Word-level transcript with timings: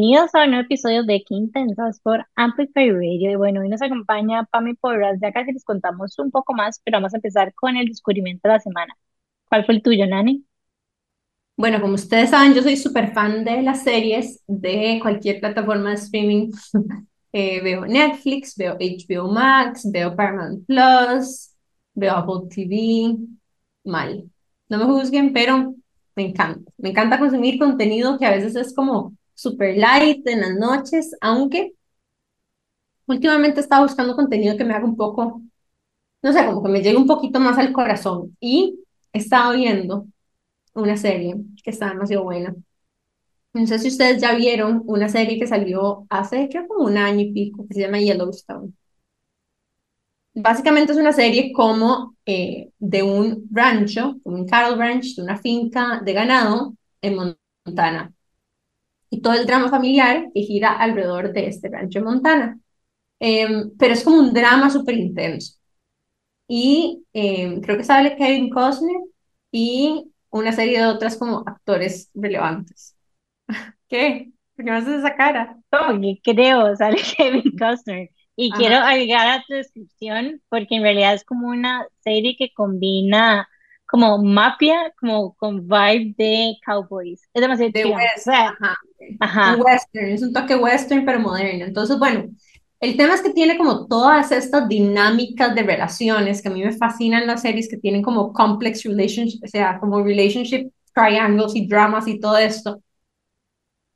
Bienvenidos 0.00 0.34
a 0.34 0.44
un 0.44 0.52
nuevo 0.52 0.64
episodio 0.64 1.04
de 1.04 1.22
Qué 1.28 1.34
Intensas 1.34 2.00
por 2.00 2.26
Amplify 2.34 2.90
Radio. 2.90 3.32
Y 3.32 3.34
bueno, 3.34 3.60
hoy 3.60 3.68
nos 3.68 3.82
acompaña 3.82 4.44
Pami 4.44 4.72
Porras. 4.72 5.18
Ya 5.20 5.30
casi 5.30 5.52
les 5.52 5.62
contamos 5.62 6.18
un 6.18 6.30
poco 6.30 6.54
más, 6.54 6.80
pero 6.82 6.96
vamos 6.96 7.12
a 7.12 7.18
empezar 7.18 7.52
con 7.52 7.76
el 7.76 7.84
descubrimiento 7.84 8.48
de 8.48 8.54
la 8.54 8.60
semana. 8.60 8.96
¿Cuál 9.50 9.66
fue 9.66 9.74
el 9.74 9.82
tuyo, 9.82 10.06
Nani? 10.06 10.42
Bueno, 11.54 11.82
como 11.82 11.96
ustedes 11.96 12.30
saben, 12.30 12.54
yo 12.54 12.62
soy 12.62 12.78
súper 12.78 13.12
fan 13.12 13.44
de 13.44 13.60
las 13.60 13.84
series 13.84 14.42
de 14.46 15.00
cualquier 15.02 15.38
plataforma 15.38 15.90
de 15.90 15.96
streaming. 15.96 16.50
Eh, 17.32 17.60
veo 17.62 17.86
Netflix, 17.86 18.56
veo 18.56 18.76
HBO 18.80 19.30
Max, 19.30 19.88
veo 19.88 20.16
Paramount 20.16 20.66
Plus, 20.66 21.52
veo 21.94 22.12
Apple 22.12 22.48
TV. 22.52 23.18
Mal. 23.84 24.28
No 24.68 24.78
me 24.78 24.84
juzguen, 24.86 25.32
pero 25.32 25.72
me 26.16 26.26
encanta. 26.26 26.72
Me 26.76 26.88
encanta 26.88 27.20
consumir 27.20 27.56
contenido 27.56 28.18
que 28.18 28.26
a 28.26 28.30
veces 28.30 28.56
es 28.56 28.74
como 28.74 29.14
super 29.40 29.76
light 29.76 30.26
en 30.26 30.40
las 30.40 30.54
noches, 30.56 31.16
aunque 31.20 31.72
últimamente 33.06 33.60
estaba 33.60 33.82
buscando 33.86 34.14
contenido 34.16 34.56
que 34.56 34.64
me 34.64 34.74
haga 34.74 34.84
un 34.84 34.96
poco, 34.96 35.42
no 36.22 36.32
sé, 36.32 36.46
como 36.46 36.62
que 36.62 36.70
me 36.70 36.82
llegue 36.82 36.96
un 36.98 37.06
poquito 37.06 37.40
más 37.40 37.58
al 37.58 37.72
corazón. 37.72 38.36
Y 38.40 38.80
he 39.12 39.18
estado 39.18 39.54
viendo 39.54 40.06
una 40.74 40.96
serie 40.96 41.36
que 41.64 41.70
está 41.70 41.90
demasiado 41.90 42.24
buena. 42.24 42.54
No 43.52 43.66
sé 43.66 43.78
si 43.78 43.88
ustedes 43.88 44.20
ya 44.20 44.34
vieron 44.34 44.82
una 44.86 45.08
serie 45.08 45.38
que 45.38 45.46
salió 45.46 46.06
hace, 46.10 46.48
creo, 46.50 46.66
como 46.68 46.84
un 46.86 46.98
año 46.98 47.20
y 47.20 47.32
pico, 47.32 47.66
que 47.68 47.74
se 47.74 47.80
llama 47.82 48.00
Yellowstone. 48.00 48.72
Básicamente 50.34 50.92
es 50.92 50.98
una 50.98 51.12
serie 51.12 51.52
como 51.52 52.16
eh, 52.24 52.70
de 52.78 53.02
un 53.02 53.48
rancho, 53.52 54.16
un 54.24 54.46
cattle 54.46 54.76
ranch, 54.76 55.16
de 55.16 55.22
una 55.22 55.38
finca 55.38 56.00
de 56.04 56.12
ganado 56.12 56.74
en 57.02 57.16
Montana. 57.66 58.12
Y 59.10 59.22
todo 59.22 59.34
el 59.34 59.46
drama 59.46 59.68
familiar 59.70 60.26
que 60.34 60.42
gira 60.42 60.72
alrededor 60.78 61.32
de 61.32 61.48
este 61.48 61.68
rancho 61.68 61.98
en 62.00 62.04
Montana. 62.06 62.60
Em, 63.20 63.72
pero 63.78 63.94
es 63.94 64.04
como 64.04 64.18
un 64.18 64.32
drama 64.34 64.70
súper 64.70 64.96
intenso. 64.96 65.54
Y 66.48 67.04
em, 67.12 67.60
creo 67.60 67.76
que 67.78 67.84
sale 67.84 68.16
Kevin 68.16 68.50
Costner 68.50 68.96
y 69.52 70.12
una 70.30 70.52
serie 70.52 70.80
de 70.80 70.86
otras 70.86 71.16
como 71.18 71.44
actores 71.46 72.10
relevantes. 72.14 72.96
¿Qué? 73.88 74.32
¿Por 74.56 74.64
qué 74.64 74.70
me 74.70 74.76
haces 74.78 75.00
esa 75.00 75.16
cara? 75.16 75.58
Que 76.02 76.18
creo, 76.22 76.76
sale 76.76 76.98
Kevin 77.16 77.56
Costner. 77.58 78.10
Y 78.36 78.54
quiero 78.54 78.76
Ajá. 78.76 78.86
agregar 78.86 79.28
a 79.28 79.42
tu 79.46 79.54
descripción 79.54 80.40
porque 80.48 80.76
en 80.76 80.82
realidad 80.82 81.14
es 81.14 81.24
como 81.24 81.48
una 81.48 81.86
serie 82.00 82.36
que 82.38 82.52
combina 82.54 83.48
como 83.86 84.22
mafia, 84.22 84.92
como 84.98 85.34
con 85.34 85.68
vibe 85.68 86.14
de 86.16 86.54
cowboys. 86.64 87.28
Es 87.34 87.42
demasiado 87.42 87.72
De 87.72 87.82
chido. 87.82 87.98
O 87.98 88.04
West, 88.04 88.24
sea, 88.24 88.56
western, 89.58 90.06
es 90.10 90.22
un 90.22 90.32
toque 90.32 90.56
western 90.56 91.04
pero 91.04 91.20
moderno. 91.20 91.64
Entonces, 91.64 91.98
bueno, 91.98 92.24
el 92.80 92.96
tema 92.96 93.14
es 93.14 93.22
que 93.22 93.30
tiene 93.30 93.58
como 93.58 93.86
todas 93.86 94.32
estas 94.32 94.68
dinámicas 94.68 95.54
de 95.54 95.62
relaciones 95.62 96.40
que 96.42 96.48
a 96.48 96.52
mí 96.52 96.64
me 96.64 96.72
fascinan 96.72 97.26
las 97.26 97.42
series 97.42 97.68
que 97.68 97.76
tienen 97.76 98.02
como 98.02 98.32
complex 98.32 98.84
relationships, 98.84 99.44
o 99.44 99.48
sea, 99.48 99.78
como 99.78 100.02
relationship 100.02 100.70
triangles 100.94 101.54
y 101.54 101.66
dramas 101.66 102.08
y 102.08 102.18
todo 102.18 102.38
esto. 102.38 102.82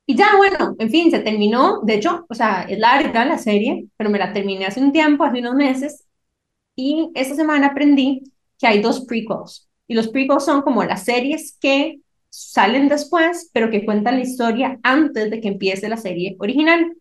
Y 0.07 0.15
ya, 0.15 0.35
bueno, 0.37 0.75
en 0.77 0.89
fin, 0.91 1.09
se 1.09 1.19
terminó. 1.19 1.81
De 1.81 1.95
hecho, 1.95 2.25
o 2.29 2.35
sea, 2.35 2.63
es 2.63 2.77
larga 2.77 3.25
la 3.25 3.37
serie, 3.39 3.87
pero 3.97 4.09
me 4.09 4.19
la 4.19 4.33
terminé 4.33 4.65
hace 4.65 4.79
un 4.79 4.91
tiempo, 4.91 5.23
hace 5.23 5.39
unos 5.39 5.55
meses. 5.55 6.05
Y 6.75 7.09
esta 7.15 7.35
semana 7.35 7.67
aprendí 7.67 8.23
que 8.59 8.67
hay 8.67 8.81
dos 8.81 9.05
prequels. 9.05 9.67
Y 9.87 9.95
los 9.95 10.09
prequels 10.09 10.45
son 10.45 10.61
como 10.61 10.83
las 10.83 11.03
series 11.03 11.57
que 11.59 12.01
salen 12.35 12.89
después, 12.89 13.49
pero 13.53 13.69
que 13.71 13.85
cuentan 13.85 14.15
la 14.15 14.23
historia 14.23 14.79
antes 14.83 15.29
de 15.29 15.39
que 15.39 15.47
empiece 15.47 15.87
la 15.89 15.97
serie 15.97 16.35
original. 16.39 16.93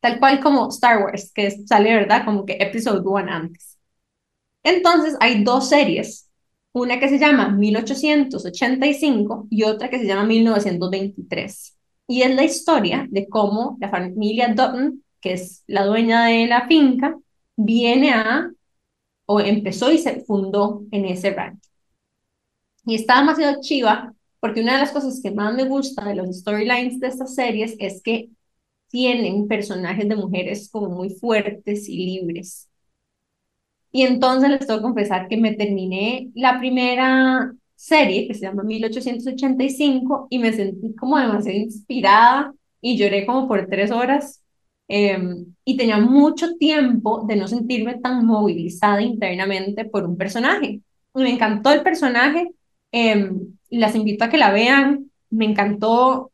Tal 0.00 0.18
cual 0.18 0.40
como 0.40 0.68
Star 0.68 1.02
Wars, 1.02 1.32
que 1.32 1.50
sale, 1.66 1.94
¿verdad? 1.94 2.24
Como 2.24 2.44
que 2.44 2.58
Episode 2.60 3.00
1 3.04 3.32
antes. 3.32 3.78
Entonces, 4.62 5.16
hay 5.20 5.44
dos 5.44 5.68
series. 5.68 6.30
Una 6.72 6.98
que 6.98 7.08
se 7.08 7.18
llama 7.18 7.48
1885 7.50 9.46
y 9.50 9.62
otra 9.62 9.88
que 9.88 9.98
se 9.98 10.06
llama 10.06 10.24
1923. 10.24 11.76
Y 12.08 12.22
es 12.22 12.34
la 12.34 12.44
historia 12.44 13.06
de 13.10 13.28
cómo 13.28 13.76
la 13.80 13.90
familia 13.90 14.48
Dutton, 14.48 15.02
que 15.20 15.34
es 15.34 15.62
la 15.66 15.84
dueña 15.84 16.26
de 16.26 16.46
la 16.46 16.66
finca, 16.66 17.16
viene 17.56 18.12
a, 18.12 18.50
o 19.26 19.40
empezó 19.40 19.90
y 19.92 19.98
se 19.98 20.20
fundó 20.24 20.82
en 20.90 21.04
ese 21.06 21.30
rancho. 21.30 21.68
Y 22.86 22.96
está 22.96 23.20
demasiado 23.20 23.60
chiva, 23.60 24.14
porque 24.44 24.60
una 24.60 24.74
de 24.74 24.80
las 24.80 24.92
cosas 24.92 25.20
que 25.22 25.30
más 25.30 25.54
me 25.54 25.64
gusta 25.64 26.04
de 26.04 26.16
los 26.16 26.28
storylines 26.40 27.00
de 27.00 27.08
estas 27.08 27.34
series 27.34 27.76
es 27.78 28.02
que 28.02 28.28
tienen 28.88 29.48
personajes 29.48 30.06
de 30.08 30.16
mujeres 30.16 30.68
como 30.70 30.90
muy 30.90 31.10
fuertes 31.10 31.88
y 31.88 31.96
libres. 32.04 32.68
Y 33.92 34.02
entonces 34.02 34.50
les 34.50 34.66
tengo 34.66 34.80
que 34.80 34.82
confesar 34.82 35.28
que 35.28 35.36
me 35.36 35.54
terminé 35.54 36.30
la 36.34 36.58
primera 36.58 37.52
serie, 37.76 38.26
que 38.26 38.34
se 38.34 38.42
llama 38.42 38.64
1885, 38.64 40.26
y 40.30 40.38
me 40.38 40.52
sentí 40.52 40.94
como 40.96 41.18
demasiado 41.18 41.58
inspirada 41.58 42.52
y 42.80 42.96
lloré 42.98 43.24
como 43.26 43.46
por 43.48 43.66
tres 43.68 43.90
horas. 43.90 44.40
eh, 44.88 45.18
y 45.64 45.76
tenía 45.78 45.98
mucho 45.98 46.56
tiempo 46.56 47.24
de 47.26 47.36
no 47.36 47.48
sentirme 47.48 47.98
tan 48.00 48.26
movilizada 48.26 49.00
internamente 49.02 49.84
por 49.86 50.04
un 50.04 50.16
personaje. 50.18 50.80
Y 51.14 51.22
me 51.22 51.30
encantó 51.30 51.72
el 51.72 51.82
personaje, 51.82 52.50
eh, 52.92 53.30
las 53.78 53.94
invito 53.94 54.24
a 54.24 54.28
que 54.28 54.38
la 54.38 54.52
vean, 54.52 55.10
me 55.30 55.44
encantó, 55.44 56.10
o 56.26 56.32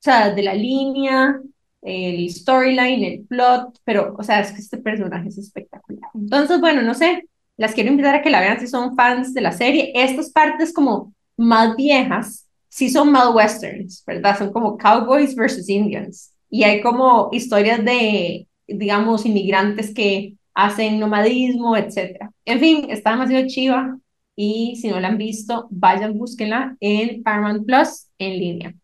sea, 0.00 0.30
de 0.34 0.42
la 0.42 0.54
línea, 0.54 1.40
el 1.82 2.30
storyline, 2.30 3.04
el 3.04 3.26
plot, 3.26 3.78
pero, 3.84 4.14
o 4.18 4.22
sea, 4.22 4.40
es 4.40 4.52
que 4.52 4.60
este 4.60 4.78
personaje 4.78 5.28
es 5.28 5.38
espectacular. 5.38 6.10
Entonces, 6.14 6.60
bueno, 6.60 6.82
no 6.82 6.94
sé, 6.94 7.28
las 7.56 7.74
quiero 7.74 7.90
invitar 7.90 8.14
a 8.14 8.22
que 8.22 8.30
la 8.30 8.40
vean 8.40 8.60
si 8.60 8.66
son 8.66 8.96
fans 8.96 9.34
de 9.34 9.40
la 9.40 9.52
serie. 9.52 9.92
Estas 9.94 10.30
partes 10.30 10.72
como 10.72 11.12
más 11.36 11.76
viejas, 11.76 12.48
sí 12.68 12.90
son 12.90 13.12
más 13.12 13.34
westerns, 13.34 14.02
¿verdad? 14.06 14.38
Son 14.38 14.52
como 14.52 14.78
cowboys 14.78 15.34
versus 15.34 15.68
Indians. 15.68 16.32
Y 16.50 16.64
hay 16.64 16.80
como 16.80 17.28
historias 17.32 17.84
de, 17.84 18.46
digamos, 18.66 19.26
inmigrantes 19.26 19.92
que 19.92 20.34
hacen 20.54 20.98
nomadismo, 20.98 21.76
etcétera. 21.76 22.30
En 22.44 22.60
fin, 22.60 22.86
está 22.88 23.10
demasiado 23.12 23.46
chiva 23.48 23.98
y 24.36 24.76
si 24.76 24.88
no 24.88 25.00
la 25.00 25.08
han 25.08 25.18
visto, 25.18 25.68
vayan, 25.70 26.18
búsquenla 26.18 26.76
en 26.80 27.22
Paramount 27.22 27.66
Plus 27.66 28.08
en 28.18 28.38
línea. 28.38 28.74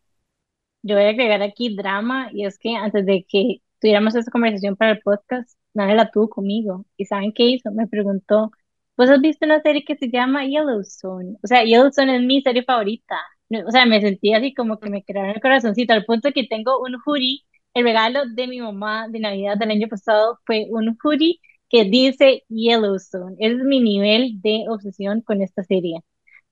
Yo 0.82 0.96
voy 0.96 1.04
a 1.04 1.08
agregar 1.10 1.42
aquí 1.42 1.74
drama 1.76 2.30
y 2.32 2.46
es 2.46 2.58
que 2.58 2.74
antes 2.76 3.04
de 3.04 3.26
que 3.28 3.58
tuviéramos 3.80 4.14
esta 4.14 4.30
conversación 4.30 4.76
para 4.76 4.92
el 4.92 5.00
podcast, 5.00 5.58
nadie 5.74 5.94
la 5.94 6.10
tuvo 6.10 6.30
conmigo. 6.30 6.86
¿Y 6.96 7.04
saben 7.06 7.32
qué 7.32 7.44
hizo? 7.44 7.70
Me 7.72 7.86
preguntó, 7.86 8.50
¿vos 8.96 9.10
has 9.10 9.20
visto 9.20 9.44
una 9.46 9.60
serie 9.62 9.84
que 9.84 9.96
se 9.96 10.10
llama 10.10 10.44
Yellowstone? 10.46 11.36
O 11.42 11.46
sea, 11.46 11.64
Yellowstone 11.64 12.16
es 12.16 12.22
mi 12.22 12.42
serie 12.42 12.62
favorita. 12.64 13.16
O 13.66 13.70
sea, 13.70 13.84
me 13.86 14.00
sentí 14.00 14.32
así 14.32 14.54
como 14.54 14.78
que 14.78 14.90
me 14.90 15.02
crearon 15.04 15.30
el 15.32 15.40
corazoncito 15.40 15.92
al 15.92 16.04
punto 16.04 16.30
que 16.32 16.46
tengo 16.46 16.80
un 16.80 16.96
hoodie. 17.04 17.40
El 17.74 17.84
regalo 17.84 18.20
de 18.26 18.46
mi 18.46 18.60
mamá 18.60 19.08
de 19.08 19.20
Navidad 19.20 19.56
del 19.58 19.70
año 19.72 19.88
pasado 19.88 20.38
fue 20.46 20.66
un 20.70 20.96
hoodie 21.02 21.40
que 21.70 21.84
dice 21.84 22.44
Yellowstone. 22.50 23.36
Ese 23.40 23.56
es 23.56 23.64
mi 23.64 23.80
nivel 23.80 24.40
de 24.42 24.66
obsesión 24.68 25.22
con 25.22 25.42
esta 25.42 25.64
serie. 25.64 26.00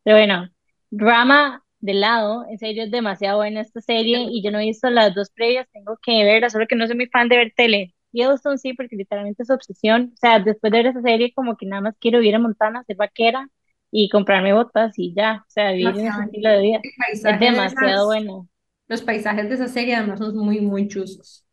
Pero 0.04 0.16
bueno, 0.18 0.48
drama 0.90 1.64
de 1.80 1.94
lado, 1.94 2.44
en 2.48 2.58
serio 2.58 2.84
es 2.84 2.90
demasiado 2.90 3.38
buena 3.38 3.60
esta 3.60 3.80
serie 3.80 4.22
y 4.30 4.42
yo 4.42 4.50
no 4.50 4.58
he 4.60 4.66
visto 4.66 4.90
las 4.90 5.14
dos 5.14 5.30
previas, 5.30 5.68
tengo 5.72 5.98
que 6.02 6.24
verlas, 6.24 6.52
solo 6.52 6.66
que 6.66 6.76
no 6.76 6.86
soy 6.86 6.96
muy 6.96 7.06
fan 7.08 7.28
de 7.28 7.36
ver 7.36 7.52
tele. 7.56 7.94
Yellowstone 8.12 8.58
sí, 8.58 8.74
porque 8.74 8.96
literalmente 8.96 9.42
es 9.42 9.50
obsesión. 9.50 10.12
O 10.14 10.16
sea, 10.16 10.38
después 10.40 10.72
de 10.72 10.78
ver 10.78 10.86
esa 10.88 11.02
serie, 11.02 11.32
como 11.34 11.56
que 11.56 11.66
nada 11.66 11.82
más 11.82 11.94
quiero 12.00 12.22
ir 12.22 12.34
a 12.34 12.38
Montana, 12.38 12.84
ser 12.84 12.96
vaquera 12.96 13.48
y 13.90 14.08
comprarme 14.10 14.52
botas 14.54 14.94
y 14.98 15.14
ya, 15.14 15.44
o 15.46 15.50
sea, 15.50 15.72
vivir 15.72 15.98
en 15.98 16.06
ese 16.08 16.20
Demasiado. 16.20 16.22
estilo 16.22 16.50
de 16.50 16.60
vida. 16.62 16.86
Es 17.22 17.38
de 17.38 17.46
demasiado 17.46 18.06
esas, 18.06 18.06
bueno, 18.06 18.48
los 18.88 19.02
paisajes 19.02 19.48
de 19.48 19.56
esa 19.56 19.68
serie 19.68 19.96
además 19.96 20.20
son 20.20 20.36
muy, 20.38 20.60
muy 20.60 20.88
chuzos. 20.88 21.46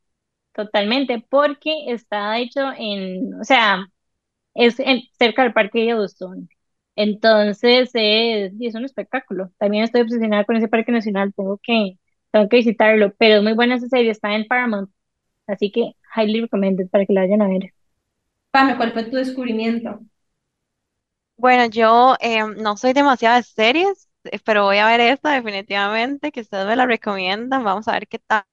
Totalmente, 0.56 1.26
porque 1.30 1.92
está 1.92 2.40
hecho 2.40 2.62
en, 2.78 3.34
o 3.36 3.44
sea, 3.44 3.88
es 4.56 4.80
en- 4.80 5.04
cerca 5.20 5.44
del 5.44 5.54
parque 5.54 5.80
de 5.82 5.86
Yellowstone. 5.88 6.48
Entonces 6.96 7.92
es, 7.94 8.54
y 8.60 8.68
es 8.68 8.76
un 8.76 8.86
espectáculo. 8.86 9.52
También 9.60 9.84
estoy 9.86 10.02
obsesionada 10.02 10.46
con 10.46 10.58
ese 10.58 10.68
parque 10.70 10.92
nacional, 10.94 11.34
tengo 11.36 11.60
que, 11.64 12.00
tengo 12.32 12.50
que 12.50 12.58
visitarlo, 12.58 13.14
pero 13.18 13.38
es 13.38 13.44
muy 13.44 13.54
buena 13.54 13.76
esa 13.76 13.88
serie, 13.90 14.12
está 14.12 14.36
en 14.36 14.48
Paramount, 14.48 14.92
así 15.48 15.72
que 15.72 15.94
highly 16.16 16.42
recommended 16.42 16.90
para 16.90 17.06
que 17.06 17.14
la 17.14 17.22
vayan 17.24 17.42
a 17.44 17.50
ver. 17.50 17.74
Pame, 18.52 18.78
¿cuál 18.78 18.94
fue 18.94 19.06
tu 19.06 19.18
descubrimiento? 19.18 20.02
Bueno, 21.38 21.66
yo 21.68 22.16
em, 22.20 22.56
no 22.58 22.78
soy 22.78 22.94
demasiado 22.94 23.36
de 23.38 23.44
series, 23.44 24.10
eh, 24.26 24.40
pero 24.46 24.64
voy 24.66 24.78
a 24.78 24.88
ver 24.88 25.02
esta 25.02 25.32
definitivamente, 25.34 26.32
que 26.32 26.42
ustedes 26.42 26.66
me 26.68 26.76
la 26.76 26.86
recomiendan, 26.86 27.64
vamos 27.64 27.88
a 27.88 27.94
ver 27.94 28.08
qué 28.08 28.20
tal. 28.20 28.44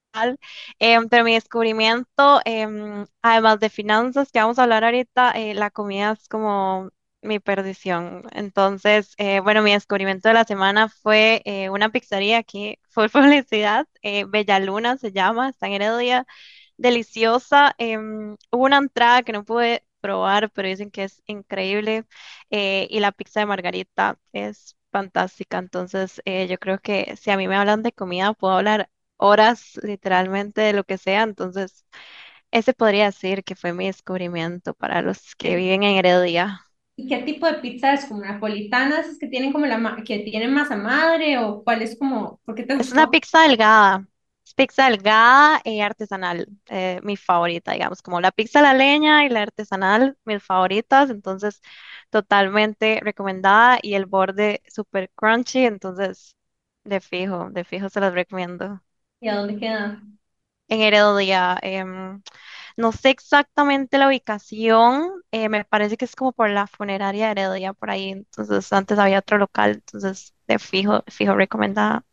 Em, 0.79 1.07
pero 1.09 1.23
mi 1.23 1.33
descubrimiento, 1.33 2.41
em, 2.45 3.05
además 3.21 3.59
de 3.59 3.69
finanzas, 3.69 4.31
que 4.31 4.39
vamos 4.39 4.59
a 4.59 4.63
hablar 4.63 4.83
ahorita, 4.83 5.31
eh, 5.31 5.53
la 5.53 5.71
comida 5.71 6.11
es 6.13 6.27
como 6.27 6.89
mi 7.21 7.39
perdición. 7.39 8.23
Entonces, 8.33 9.13
eh, 9.17 9.39
bueno, 9.39 9.61
mi 9.61 9.71
descubrimiento 9.73 10.27
de 10.29 10.33
la 10.35 10.43
semana 10.45 10.89
fue 10.89 11.41
eh, 11.45 11.69
una 11.69 11.89
pizzería 11.89 12.37
aquí, 12.37 12.77
fue 12.89 13.09
publicidad, 13.09 13.87
eh, 14.01 14.25
Bella 14.27 14.59
Luna 14.59 14.97
se 14.97 15.11
llama, 15.11 15.49
está 15.49 15.67
en 15.67 15.73
Heredia, 15.73 16.25
deliciosa. 16.77 17.73
em, 17.77 18.35
hubo 18.51 18.65
una 18.65 18.77
entrada 18.77 19.23
que 19.23 19.31
no 19.33 19.45
pude 19.45 19.85
probar, 20.01 20.51
pero 20.51 20.67
dicen 20.67 20.91
que 20.91 21.03
es 21.05 21.21
increíble 21.27 22.05
y 22.49 22.99
la 22.99 23.11
pizza 23.11 23.39
de 23.39 23.45
margarita 23.45 24.19
es 24.33 24.75
fantástica. 24.91 25.57
Entonces, 25.59 26.21
yo 26.25 26.57
creo 26.59 26.79
que 26.79 27.15
si 27.17 27.31
a 27.31 27.37
mí 27.37 27.47
me 27.47 27.55
hablan 27.55 27.81
de 27.83 27.91
comida, 27.93 28.33
puedo 28.33 28.53
hablar 28.55 28.89
horas 29.17 29.79
literalmente 29.83 30.61
de 30.61 30.73
lo 30.73 30.83
que 30.83 30.97
sea. 30.97 31.23
Entonces, 31.23 31.85
ese 32.51 32.73
podría 32.73 33.05
decir 33.07 33.43
que 33.43 33.55
fue 33.55 33.73
mi 33.73 33.87
descubrimiento 33.87 34.73
para 34.75 35.01
los 35.01 35.35
que 35.37 35.55
¿Qué, 35.55 35.57
viven 35.57 35.83
en 35.83 35.97
Heredia. 35.97 36.61
y 36.95 37.07
qué 37.07 37.17
tipo 37.23 37.45
de 37.47 37.55
pizza 37.55 37.93
es? 37.93 38.05
¿Como 38.05 38.21
napolitanas 38.21 39.07
es 39.07 39.17
que 39.19 39.27
tienen 39.27 39.51
como 39.51 39.65
la 39.65 39.97
que 40.05 40.19
tienen 40.19 40.53
masa 40.53 40.75
madre 40.75 41.37
o 41.39 41.63
cuál 41.63 41.81
es 41.81 41.97
como, 41.97 42.39
¿por 42.45 42.55
qué 42.55 42.63
te 42.63 42.75
Es 42.77 42.91
una 42.91 43.07
pizza 43.07 43.43
delgada. 43.43 44.07
Es 44.45 44.53
pizza 44.53 44.89
delgada 44.89 45.61
y 45.63 45.79
artesanal. 45.81 46.47
eh, 46.69 46.99
mi 47.03 47.15
favorita, 47.17 47.71
digamos, 47.73 48.01
como 48.01 48.19
la 48.21 48.31
pizza 48.31 48.59
a 48.59 48.61
la 48.63 48.73
leña 48.73 49.25
y 49.25 49.29
la 49.29 49.41
artesanal, 49.43 50.17
mis 50.25 50.43
favoritas. 50.43 51.09
Entonces, 51.09 51.61
totalmente 52.09 52.99
recomendada 53.03 53.79
y 53.81 53.93
el 53.95 54.05
borde 54.05 54.61
súper 54.67 55.09
crunchy. 55.15 55.65
Entonces, 55.65 56.35
de 56.83 56.99
fijo, 57.01 57.49
de 57.51 57.63
fijo 57.63 57.89
se 57.89 57.99
los 58.01 58.13
recomiendo. 58.13 58.81
¿Y 59.23 59.27
a 59.29 59.35
dónde 59.37 59.57
queda? 59.59 60.03
En 60.69 60.81
Heredia, 60.81 61.59
em, 61.61 62.21
no 62.77 62.91
sé 62.91 63.09
exactamente 63.11 63.97
la 63.97 64.07
ubicación. 64.07 65.11
eh, 65.31 65.49
me 65.49 65.65
parece 65.65 65.97
que 65.97 66.05
es 66.05 66.15
como 66.15 66.31
por 66.33 66.49
la 66.49 66.67
funeraria 66.67 67.27
de 67.27 67.31
Heredia, 67.43 67.73
por 67.73 67.89
ahí. 67.91 68.09
Entonces, 68.11 68.71
antes 68.73 68.97
había 68.99 69.19
otro 69.19 69.37
local. 69.37 69.71
Entonces, 69.73 70.33
de 70.47 70.59
fijo, 70.59 71.03
fijo 71.09 71.35
recomendada. 71.35 72.05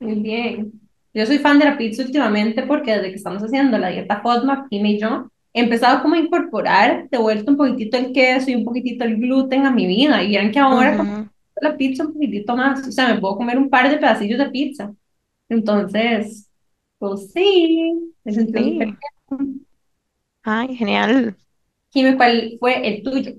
Muy 0.00 0.14
bien. 0.20 0.72
Yo 1.14 1.26
soy 1.26 1.38
fan 1.38 1.58
de 1.58 1.66
la 1.66 1.76
pizza 1.78 2.02
últimamente 2.02 2.62
porque 2.64 2.92
desde 2.92 3.10
que 3.10 3.16
estamos 3.16 3.42
haciendo 3.42 3.78
la 3.78 3.88
dieta 3.90 4.20
FODMAP, 4.22 4.68
Kim 4.70 4.86
y 4.86 4.98
yo, 5.00 5.30
he 5.52 5.60
empezado 5.62 6.02
como 6.02 6.14
a 6.14 6.18
incorporar 6.18 7.08
de 7.10 7.18
vuelta 7.18 7.50
un 7.50 7.56
poquitito 7.56 7.96
el 7.98 8.12
queso 8.12 8.50
y 8.50 8.54
un 8.56 8.64
poquitito 8.64 9.04
el 9.04 9.16
gluten 9.18 9.66
a 9.66 9.70
mi 9.70 9.86
vida. 9.86 10.22
Y 10.22 10.28
vieron 10.28 10.50
que 10.50 10.58
ahora 10.58 10.96
como 10.96 11.12
Ujú, 11.12 11.28
la 11.60 11.76
pizza 11.76 12.04
un 12.06 12.14
poquitito 12.14 12.56
más, 12.56 12.86
o 12.88 12.92
sea, 12.92 13.08
me 13.14 13.20
puedo 13.20 13.36
comer 13.36 13.58
un 13.58 13.70
par 13.70 13.88
de 13.90 13.98
pedacillos 13.98 14.38
de 14.38 14.50
pizza. 14.50 14.92
Entonces, 15.50 16.50
pues 17.02 17.32
sí, 17.32 18.14
súper 18.24 18.62
sí. 18.62 19.60
Ay, 20.44 20.76
genial. 20.76 21.36
Jimmy, 21.90 22.16
¿cuál 22.16 22.56
fue 22.60 22.86
el 22.86 23.02
tuyo? 23.02 23.32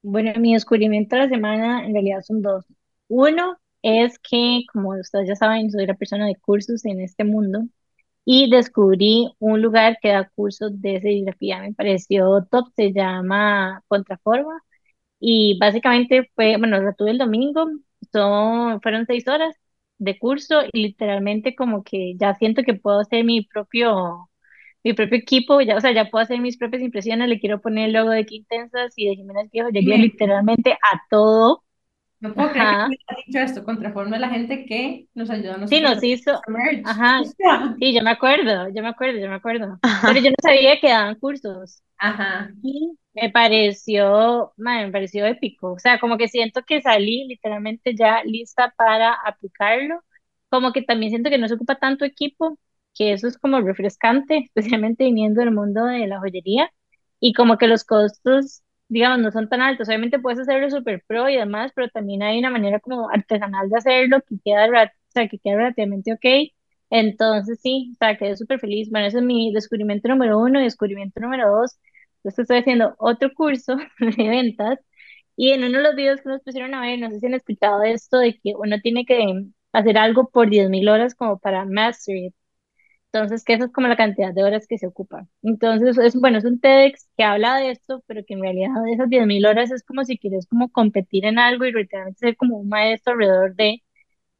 Bueno, 0.00 0.32
mi 0.38 0.54
descubrimiento 0.54 1.16
de 1.16 1.22
la 1.22 1.28
semana 1.28 1.84
en 1.84 1.92
realidad 1.92 2.22
son 2.22 2.40
dos. 2.40 2.64
Uno 3.08 3.56
es 3.82 4.16
que, 4.20 4.60
como 4.72 4.90
ustedes 4.90 5.26
ya 5.26 5.34
saben, 5.34 5.72
soy 5.72 5.86
la 5.86 5.94
persona 5.94 6.26
de 6.26 6.36
cursos 6.36 6.84
en 6.84 7.00
este 7.00 7.24
mundo 7.24 7.64
y 8.24 8.48
descubrí 8.48 9.32
un 9.40 9.60
lugar 9.60 9.98
que 10.00 10.10
da 10.10 10.30
cursos 10.32 10.80
de 10.80 11.00
serigrafía. 11.00 11.62
Me 11.62 11.74
pareció 11.74 12.46
top, 12.48 12.68
se 12.76 12.92
llama 12.92 13.82
Contraforma 13.88 14.62
y 15.18 15.58
básicamente 15.58 16.30
fue, 16.36 16.58
bueno, 16.58 16.80
la 16.80 16.92
tuve 16.92 17.10
el 17.10 17.18
domingo, 17.18 17.66
son, 18.12 18.80
fueron 18.80 19.04
seis 19.06 19.26
horas 19.26 19.56
de 20.04 20.18
curso 20.18 20.62
y 20.72 20.82
literalmente 20.82 21.54
como 21.54 21.84
que 21.84 22.14
ya 22.18 22.34
siento 22.34 22.62
que 22.64 22.74
puedo 22.74 23.00
hacer 23.00 23.24
mi 23.24 23.42
propio 23.46 24.28
mi 24.84 24.94
propio 24.94 25.18
equipo, 25.18 25.60
ya, 25.62 25.76
o 25.76 25.80
sea, 25.80 25.92
ya 25.92 26.10
puedo 26.10 26.22
hacer 26.24 26.40
mis 26.40 26.58
propias 26.58 26.82
impresiones, 26.82 27.28
le 27.28 27.40
quiero 27.40 27.60
poner 27.60 27.86
el 27.86 27.92
logo 27.94 28.10
de 28.10 28.26
Quintensas 28.26 28.92
y 28.96 29.08
de 29.08 29.16
Jiménez 29.16 29.50
Viejo, 29.50 29.70
llegué 29.70 29.98
literalmente 29.98 30.72
a 30.74 31.02
todo, 31.10 31.64
no 32.20 32.34
puedo 32.34 32.52
creer 32.52 32.68
que 32.70 32.94
hayas 33.08 33.26
dicho 33.26 33.38
esto, 33.40 33.64
Contraforma 33.64 34.16
es 34.16 34.20
la 34.20 34.30
gente 34.30 34.64
que 34.66 35.08
nos 35.14 35.30
ayuda 35.30 35.54
a 35.54 35.58
sí, 35.64 35.80
nosotros 35.80 35.92
a 35.98 36.00
nos 36.00 36.02
hizo, 36.02 36.46
merch. 36.50 36.88
ajá, 36.90 37.22
sí, 37.78 37.94
yo 37.94 38.02
me 38.02 38.10
acuerdo, 38.10 38.68
yo 38.74 38.82
me 38.82 38.88
acuerdo, 38.88 39.18
yo 39.20 39.28
me 39.28 39.34
acuerdo, 39.36 39.80
pero 40.04 40.20
yo 40.20 40.30
no 40.30 40.36
sabía 40.42 40.80
que 40.80 40.88
daban 40.88 41.16
cursos. 41.18 41.82
Ajá. 41.98 42.52
y 42.62 42.98
me 43.14 43.30
pareció, 43.30 44.52
man, 44.56 44.86
me 44.86 44.92
pareció 44.92 45.26
épico, 45.26 45.72
o 45.74 45.78
sea, 45.78 45.98
como 46.00 46.16
que 46.18 46.28
siento 46.28 46.62
que 46.64 46.80
salí 46.82 47.26
literalmente 47.28 47.94
ya 47.94 48.22
lista 48.24 48.72
para 48.76 49.12
aplicarlo, 49.14 50.02
como 50.48 50.72
que 50.72 50.82
también 50.82 51.10
siento 51.10 51.28
que 51.30 51.38
no 51.38 51.48
se 51.48 51.54
ocupa 51.54 51.76
tanto 51.78 52.04
equipo, 52.04 52.58
que 52.94 53.12
eso 53.12 53.28
es 53.28 53.38
como 53.38 53.60
refrescante, 53.60 54.38
especialmente 54.54 55.04
viniendo 55.04 55.40
del 55.40 55.52
mundo 55.52 55.84
de 55.84 56.06
la 56.06 56.20
joyería, 56.20 56.70
y 57.20 57.32
como 57.34 57.58
que 57.58 57.66
los 57.68 57.84
costos, 57.84 58.62
digamos, 58.88 59.18
no 59.20 59.30
son 59.30 59.48
tan 59.48 59.60
altos, 59.62 59.88
obviamente 59.88 60.18
puedes 60.18 60.40
hacerlo 60.40 60.70
super 60.70 61.02
pro 61.06 61.28
y 61.28 61.36
demás, 61.36 61.72
pero 61.74 61.88
también 61.90 62.22
hay 62.22 62.38
una 62.38 62.50
manera 62.50 62.80
como 62.80 63.08
artesanal 63.10 63.68
de 63.70 63.76
hacerlo 63.78 64.20
que 64.26 64.36
queda, 64.44 64.66
o 64.66 64.90
sea, 65.12 65.28
que 65.28 65.38
queda 65.38 65.56
relativamente 65.56 66.12
ok, 66.14 66.24
entonces 66.90 67.60
sí, 67.62 67.90
o 67.94 67.96
sea, 67.98 68.16
quedé 68.18 68.36
súper 68.36 68.58
feliz, 68.60 68.90
bueno, 68.90 69.06
ese 69.06 69.18
es 69.18 69.24
mi 69.24 69.52
descubrimiento 69.52 70.08
número 70.08 70.38
uno, 70.38 70.60
y 70.60 70.64
descubrimiento 70.64 71.20
número 71.20 71.50
dos, 71.50 71.78
entonces 72.24 72.40
estoy 72.44 72.58
haciendo 72.58 72.94
otro 72.98 73.30
curso 73.34 73.76
de 74.00 74.28
ventas 74.28 74.78
y 75.36 75.52
en 75.52 75.64
uno 75.64 75.78
de 75.78 75.84
los 75.84 75.96
videos 75.96 76.20
que 76.22 76.28
nos 76.30 76.42
pusieron 76.42 76.74
a 76.74 76.80
ver, 76.82 76.98
no 76.98 77.10
sé 77.10 77.20
si 77.20 77.26
han 77.26 77.34
escuchado 77.34 77.82
esto 77.82 78.18
de 78.18 78.34
que 78.40 78.54
uno 78.56 78.78
tiene 78.82 79.04
que 79.06 79.46
hacer 79.72 79.98
algo 79.98 80.30
por 80.30 80.50
10.000 80.50 80.88
horas 80.88 81.14
como 81.14 81.38
para 81.38 81.64
mastery. 81.64 82.34
Entonces, 83.12 83.44
que 83.44 83.52
eso 83.54 83.66
es 83.66 83.72
como 83.72 83.88
la 83.88 83.96
cantidad 83.96 84.32
de 84.32 84.42
horas 84.42 84.66
que 84.66 84.78
se 84.78 84.86
ocupa. 84.86 85.26
Entonces, 85.42 85.98
es 85.98 86.18
bueno, 86.18 86.38
es 86.38 86.44
un 86.46 86.60
TEDx 86.60 87.08
que 87.16 87.24
habla 87.24 87.56
de 87.56 87.70
esto, 87.70 88.02
pero 88.06 88.24
que 88.26 88.34
en 88.34 88.40
realidad 88.42 88.70
esas 88.92 89.08
10.000 89.10 89.44
horas 89.46 89.70
es 89.70 89.82
como 89.84 90.04
si 90.04 90.16
quieres 90.18 90.46
como 90.46 90.70
competir 90.70 91.26
en 91.26 91.38
algo 91.38 91.64
y 91.66 91.72
literalmente 91.72 92.20
ser 92.20 92.36
como 92.36 92.56
un 92.58 92.68
maestro 92.70 93.12
alrededor 93.12 93.54
de, 93.54 93.82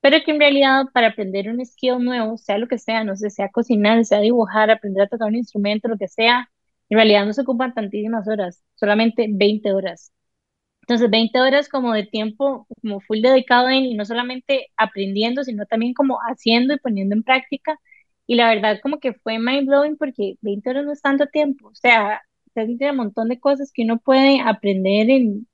pero 0.01 0.19
que 0.25 0.33
en 0.33 0.41
realidad 0.41 0.85
para 0.95 1.09
aprender 1.09 1.51
un 1.51 1.65
skill 1.67 2.05
nuevo, 2.05 2.39
sea 2.39 2.59
lo 2.59 2.69
que 2.69 2.79
sea, 2.79 3.05
no 3.05 3.17
sé, 3.17 3.31
sea 3.31 3.51
cocinar, 3.51 4.05
sea 4.07 4.21
dibujar, 4.21 4.71
aprender 4.71 5.05
a 5.05 5.09
tocar 5.09 5.29
un 5.29 5.37
instrumento, 5.37 5.89
lo 5.89 5.99
que 5.99 6.09
sea, 6.09 6.51
en 6.93 6.99
realidad 6.99 7.27
no 7.27 7.33
se 7.33 7.43
ocupan 7.43 7.75
tantísimas 7.75 8.29
horas, 8.29 8.63
solamente 8.75 9.27
20 9.31 9.73
horas. 9.73 10.13
Entonces, 10.83 11.11
20 11.11 11.41
horas 11.41 11.69
como 11.69 11.95
de 11.95 12.05
tiempo, 12.07 12.67
como 12.83 13.01
full 13.01 13.21
dedicado 13.23 13.71
en, 13.71 13.85
y 13.85 13.95
no 13.95 14.05
solamente 14.05 14.69
aprendiendo, 14.77 15.45
sino 15.45 15.67
también 15.67 15.95
como 15.95 16.19
haciendo 16.21 16.75
y 16.75 16.79
poniendo 16.79 17.15
en 17.17 17.23
práctica. 17.25 17.79
Y 18.27 18.35
la 18.37 18.49
verdad, 18.55 18.81
como 18.83 19.01
que 19.01 19.15
fue 19.15 19.39
mind 19.39 19.69
blowing 19.69 19.97
porque 19.97 20.37
20 20.43 20.71
horas 20.71 20.85
no 20.85 20.93
es 20.93 21.01
tanto 21.03 21.27
tiempo. 21.29 21.69
O 21.69 21.75
sea, 21.75 22.23
se 22.55 22.67
tiene 22.67 22.91
un 22.93 22.99
montón 22.99 23.29
de 23.29 23.41
cosas 23.41 23.73
que 23.73 23.85
uno 23.85 23.99
puede 23.99 24.41
aprender 24.43 25.11
en, 25.11 25.49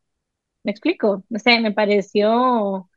me 0.64 0.72
explico, 0.72 1.24
no 1.30 1.38
sé, 1.38 1.60
me 1.60 1.72
pareció, 1.72 2.90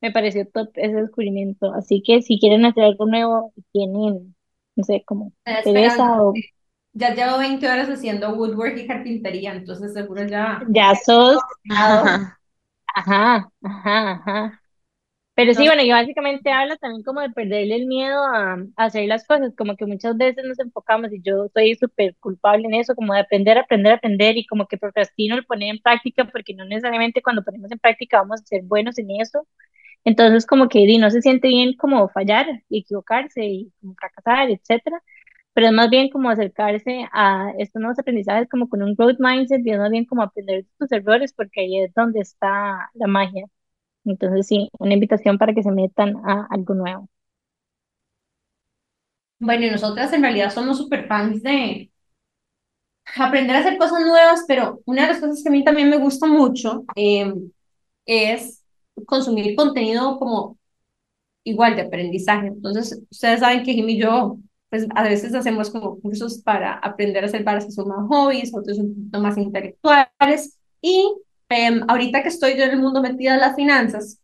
me 0.00 0.12
pareció 0.12 0.48
top 0.48 0.70
ese 0.76 0.94
descubrimiento. 0.96 1.72
Así 1.74 2.02
que 2.04 2.22
si 2.22 2.38
quieren 2.40 2.64
hacer 2.66 2.84
algo 2.84 3.06
nuevo 3.06 3.52
y 3.56 3.62
tienen, 3.72 4.36
no 4.76 4.84
sé, 4.84 5.04
como 5.06 5.32
pereza 5.64 6.22
o 6.22 6.34
Ya 6.96 7.14
llevo 7.14 7.38
20 7.38 7.68
horas 7.68 7.88
haciendo 7.88 8.34
woodwork 8.34 8.76
y 8.78 8.86
carpintería, 8.88 9.52
entonces 9.54 9.92
seguro 9.94 10.26
ya 10.26 10.72
ya 10.74 10.94
sos, 10.94 11.42
ajá, 12.94 13.50
ajá, 13.62 14.10
ajá. 14.12 14.62
Pero 15.34 15.54
sí, 15.54 15.66
bueno, 15.66 15.82
y 15.82 15.90
básicamente 15.90 16.50
habla 16.50 16.76
también 16.78 17.02
como 17.04 17.20
de 17.20 17.30
perderle 17.30 17.76
el 17.76 17.86
miedo 17.86 18.24
a, 18.24 18.54
a 18.54 18.84
hacer 18.86 19.06
las 19.06 19.26
cosas, 19.26 19.54
como 19.56 19.76
que 19.76 19.86
muchas 19.86 20.16
veces 20.16 20.44
nos 20.46 20.58
enfocamos 20.60 21.12
y 21.12 21.22
yo 21.22 21.48
soy 21.54 21.74
súper 21.76 22.16
culpable 22.20 22.66
en 22.68 22.74
eso, 22.74 22.94
como 22.94 23.14
de 23.14 23.20
aprender, 23.20 23.58
aprender, 23.58 23.92
aprender 23.94 24.36
y 24.38 24.46
como 24.46 24.66
que 24.66 24.78
procrastino 24.78 25.36
el 25.36 25.44
poner 25.46 25.70
en 25.74 25.82
práctica 25.82 26.24
porque 26.26 26.54
no 26.54 26.64
necesariamente 26.64 27.22
cuando 27.22 27.44
ponemos 27.44 27.70
en 27.72 27.78
práctica 27.78 28.18
vamos 28.20 28.40
a 28.42 28.46
ser 28.46 28.62
buenos 28.64 28.98
en 28.98 29.10
eso. 29.20 29.46
Entonces 30.04 30.46
como 30.46 30.68
que 30.68 30.86
no 30.98 31.10
se 31.10 31.22
siente 31.22 31.48
bien 31.48 31.76
como 31.76 32.08
fallar 32.10 32.46
y 32.68 32.80
equivocarse 32.80 33.44
y 33.44 33.72
como 33.80 33.94
fracasar, 33.96 34.50
etcétera, 34.50 35.02
pero 35.56 35.68
es 35.68 35.74
más 35.74 35.88
bien 35.90 36.10
como 36.10 36.30
acercarse 36.30 37.08
a 37.12 37.52
estos 37.58 37.80
nuevos 37.80 37.98
aprendizajes 37.98 38.46
como 38.50 38.68
con 38.68 38.82
un 38.82 38.94
growth 38.94 39.16
mindset 39.20 39.66
y 39.66 39.70
es 39.72 39.78
más 39.78 39.90
bien 39.90 40.04
como 40.06 40.22
aprender 40.22 40.64
de 40.64 40.70
tus 40.78 40.92
errores 40.92 41.32
porque 41.32 41.62
ahí 41.62 41.80
es 41.82 41.94
donde 41.94 42.20
está 42.20 42.90
la 42.94 43.06
magia. 43.08 43.46
Entonces, 44.04 44.46
sí, 44.48 44.70
una 44.78 44.94
invitación 44.94 45.38
para 45.38 45.54
que 45.54 45.62
se 45.64 45.72
metan 45.72 46.16
a 46.26 46.46
algo 46.50 46.74
nuevo. 46.74 47.08
bueno, 49.38 49.66
y 49.66 49.70
nosotras 49.70 50.12
en 50.12 50.22
realidad 50.22 50.52
somos 50.52 50.78
súper 50.78 51.06
fans 51.08 51.42
de 51.42 51.90
aprender 53.16 53.56
a 53.56 53.60
hacer 53.60 53.78
cosas 53.78 54.00
nuevas, 54.02 54.44
pero 54.48 54.80
una 54.86 55.02
de 55.02 55.08
las 55.08 55.20
cosas 55.20 55.42
que 55.42 55.48
a 55.48 55.52
mí 55.52 55.64
también 55.64 55.90
me 55.90 55.98
gusta 55.98 56.26
mucho 56.26 56.84
eh, 56.96 57.32
es 58.06 58.64
consumir 59.06 59.56
contenido 59.56 60.18
como 60.18 60.58
igual 61.44 61.76
de 61.76 61.82
aprendizaje. 61.82 62.48
Entonces, 62.48 63.02
ustedes 63.10 63.40
saben 63.40 63.64
que 63.64 63.74
Jimmy 63.74 63.94
y 63.94 64.00
yo, 64.00 64.38
pues 64.76 64.88
a 64.94 65.02
veces 65.02 65.34
hacemos 65.34 65.70
como 65.70 66.00
cursos 66.00 66.42
para 66.42 66.74
aprender 66.74 67.24
a 67.24 67.26
hacer 67.26 67.44
varas 67.44 67.64
que 67.64 67.72
son 67.72 67.90
hobbies, 68.08 68.54
otros 68.54 68.78
un 68.78 68.94
poquito 68.94 69.20
más 69.20 69.38
intelectuales. 69.38 70.58
Y 70.80 71.14
eh, 71.48 71.80
ahorita 71.88 72.22
que 72.22 72.28
estoy 72.28 72.56
yo 72.56 72.64
en 72.64 72.70
el 72.72 72.80
mundo 72.80 73.00
metida 73.02 73.34
en 73.34 73.40
las 73.40 73.56
finanzas, 73.56 74.20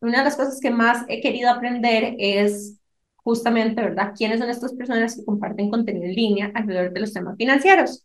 una 0.00 0.18
de 0.18 0.24
las 0.24 0.36
cosas 0.36 0.60
que 0.60 0.70
más 0.70 1.04
he 1.08 1.20
querido 1.20 1.50
aprender 1.50 2.16
es 2.18 2.78
justamente, 3.16 3.82
¿verdad? 3.82 4.12
¿Quiénes 4.16 4.40
son 4.40 4.50
estas 4.50 4.74
personas 4.74 5.16
que 5.16 5.24
comparten 5.24 5.70
contenido 5.70 6.06
en 6.06 6.14
línea 6.14 6.52
alrededor 6.54 6.92
de 6.92 7.00
los 7.00 7.12
temas 7.12 7.36
financieros? 7.36 8.04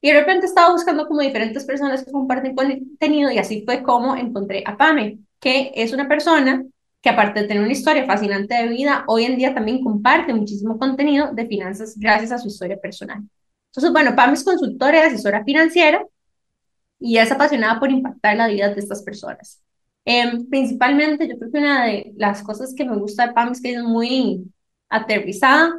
Y 0.00 0.08
de 0.12 0.20
repente 0.20 0.46
estaba 0.46 0.70
buscando 0.72 1.08
como 1.08 1.20
diferentes 1.20 1.64
personas 1.64 2.04
que 2.04 2.12
comparten 2.12 2.54
contenido 2.54 3.30
y 3.30 3.38
así 3.38 3.62
fue 3.64 3.82
como 3.82 4.14
encontré 4.16 4.62
a 4.66 4.76
Pame, 4.76 5.18
que 5.40 5.72
es 5.74 5.92
una 5.92 6.08
persona 6.08 6.64
que 7.04 7.10
aparte 7.10 7.42
de 7.42 7.46
tener 7.46 7.62
una 7.62 7.72
historia 7.72 8.06
fascinante 8.06 8.54
de 8.54 8.66
vida, 8.66 9.04
hoy 9.08 9.24
en 9.24 9.36
día 9.36 9.54
también 9.54 9.84
comparte 9.84 10.32
muchísimo 10.32 10.78
contenido 10.78 11.34
de 11.34 11.46
finanzas 11.46 11.98
gracias 11.98 12.32
a 12.32 12.38
su 12.38 12.48
historia 12.48 12.80
personal. 12.80 13.22
Entonces, 13.66 13.92
bueno, 13.92 14.16
Pame 14.16 14.32
es 14.32 14.42
consultora 14.42 14.96
y 14.96 15.08
asesora 15.08 15.44
financiera 15.44 16.02
y 16.98 17.18
es 17.18 17.30
apasionada 17.30 17.78
por 17.78 17.90
impactar 17.90 18.38
la 18.38 18.48
vida 18.48 18.70
de 18.70 18.80
estas 18.80 19.02
personas. 19.02 19.62
Em, 20.06 20.48
principalmente, 20.48 21.28
yo 21.28 21.38
creo 21.38 21.52
que 21.52 21.58
una 21.58 21.84
de 21.84 22.14
las 22.16 22.42
cosas 22.42 22.72
que 22.74 22.86
me 22.86 22.96
gusta 22.96 23.26
de 23.26 23.34
Pam 23.34 23.52
es 23.52 23.60
que 23.60 23.74
es 23.74 23.82
muy 23.82 24.50
aterrizada 24.88 25.78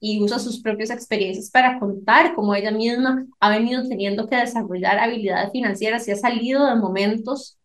y 0.00 0.22
usa 0.22 0.38
sus 0.38 0.62
propias 0.62 0.88
experiencias 0.88 1.50
para 1.50 1.78
contar 1.78 2.34
cómo 2.34 2.54
ella 2.54 2.70
misma 2.70 3.26
ha 3.40 3.50
venido 3.50 3.86
teniendo 3.86 4.26
que 4.26 4.36
desarrollar 4.36 4.98
habilidades 4.98 5.52
financieras 5.52 6.08
y 6.08 6.12
ha 6.12 6.16
salido 6.16 6.66
de 6.66 6.76
momentos 6.76 7.58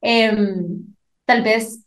em, 0.00 0.86
tal 1.26 1.42
vez 1.42 1.85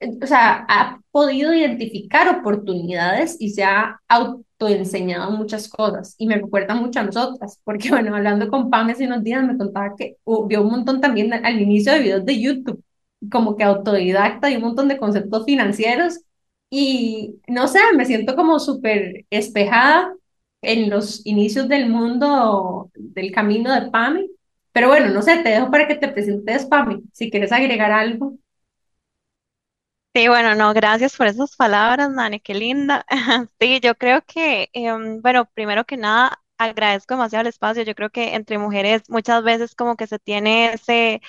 o 0.00 0.26
sea, 0.26 0.64
ha 0.68 1.00
podido 1.10 1.52
identificar 1.52 2.28
oportunidades 2.38 3.36
y 3.38 3.50
se 3.50 3.64
ha 3.64 4.00
autoenseñado 4.08 5.30
muchas 5.32 5.68
cosas. 5.68 6.14
Y 6.18 6.26
me 6.26 6.36
recuerda 6.36 6.74
mucho 6.74 7.00
a 7.00 7.04
nosotras, 7.04 7.60
porque 7.64 7.90
bueno, 7.90 8.14
hablando 8.16 8.48
con 8.48 8.70
Pam 8.70 8.88
hace 8.90 9.06
unos 9.06 9.22
días 9.24 9.44
me 9.44 9.58
contaba 9.58 9.94
que 9.96 10.16
vio 10.48 10.62
un 10.62 10.70
montón 10.70 11.00
también 11.00 11.32
al 11.32 11.60
inicio 11.60 11.92
de 11.92 12.00
videos 12.00 12.24
de 12.24 12.40
YouTube, 12.40 12.82
como 13.30 13.56
que 13.56 13.64
autodidacta 13.64 14.50
y 14.50 14.56
un 14.56 14.62
montón 14.62 14.88
de 14.88 14.98
conceptos 14.98 15.44
financieros. 15.44 16.20
Y 16.70 17.36
no 17.48 17.66
sé, 17.68 17.80
me 17.96 18.04
siento 18.06 18.36
como 18.36 18.58
súper 18.60 19.26
espejada 19.30 20.14
en 20.62 20.90
los 20.90 21.26
inicios 21.26 21.68
del 21.68 21.88
mundo, 21.90 22.90
del 22.94 23.32
camino 23.32 23.72
de 23.74 23.90
Pam. 23.90 24.20
Pero 24.72 24.88
bueno, 24.88 25.08
no 25.12 25.22
sé, 25.22 25.38
te 25.42 25.50
dejo 25.50 25.70
para 25.70 25.88
que 25.88 25.96
te 25.96 26.08
presentes, 26.08 26.66
Pam, 26.66 27.02
si 27.12 27.30
quieres 27.30 27.52
agregar 27.52 27.90
algo. 27.92 28.36
Sí, 30.12 30.26
bueno, 30.28 30.56
no, 30.56 30.74
gracias 30.74 31.16
por 31.16 31.28
esas 31.28 31.54
palabras, 31.54 32.10
Nani, 32.10 32.40
qué 32.40 32.54
linda. 32.54 33.06
Sí, 33.60 33.78
yo 33.80 33.94
creo 33.96 34.22
que, 34.26 34.68
em, 34.72 35.20
bueno, 35.22 35.46
primero 35.54 35.84
que 35.84 35.96
nada, 35.96 36.42
agradezco 36.58 37.14
demasiado 37.14 37.42
el 37.42 37.46
espacio. 37.48 37.84
Yo 37.84 37.94
creo 37.94 38.10
que 38.10 38.34
entre 38.34 38.58
mujeres 38.58 39.02
muchas 39.08 39.44
veces 39.44 39.74
como 39.76 39.94
que 39.96 40.08
se 40.08 40.18
tiene 40.18 40.72
ese, 40.74 41.20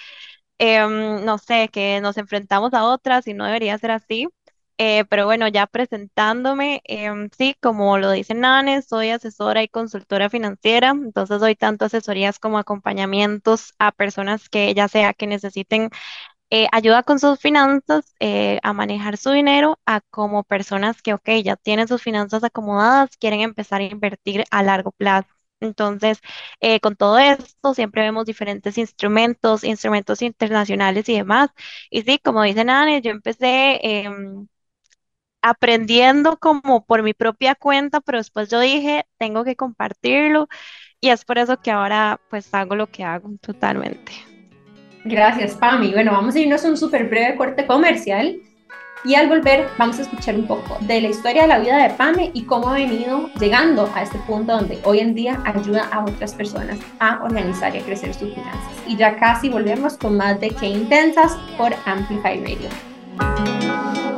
em, 0.59 1.25
no 1.25 1.37
sé, 1.39 1.69
que 1.69 2.01
nos 2.01 2.17
enfrentamos 2.17 2.73
a 2.73 2.85
otras 2.85 3.27
y 3.27 3.33
no 3.35 3.45
debería 3.45 3.77
ser 3.77 3.91
así. 3.91 4.27
Eh, 4.79 5.05
pero 5.09 5.25
bueno, 5.25 5.47
ya 5.47 5.67
presentándome, 5.67 6.81
em, 6.85 7.29
sí, 7.37 7.55
como 7.61 7.97
lo 7.99 8.11
dice 8.11 8.33
Nane, 8.33 8.81
soy 8.81 9.11
asesora 9.11 9.63
y 9.63 9.69
consultora 9.69 10.29
financiera, 10.29 10.89
entonces 10.91 11.39
doy 11.39 11.55
tanto 11.55 11.85
asesorías 11.85 12.39
como 12.39 12.57
acompañamientos 12.59 13.73
a 13.79 13.91
personas 13.91 14.49
que 14.49 14.73
ya 14.73 14.87
sea 14.87 15.13
que 15.13 15.27
necesiten 15.27 15.91
eh, 16.51 16.67
ayuda 16.73 17.03
con 17.03 17.19
sus 17.19 17.39
finanzas, 17.39 18.13
eh, 18.19 18.59
a 18.63 18.73
manejar 18.73 19.17
su 19.17 19.31
dinero, 19.31 19.79
a 19.87 20.01
como 20.11 20.43
personas 20.43 21.01
que, 21.01 21.13
ok, 21.15 21.29
ya 21.43 21.57
tienen 21.57 21.87
sus 21.89 22.03
finanzas 22.03 22.43
acomodadas, 22.43 23.17
quieren 23.17 23.41
empezar 23.41 23.81
a 23.81 23.85
invertir 23.85 24.45
a 24.51 24.63
largo 24.63 24.91
plazo. 24.93 25.29
Entonces, 25.61 26.19
eh, 26.59 26.79
con 26.81 26.95
todo 26.95 27.19
esto, 27.19 27.73
siempre 27.75 28.03
vemos 28.03 28.25
diferentes 28.25 28.77
instrumentos, 28.79 29.63
instrumentos 29.63 30.21
internacionales 30.23 31.09
y 31.09 31.15
demás. 31.15 31.49
Y 31.91 32.03
sí, 32.03 32.19
como 32.19 32.43
dicen 32.43 32.69
Anne, 32.69 33.01
yo 33.01 33.11
empecé 33.11 33.79
em, 33.83 34.47
aprendiendo 35.41 36.37
como 36.37 36.85
por 36.85 37.03
mi 37.03 37.13
propia 37.13 37.55
cuenta, 37.55 38.01
pero 38.01 38.19
después 38.19 38.49
yo 38.49 38.59
dije, 38.59 39.05
tengo 39.17 39.43
que 39.43 39.55
compartirlo 39.55 40.47
y 41.01 41.09
es 41.11 41.25
por 41.25 41.39
eso 41.39 41.57
que 41.61 41.71
ahora 41.71 42.21
pues 42.29 42.53
hago 42.55 42.75
lo 42.75 42.87
que 42.89 43.05
hago 43.05 43.31
totalmente. 43.41 44.13
Gracias, 45.03 45.55
Pami. 45.55 45.91
Bueno, 45.91 46.11
vamos 46.11 46.35
a 46.35 46.39
irnos 46.39 46.63
a 46.63 46.69
un 46.69 46.77
súper 46.77 47.09
breve 47.09 47.35
corte 47.35 47.65
comercial 47.65 48.39
y 49.03 49.15
al 49.15 49.27
volver 49.27 49.67
vamos 49.79 49.97
a 49.97 50.03
escuchar 50.03 50.35
un 50.35 50.45
poco 50.45 50.77
de 50.81 51.01
la 51.01 51.07
historia 51.07 51.43
de 51.43 51.47
la 51.47 51.59
vida 51.59 51.81
de 51.81 51.89
Pame 51.95 52.29
y 52.35 52.43
cómo 52.43 52.69
ha 52.69 52.73
venido 52.73 53.29
llegando 53.39 53.89
a 53.95 54.03
este 54.03 54.19
punto 54.19 54.53
donde 54.53 54.79
hoy 54.83 54.99
en 54.99 55.15
día 55.15 55.41
ayuda 55.43 55.89
a 55.91 56.03
otras 56.03 56.35
personas 56.35 56.79
a 56.99 57.23
organizar 57.23 57.75
y 57.75 57.79
a 57.79 57.81
crecer 57.83 58.13
sus 58.13 58.31
finanzas. 58.31 58.83
Y 58.87 58.95
ya 58.95 59.15
casi 59.15 59.49
volvemos 59.49 59.97
con 59.97 60.17
más 60.17 60.39
de 60.39 60.51
Qué 60.51 60.67
Intensas 60.67 61.35
por 61.57 61.73
Amplify 61.85 62.39
Radio. 62.41 62.69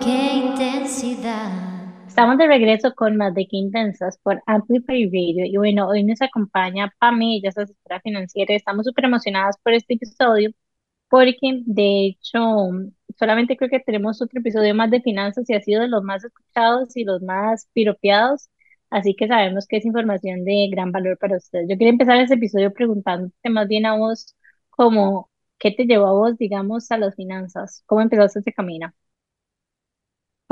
Qué 0.03 0.33
intensidad. 0.33 1.49
Estamos 2.05 2.37
de 2.37 2.47
regreso 2.47 2.93
con 2.93 3.15
más 3.15 3.33
de 3.33 3.47
Qué 3.47 3.55
Intensas 3.55 4.19
por 4.21 4.43
Amplify 4.47 5.05
Radio. 5.05 5.45
Y 5.45 5.55
bueno, 5.55 5.87
hoy 5.87 6.03
nos 6.03 6.21
acompaña 6.21 6.93
Pame, 6.99 7.37
ella 7.37 7.49
es 7.49 7.57
asesora 7.57 8.01
financiera. 8.01 8.53
Estamos 8.53 8.85
súper 8.85 9.05
emocionadas 9.05 9.55
por 9.63 9.73
este 9.73 9.93
episodio 9.93 10.51
porque 11.13 11.62
de 11.65 12.08
hecho 12.08 12.39
solamente 13.20 13.55
creo 13.55 13.70
que 13.70 13.79
tenemos 13.79 14.20
otro 14.22 14.39
episodio 14.39 14.74
más 14.74 14.89
de 14.91 15.00
finanzas 15.01 15.48
y 15.50 15.53
ha 15.53 15.62
sido 15.62 15.82
de 15.82 15.88
los 15.88 16.03
más 16.03 16.24
escuchados 16.24 16.98
y 16.98 17.03
los 17.03 17.22
más 17.22 17.70
piropeados, 17.74 18.50
así 18.89 19.15
que 19.15 19.27
sabemos 19.27 19.67
que 19.67 19.77
es 19.77 19.86
información 19.86 20.43
de 20.43 20.70
gran 20.72 20.91
valor 20.91 21.17
para 21.20 21.38
ustedes. 21.38 21.67
Yo 21.70 21.77
quería 21.77 21.89
empezar 21.91 22.17
ese 22.17 22.34
episodio 22.36 22.74
preguntándote 22.74 23.50
más 23.51 23.67
bien 23.67 23.86
a 23.86 23.96
vos 23.96 24.36
como, 24.72 25.29
¿qué 25.60 25.70
te 25.72 25.86
llevó 25.86 26.08
a 26.08 26.13
vos, 26.13 26.38
digamos, 26.39 26.89
a 26.91 26.98
las 26.98 27.15
finanzas? 27.15 27.84
¿Cómo 27.86 28.01
empezaste 28.01 28.39
ese 28.39 28.51
camino? 28.53 28.91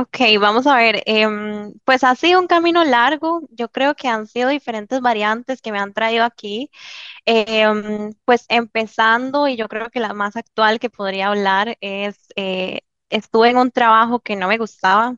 Ok, 0.03 0.17
vamos 0.39 0.67
a 0.67 0.77
ver. 0.77 1.03
em, 1.05 1.73
pues 1.83 2.03
ha 2.03 2.15
sido 2.15 2.39
un 2.39 2.47
camino 2.47 2.83
largo. 2.85 3.41
Yo 3.51 3.69
creo 3.69 3.93
que 3.95 4.07
han 4.07 4.25
sido 4.25 4.49
diferentes 4.49 5.01
variantes 5.01 5.61
que 5.61 5.71
me 5.71 5.79
han 5.79 5.93
traído 5.93 6.23
aquí. 6.23 6.69
Em, 7.25 8.13
pues 8.25 8.45
empezando, 8.49 9.47
y 9.47 9.57
yo 9.57 9.67
creo 9.69 9.89
que 9.91 9.99
la 10.01 10.13
más 10.13 10.35
actual 10.37 10.79
que 10.79 10.89
podría 10.91 11.29
hablar 11.29 11.77
es, 11.81 12.27
eh, 12.37 12.81
estuve 13.09 13.49
en 13.51 13.57
un 13.57 13.71
trabajo 13.71 14.21
que 14.21 14.35
no 14.37 14.47
me 14.49 14.57
gustaba. 14.59 15.17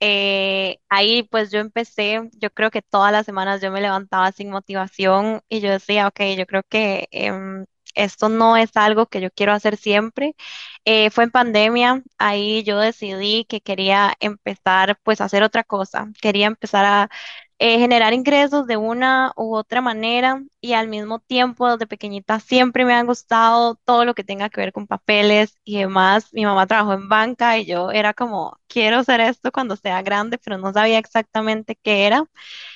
Eh, 0.00 0.78
ahí 0.88 1.24
pues 1.24 1.50
yo 1.50 1.60
empecé, 1.60 2.28
yo 2.38 2.50
creo 2.50 2.70
que 2.70 2.82
todas 2.82 3.12
las 3.12 3.26
semanas 3.26 3.60
yo 3.62 3.70
me 3.72 3.80
levantaba 3.80 4.32
sin 4.32 4.50
motivación 4.50 5.42
y 5.48 5.60
yo 5.60 5.70
decía, 5.70 6.08
ok, 6.08 6.20
yo 6.38 6.46
creo 6.46 6.62
que 6.68 7.08
em, 7.12 7.66
esto 7.96 8.28
no 8.28 8.56
es 8.56 8.76
algo 8.76 9.06
que 9.06 9.20
yo 9.20 9.30
quiero 9.32 9.52
hacer 9.52 9.76
siempre. 9.76 10.36
Eh, 10.84 11.10
fue 11.10 11.24
en 11.24 11.30
pandemia, 11.32 12.02
ahí 12.18 12.62
yo 12.64 12.78
decidí 12.78 13.44
que 13.46 13.60
quería 13.60 14.14
empezar 14.20 14.98
pues 15.02 15.20
a 15.20 15.24
hacer 15.26 15.42
otra 15.42 15.64
cosa, 15.64 16.08
quería 16.20 16.46
empezar 16.46 16.84
a 16.84 17.10
eh, 17.58 17.78
generar 17.78 18.12
ingresos 18.12 18.66
de 18.66 18.76
una 18.76 19.32
u 19.36 19.54
otra 19.56 19.80
manera 19.80 20.42
y 20.60 20.74
al 20.74 20.88
mismo 20.88 21.20
tiempo 21.20 21.70
desde 21.70 21.86
pequeñita 21.86 22.38
siempre 22.40 22.84
me 22.84 22.92
han 22.94 23.06
gustado 23.06 23.76
todo 23.84 24.04
lo 24.04 24.14
que 24.14 24.24
tenga 24.24 24.50
que 24.50 24.60
ver 24.60 24.72
con 24.72 24.86
papeles 24.86 25.58
y 25.64 25.78
demás. 25.78 26.28
Mi 26.34 26.44
mamá 26.44 26.66
trabajó 26.66 26.92
en 26.94 27.08
banca 27.08 27.58
y 27.58 27.64
yo 27.66 27.90
era 27.92 28.12
como, 28.14 28.58
quiero 28.68 28.98
hacer 28.98 29.20
esto 29.20 29.52
cuando 29.52 29.76
sea 29.76 30.02
grande, 30.02 30.38
pero 30.38 30.58
no 30.58 30.72
sabía 30.72 30.98
exactamente 30.98 31.76
qué 31.82 32.06
era. 32.06 32.24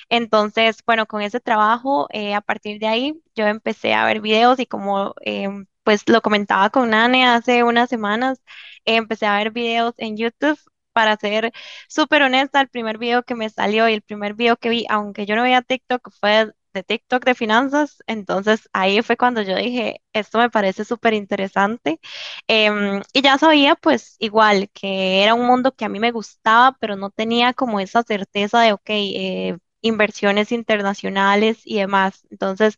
Entonces, 0.09 0.77
bueno, 0.85 1.05
con 1.07 1.21
ese 1.21 1.39
trabajo, 1.39 2.07
eh, 2.11 2.33
a 2.35 2.41
partir 2.41 2.79
de 2.79 2.87
ahí, 2.87 3.21
yo 3.35 3.47
empecé 3.47 3.93
a 3.93 4.05
ver 4.05 4.21
videos 4.21 4.59
y 4.59 4.65
como 4.65 5.13
em, 5.21 5.65
pues 5.83 6.07
lo 6.09 6.21
comentaba 6.21 6.69
con 6.69 6.89
Nane 6.91 7.25
hace 7.27 7.63
unas 7.63 7.89
semanas, 7.89 8.41
empecé 8.85 9.25
a 9.25 9.37
ver 9.37 9.51
videos 9.51 9.93
en 9.97 10.17
YouTube 10.17 10.59
para 10.93 11.15
ser 11.17 11.51
súper 11.87 12.23
honesta, 12.23 12.61
el 12.61 12.69
primer 12.69 12.97
video 12.97 13.23
que 13.23 13.35
me 13.35 13.49
salió 13.49 13.87
y 13.89 13.93
el 13.93 14.01
primer 14.01 14.33
video 14.35 14.57
que 14.57 14.69
vi, 14.69 14.85
aunque 14.89 15.25
yo 15.25 15.35
no 15.35 15.43
veía 15.43 15.61
TikTok, 15.61 16.09
fue 16.19 16.51
de 16.73 16.83
TikTok 16.83 17.25
de 17.25 17.35
finanzas. 17.35 17.97
Entonces 18.07 18.69
ahí 18.73 19.01
fue 19.01 19.17
cuando 19.17 19.41
yo 19.41 19.55
dije, 19.55 20.01
esto 20.13 20.37
me 20.39 20.49
parece 20.49 20.85
súper 20.85 21.13
interesante. 21.13 21.99
Em, 22.47 23.01
y 23.13 23.21
ya 23.21 23.37
sabía 23.37 23.75
pues 23.75 24.15
igual 24.19 24.69
que 24.73 25.23
era 25.23 25.33
un 25.33 25.45
mundo 25.47 25.73
que 25.75 25.85
a 25.85 25.89
mí 25.89 25.99
me 25.99 26.11
gustaba, 26.11 26.77
pero 26.79 26.95
no 26.95 27.09
tenía 27.09 27.53
como 27.53 27.79
esa 27.79 28.03
certeza 28.03 28.61
de, 28.61 28.73
ok, 28.73 28.81
eh, 28.89 29.57
inversiones 29.81 30.51
internacionales 30.51 31.61
y 31.65 31.77
demás. 31.79 32.25
Entonces 32.29 32.77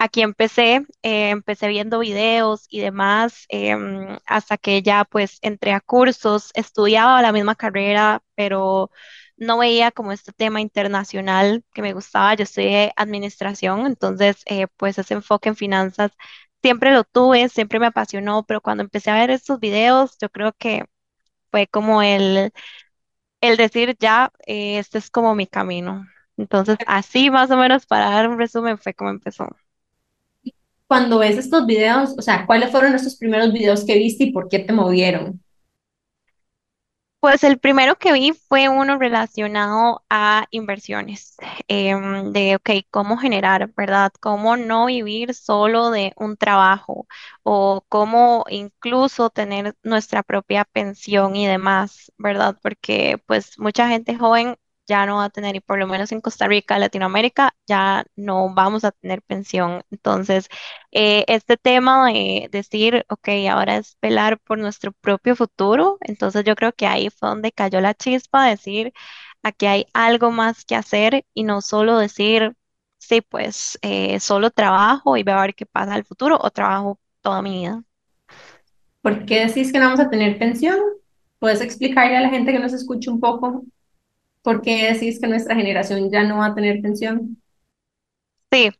Aquí 0.00 0.22
empecé, 0.22 0.86
eh, 1.02 1.30
empecé 1.30 1.66
viendo 1.68 1.98
videos 1.98 2.66
y 2.70 2.80
demás, 2.80 3.46
em, 3.48 4.16
hasta 4.26 4.56
que 4.56 4.80
ya 4.82 5.04
pues 5.04 5.38
entré 5.42 5.72
a 5.72 5.80
cursos, 5.80 6.50
estudiaba 6.54 7.20
la 7.20 7.32
misma 7.32 7.56
carrera, 7.56 8.22
pero 8.36 8.90
no 9.36 9.58
veía 9.58 9.90
como 9.90 10.12
este 10.12 10.32
tema 10.32 10.60
internacional 10.60 11.64
que 11.74 11.82
me 11.82 11.94
gustaba. 11.94 12.34
Yo 12.34 12.44
estudié 12.44 12.92
administración, 12.96 13.86
entonces 13.86 14.42
eh, 14.46 14.68
pues 14.76 14.98
ese 14.98 15.14
enfoque 15.14 15.48
en 15.48 15.56
finanzas 15.56 16.12
siempre 16.62 16.92
lo 16.92 17.02
tuve, 17.04 17.48
siempre 17.48 17.80
me 17.80 17.86
apasionó, 17.86 18.44
pero 18.44 18.60
cuando 18.60 18.84
empecé 18.84 19.10
a 19.10 19.14
ver 19.16 19.30
estos 19.30 19.58
videos, 19.60 20.16
yo 20.20 20.28
creo 20.30 20.52
que 20.52 20.84
fue 21.52 21.66
como 21.68 22.02
el, 22.02 22.52
el 23.40 23.56
decir 23.56 23.96
ya, 24.00 24.32
eh, 24.46 24.78
este 24.78 24.98
es 24.98 25.10
como 25.10 25.34
mi 25.34 25.46
camino. 25.48 26.06
Entonces, 26.36 26.78
así 26.86 27.30
más 27.30 27.50
o 27.50 27.56
menos 27.56 27.86
para 27.86 28.10
dar 28.10 28.28
un 28.28 28.38
resumen 28.38 28.78
fue 28.78 28.94
como 28.94 29.10
empezó 29.10 29.48
cuando 30.88 31.18
ves 31.20 31.38
estos 31.38 31.66
videos, 31.66 32.14
o 32.18 32.22
sea, 32.22 32.46
¿cuáles 32.46 32.70
fueron 32.72 32.94
esos 32.94 33.16
primeros 33.16 33.52
videos 33.52 33.84
que 33.84 33.98
viste 33.98 34.24
y 34.24 34.32
por 34.32 34.48
qué 34.48 34.60
te 34.60 34.72
movieron? 34.72 35.40
Pues 37.20 37.42
el 37.42 37.58
primero 37.58 37.96
que 37.98 38.12
vi 38.12 38.32
fue 38.32 38.68
uno 38.68 38.96
relacionado 38.98 40.04
a 40.08 40.46
inversiones, 40.52 41.36
em, 41.66 42.32
de, 42.32 42.54
ok, 42.56 42.70
cómo 42.92 43.16
generar, 43.18 43.72
¿verdad? 43.76 44.12
Cómo 44.20 44.56
no 44.56 44.86
vivir 44.86 45.34
solo 45.34 45.90
de 45.90 46.12
un 46.16 46.36
trabajo 46.36 47.08
o 47.42 47.84
cómo 47.88 48.44
incluso 48.50 49.30
tener 49.30 49.74
nuestra 49.82 50.22
propia 50.22 50.64
pensión 50.64 51.34
y 51.34 51.46
demás, 51.48 52.12
¿verdad? 52.18 52.56
Porque 52.62 53.20
pues 53.26 53.58
mucha 53.58 53.88
gente 53.88 54.16
joven 54.16 54.56
ya 54.88 55.06
no 55.06 55.16
va 55.16 55.26
a 55.26 55.30
tener, 55.30 55.56
y 55.56 55.60
por 55.60 55.78
lo 55.78 55.86
menos 55.86 56.12
en 56.12 56.20
Costa 56.20 56.48
Rica, 56.48 56.78
Latinoamérica, 56.78 57.54
ya 57.66 58.04
no 58.16 58.52
vamos 58.54 58.84
a 58.84 58.92
tener 58.92 59.22
pensión. 59.22 59.82
Entonces, 59.90 60.48
eh, 60.92 61.24
este 61.28 61.56
tema 61.56 62.06
de 62.08 62.48
decir, 62.50 63.04
ok, 63.08 63.28
ahora 63.50 63.76
es 63.76 63.96
velar 64.02 64.38
por 64.40 64.58
nuestro 64.58 64.92
propio 64.92 65.36
futuro, 65.36 65.98
entonces 66.00 66.44
yo 66.44 66.54
creo 66.56 66.72
que 66.72 66.86
ahí 66.86 67.10
fue 67.10 67.28
donde 67.28 67.52
cayó 67.52 67.80
la 67.80 67.94
chispa, 67.94 68.46
decir, 68.46 68.92
aquí 69.42 69.66
hay 69.66 69.86
algo 69.94 70.30
más 70.30 70.64
que 70.64 70.74
hacer 70.76 71.24
y 71.34 71.44
no 71.44 71.60
solo 71.60 71.98
decir, 71.98 72.54
sí, 72.98 73.20
pues 73.22 73.78
eh, 73.82 74.20
solo 74.20 74.50
trabajo 74.50 75.16
y 75.16 75.22
veo 75.22 75.36
a 75.38 75.42
ver 75.42 75.54
qué 75.54 75.66
pasa 75.66 75.96
el 75.96 76.04
futuro 76.04 76.38
o 76.40 76.50
trabajo 76.50 76.98
toda 77.20 77.42
mi 77.42 77.60
vida. 77.60 77.82
¿Por 79.02 79.24
qué 79.26 79.46
decís 79.46 79.72
que 79.72 79.78
no 79.78 79.86
vamos 79.86 80.00
a 80.00 80.10
tener 80.10 80.38
pensión? 80.38 80.78
¿Puedes 81.38 81.60
explicarle 81.60 82.16
a 82.16 82.20
la 82.20 82.30
gente 82.30 82.52
que 82.52 82.58
nos 82.58 82.72
escucha 82.72 83.10
un 83.10 83.20
poco 83.20 83.64
por 84.48 84.62
qué 84.62 84.90
decís 84.94 85.20
que 85.20 85.26
nuestra 85.28 85.54
generación 85.54 86.10
ya 86.10 86.24
no 86.24 86.38
va 86.38 86.46
a 86.46 86.54
tener 86.54 86.80
pensión? 86.80 87.36
Sí, 88.50 88.70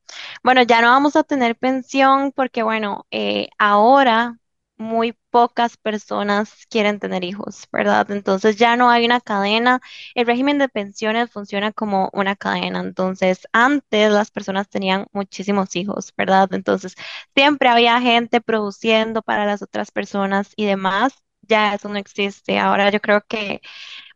bueno, 0.42 0.62
ya 0.62 0.80
no 0.80 0.88
vamos 0.88 1.14
a 1.16 1.24
tener 1.24 1.56
pensión 1.56 2.32
porque, 2.32 2.62
bueno, 2.62 3.06
eh, 3.10 3.48
ahora 3.58 4.38
muy 4.78 5.12
pocas 5.30 5.76
personas 5.76 6.64
quieren 6.70 7.00
tener 7.00 7.22
hijos, 7.24 7.64
¿verdad? 7.72 8.10
Entonces 8.10 8.56
ya 8.56 8.76
no 8.76 8.88
hay 8.90 9.04
una 9.04 9.20
cadena. 9.20 9.80
El 10.14 10.26
régimen 10.26 10.56
de 10.58 10.68
pensiones 10.70 11.30
funciona 11.30 11.72
como 11.72 12.08
una 12.14 12.34
cadena. 12.36 12.80
Entonces, 12.80 13.40
antes 13.52 14.10
las 14.10 14.30
personas 14.30 14.68
tenían 14.70 15.06
muchísimos 15.12 15.76
hijos, 15.76 16.14
¿verdad? 16.16 16.48
Entonces, 16.54 16.94
siempre 17.34 17.68
había 17.68 18.00
gente 18.00 18.40
produciendo 18.40 19.20
para 19.22 19.44
las 19.46 19.60
otras 19.62 19.90
personas 19.90 20.52
y 20.56 20.64
demás. 20.66 21.12
Ya 21.42 21.74
eso 21.74 21.88
no 21.88 21.98
existe. 21.98 22.58
Ahora 22.58 22.90
yo 22.90 23.00
creo 23.00 23.22
que 23.26 23.60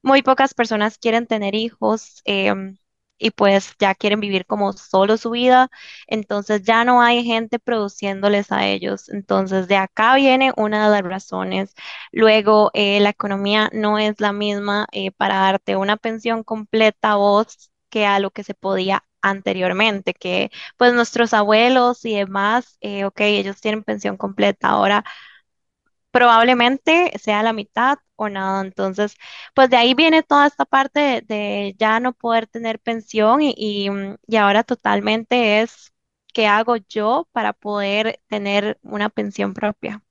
muy 0.03 0.23
pocas 0.23 0.55
personas 0.55 0.99
quieren 0.99 1.27
tener 1.27 1.55
hijos 1.55 2.23
em, 2.25 2.77
y 3.19 3.31
pues 3.31 3.75
ya 3.79 3.95
quieren 3.95 4.19
vivir 4.21 4.47
como 4.47 4.73
solo 4.73 5.17
su 5.17 5.31
vida, 5.31 5.71
entonces 6.09 6.63
ya 6.65 6.85
no 6.85 7.01
hay 7.03 7.25
gente 7.25 7.59
produciéndoles 7.61 8.51
a 8.53 8.67
ellos. 8.67 9.09
Entonces 9.11 9.69
de 9.69 9.77
acá 9.77 10.17
viene 10.17 10.53
una 10.57 10.87
de 10.87 10.91
las 11.03 11.09
razones. 11.09 11.75
Luego, 12.11 12.71
eh, 12.75 13.01
la 13.01 13.11
economía 13.11 13.71
no 13.73 13.99
es 13.99 14.21
la 14.21 14.33
misma 14.33 14.87
eh, 14.93 15.13
para 15.13 15.37
darte 15.37 15.77
una 15.77 15.97
pensión 15.97 16.43
completa 16.45 17.13
a 17.13 17.17
vos 17.17 17.71
que 17.91 18.07
a 18.07 18.19
lo 18.19 18.31
que 18.31 18.43
se 18.45 18.55
podía 18.55 19.05
anteriormente, 19.21 20.15
que 20.15 20.51
pues 20.77 20.93
nuestros 20.95 21.33
abuelos 21.35 22.05
y 22.05 22.17
demás, 22.17 22.77
eh, 22.81 23.05
ok, 23.05 23.21
ellos 23.21 23.61
tienen 23.61 23.85
pensión 23.85 24.17
completa. 24.17 24.69
Ahora 24.71 25.05
probablemente 26.13 27.13
sea 27.19 27.43
la 27.43 27.53
mitad 27.55 27.99
o 28.17 28.29
nada. 28.31 28.63
Entonces, 28.63 29.17
pues 29.55 29.71
de 29.71 29.77
ahí 29.79 29.95
viene 29.95 30.23
toda 30.23 30.47
esta 30.47 30.67
parte 30.67 31.23
de, 31.27 31.75
ya 31.79 32.01
no 32.01 32.13
poder 32.15 32.47
tener 32.49 32.81
pensión 32.81 33.43
y, 33.43 33.55
y, 33.57 33.91
mm, 33.91 34.17
y 34.29 34.37
ahora 34.37 34.65
totalmente 34.65 35.63
es 35.63 35.93
qué 36.35 36.47
hago 36.49 36.77
yo 36.77 37.29
para 37.33 37.53
poder 37.55 38.21
tener 38.29 38.79
una 38.83 39.11
pensión 39.11 39.55
propia. 39.55 40.03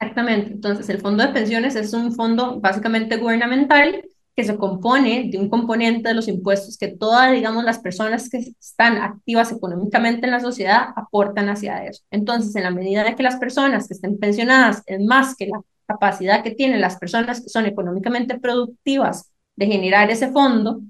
Exactamente. 0.00 0.52
Entonces, 0.52 0.88
el 0.88 1.00
fondo 1.00 1.22
de 1.24 1.32
pensiones 1.32 1.76
es 1.76 1.92
un 1.92 2.12
fondo 2.14 2.60
básicamente 2.60 3.16
gubernamental 3.16 4.02
que 4.34 4.44
se 4.44 4.56
compone 4.56 5.28
de 5.30 5.38
un 5.38 5.48
componente 5.50 6.08
de 6.08 6.14
los 6.14 6.28
impuestos 6.28 6.78
que 6.78 6.88
todas, 6.88 7.32
digamos, 7.32 7.64
las 7.64 7.78
personas 7.80 8.30
que 8.30 8.38
están 8.38 8.96
activas 8.96 9.52
económicamente 9.52 10.26
en 10.26 10.32
la 10.32 10.40
sociedad 10.40 10.88
aportan 10.96 11.48
hacia 11.50 11.84
eso. 11.84 12.02
Entonces, 12.10 12.54
en 12.56 12.62
la 12.62 12.70
medida 12.70 13.04
de 13.04 13.14
que 13.14 13.22
las 13.22 13.36
personas 13.36 13.88
que 13.88 13.94
estén 13.94 14.18
pensionadas 14.18 14.82
es 14.86 15.00
más 15.00 15.36
que 15.36 15.48
la 15.48 15.60
capacidad 15.86 16.42
que 16.42 16.52
tienen 16.52 16.80
las 16.80 16.96
personas 16.98 17.42
que 17.42 17.48
son 17.50 17.66
económicamente 17.66 18.38
productivas 18.38 19.30
de 19.56 19.66
generar 19.66 20.10
ese 20.10 20.30
fondo, 20.32 20.80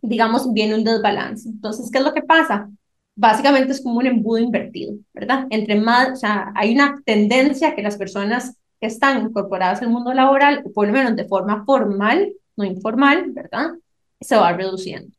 digamos, 0.00 0.52
viene 0.52 0.74
un 0.74 0.84
desbalance. 0.84 1.48
Entonces, 1.48 1.90
¿qué 1.90 1.98
es 1.98 2.04
lo 2.04 2.14
que 2.14 2.22
pasa? 2.22 2.70
Básicamente 3.14 3.72
es 3.72 3.82
como 3.82 3.98
un 3.98 4.06
embudo 4.06 4.38
invertido, 4.38 4.94
¿verdad? 5.12 5.46
Entre 5.50 5.74
más, 5.76 6.12
o 6.12 6.16
sea, 6.16 6.52
hay 6.54 6.74
una 6.74 7.02
tendencia 7.04 7.74
que 7.74 7.82
las 7.82 7.96
personas 7.96 8.56
que 8.86 8.92
están 8.92 9.22
incorporadas 9.22 9.82
al 9.82 9.90
mundo 9.90 10.14
laboral, 10.14 10.62
o 10.64 10.72
por 10.72 10.86
lo 10.86 10.92
menos 10.92 11.16
de 11.16 11.26
forma 11.26 11.64
formal, 11.64 12.32
no 12.56 12.64
informal, 12.64 13.32
¿verdad? 13.32 13.72
Se 14.20 14.36
va 14.36 14.52
reduciendo. 14.52 15.12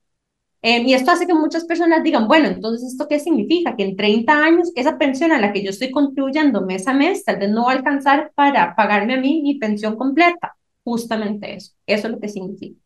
Eh, 0.62 0.82
y 0.82 0.94
esto 0.94 1.12
hace 1.12 1.28
que 1.28 1.34
muchas 1.34 1.66
personas 1.66 2.04
digan, 2.04 2.28
bueno, 2.28 2.48
entonces, 2.48 2.92
¿esto 2.92 3.08
qué 3.08 3.20
significa? 3.20 3.76
Que 3.76 3.84
en 3.84 3.96
30 3.96 4.34
años 4.44 4.72
esa 4.76 4.98
pensión 4.98 5.32
a 5.32 5.40
la 5.40 5.54
que 5.54 5.64
yo 5.64 5.70
estoy 5.70 5.92
contribuyendo 5.92 6.62
mes 6.66 6.88
a 6.88 6.94
mes 6.94 7.24
tal 7.26 7.38
vez 7.38 7.50
no 7.52 7.66
va 7.66 7.74
a 7.74 7.76
alcanzar 7.76 8.32
para 8.36 8.76
pagarme 8.76 9.16
a 9.16 9.18
mí 9.22 9.42
mi 9.44 9.56
pensión 9.60 9.98
completa. 9.98 10.56
Justamente 10.84 11.56
eso, 11.56 11.74
eso 11.86 12.08
es 12.08 12.14
lo 12.14 12.20
que 12.20 12.30
significa. 12.30 12.80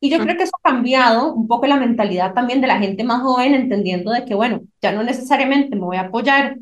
Y 0.00 0.10
yo 0.10 0.18
creo 0.20 0.36
que 0.36 0.44
eso 0.44 0.52
ha 0.62 0.70
cambiado 0.70 1.34
un 1.34 1.46
poco 1.46 1.66
la 1.66 1.76
mentalidad 1.76 2.32
también 2.34 2.60
de 2.62 2.68
la 2.68 2.78
gente 2.78 3.04
más 3.04 3.22
joven, 3.22 3.54
entendiendo 3.54 4.12
de 4.12 4.24
que, 4.24 4.34
bueno, 4.34 4.62
ya 4.80 4.92
no 4.92 5.02
necesariamente 5.02 5.76
me 5.76 5.82
voy 5.82 5.98
a 5.98 6.02
apoyar 6.02 6.58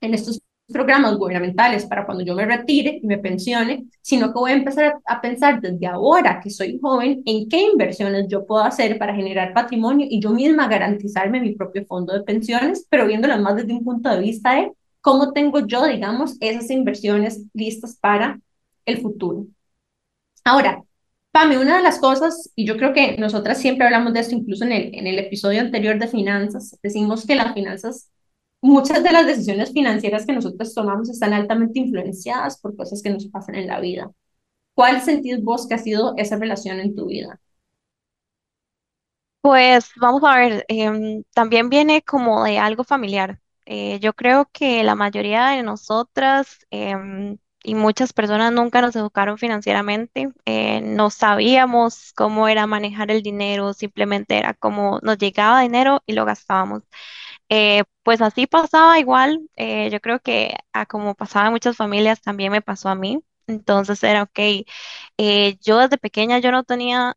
en 0.00 0.14
estos 0.14 0.40
programas 0.72 1.16
gubernamentales 1.16 1.86
para 1.86 2.04
cuando 2.04 2.24
yo 2.24 2.34
me 2.34 2.44
retire 2.44 2.98
y 3.02 3.06
me 3.06 3.18
pensione, 3.18 3.84
sino 4.00 4.32
que 4.32 4.38
voy 4.38 4.50
a 4.52 4.54
empezar 4.54 4.94
a, 5.04 5.20
pensar 5.20 5.60
desde 5.60 5.86
ahora 5.86 6.40
que 6.42 6.50
soy 6.50 6.78
joven 6.80 7.22
en 7.26 7.48
qué 7.48 7.62
inversiones 7.62 8.26
yo 8.28 8.46
puedo 8.46 8.64
hacer 8.64 8.98
para 8.98 9.14
generar 9.14 9.52
patrimonio 9.52 10.06
y 10.08 10.20
yo 10.20 10.30
misma 10.30 10.68
garantizarme 10.68 11.40
mi 11.40 11.54
propio 11.54 11.84
fondo 11.86 12.12
de 12.12 12.24
pensiones, 12.24 12.86
pero 12.90 13.06
viéndolo 13.06 13.38
más 13.38 13.56
desde 13.56 13.72
un 13.72 13.84
punto 13.84 14.08
de 14.10 14.20
vista 14.20 14.54
de 14.54 14.72
cómo 15.00 15.32
tengo 15.32 15.66
yo, 15.66 15.84
digamos, 15.86 16.36
esas 16.40 16.70
inversiones 16.70 17.44
listas 17.52 17.96
para 18.00 18.40
el 18.86 19.00
futuro. 19.00 19.46
Ahora, 20.44 20.82
Pame, 21.32 21.58
una 21.58 21.78
de 21.78 21.82
las 21.82 21.98
cosas, 21.98 22.52
y 22.54 22.66
yo 22.66 22.76
creo 22.76 22.92
que 22.92 23.16
nosotras 23.16 23.58
siempre 23.58 23.86
hablamos 23.86 24.12
de 24.12 24.20
esto, 24.20 24.34
incluso 24.34 24.64
en 24.64 24.72
el, 24.72 24.94
en 24.94 25.06
el 25.06 25.18
episodio 25.18 25.62
anterior 25.62 25.98
de 25.98 26.06
finanzas, 26.06 26.78
decimos 26.82 27.26
que 27.26 27.36
las 27.36 27.54
finanzas 27.54 28.10
muchas 28.62 29.04
de 29.04 29.12
las 29.12 29.26
decisiones 29.26 29.72
financieras 29.72 30.26
que 30.26 30.32
nosotros 30.34 30.74
tomamos 30.74 31.10
están 31.10 31.34
altamente 31.34 31.80
influenciadas 31.80 32.60
por 32.60 32.76
cosas 32.76 33.02
que 33.02 33.10
nos 33.10 33.28
pasan 33.28 33.56
en 33.56 33.68
la 33.68 33.80
vida. 33.80 34.12
¿Cuál 34.74 35.02
sentís 35.02 35.42
vos 35.42 35.68
que 35.68 35.74
ha 35.74 35.78
sido 35.78 36.14
esa 36.18 36.36
relación 36.38 36.80
en 36.80 36.94
tu 36.96 37.06
vida? 37.06 37.40
Pues 39.40 39.90
vamos 39.96 40.22
a 40.24 40.36
ver, 40.36 40.64
em, 40.68 41.24
también 41.34 41.68
viene 41.68 42.02
como 42.02 42.44
de 42.44 42.58
algo 42.58 42.84
familiar. 42.84 43.40
Eh, 43.66 43.98
yo 44.00 44.12
creo 44.14 44.48
que 44.52 44.82
la 44.84 44.94
mayoría 44.94 45.48
de 45.48 45.62
nosotras 45.64 46.66
em, 46.70 47.38
y 47.64 47.74
muchas 47.74 48.12
personas 48.12 48.52
nunca 48.52 48.80
nos 48.82 48.94
educaron 48.96 49.38
financieramente, 49.38 50.30
eh, 50.46 50.80
no 50.82 51.10
sabíamos 51.10 52.12
cómo 52.14 52.48
era 52.48 52.66
manejar 52.66 53.10
el 53.10 53.22
dinero, 53.22 53.72
simplemente 53.72 54.36
era 54.38 54.54
como 54.54 54.98
nos 55.02 55.18
llegaba 55.18 55.60
dinero 55.62 56.02
y 56.06 56.12
lo 56.14 56.24
gastábamos. 56.24 56.82
Eh, 57.54 57.84
pues 58.02 58.22
así 58.22 58.46
pasaba 58.46 58.98
igual, 58.98 59.40
eh, 59.56 59.90
yo 59.90 60.00
creo 60.00 60.20
que 60.20 60.54
a 60.72 60.86
como 60.86 61.14
pasaba 61.14 61.46
en 61.46 61.52
muchas 61.52 61.76
familias 61.76 62.20
también 62.22 62.50
me 62.52 62.62
pasó 62.62 62.88
a 62.88 62.94
mí. 62.94 63.20
Entonces 63.46 64.02
era, 64.02 64.22
ok, 64.22 64.38
eh, 65.18 65.58
yo 65.60 65.78
desde 65.78 65.98
pequeña 65.98 66.38
yo 66.38 66.50
no 66.52 66.64
tenía, 66.64 67.14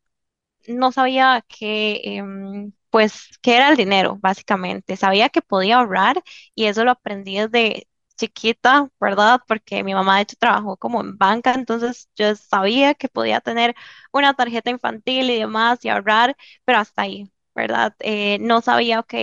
no 0.68 0.92
sabía 0.94 1.44
que, 1.48 2.02
em, 2.06 2.74
pues, 2.92 3.30
qué 3.42 3.58
era 3.58 3.70
el 3.70 3.78
dinero, 3.78 4.18
básicamente. 4.22 4.98
Sabía 4.98 5.30
que 5.30 5.42
podía 5.44 5.78
ahorrar 5.80 6.24
y 6.56 6.66
eso 6.66 6.84
lo 6.86 6.92
aprendí 6.92 7.38
desde 7.40 7.88
chiquita, 8.18 8.90
¿verdad? 9.00 9.42
Porque 9.48 9.84
mi 9.84 9.94
mamá 9.96 10.18
de 10.18 10.24
hecho 10.24 10.38
trabajó 10.40 10.78
como 10.78 11.02
en 11.02 11.18
banca, 11.18 11.54
entonces 11.56 12.10
yo 12.16 12.36
sabía 12.36 12.94
que 12.96 13.10
podía 13.10 13.42
tener 13.42 13.76
una 14.14 14.34
tarjeta 14.36 14.70
infantil 14.72 15.30
y 15.32 15.40
demás 15.40 15.84
y 15.86 15.90
ahorrar, 15.90 16.38
pero 16.66 16.80
hasta 16.80 17.04
ahí. 17.04 17.32
¿Verdad? 17.56 17.96
Eh, 18.00 18.38
no 18.42 18.62
sabía, 18.62 19.00
ok, 19.00 19.14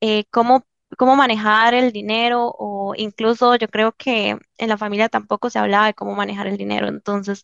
eh, 0.00 0.24
cómo, 0.30 0.66
cómo 0.98 1.16
manejar 1.16 1.74
el 1.74 1.92
dinero 1.92 2.52
o 2.58 2.94
incluso 2.96 3.56
yo 3.56 3.68
creo 3.68 3.92
que 3.92 4.38
en 4.58 4.68
la 4.68 4.78
familia 4.78 5.08
tampoco 5.08 5.50
se 5.50 5.58
hablaba 5.58 5.86
de 5.86 5.94
cómo 5.94 6.14
manejar 6.14 6.46
el 6.46 6.56
dinero. 6.56 6.88
Entonces, 6.88 7.42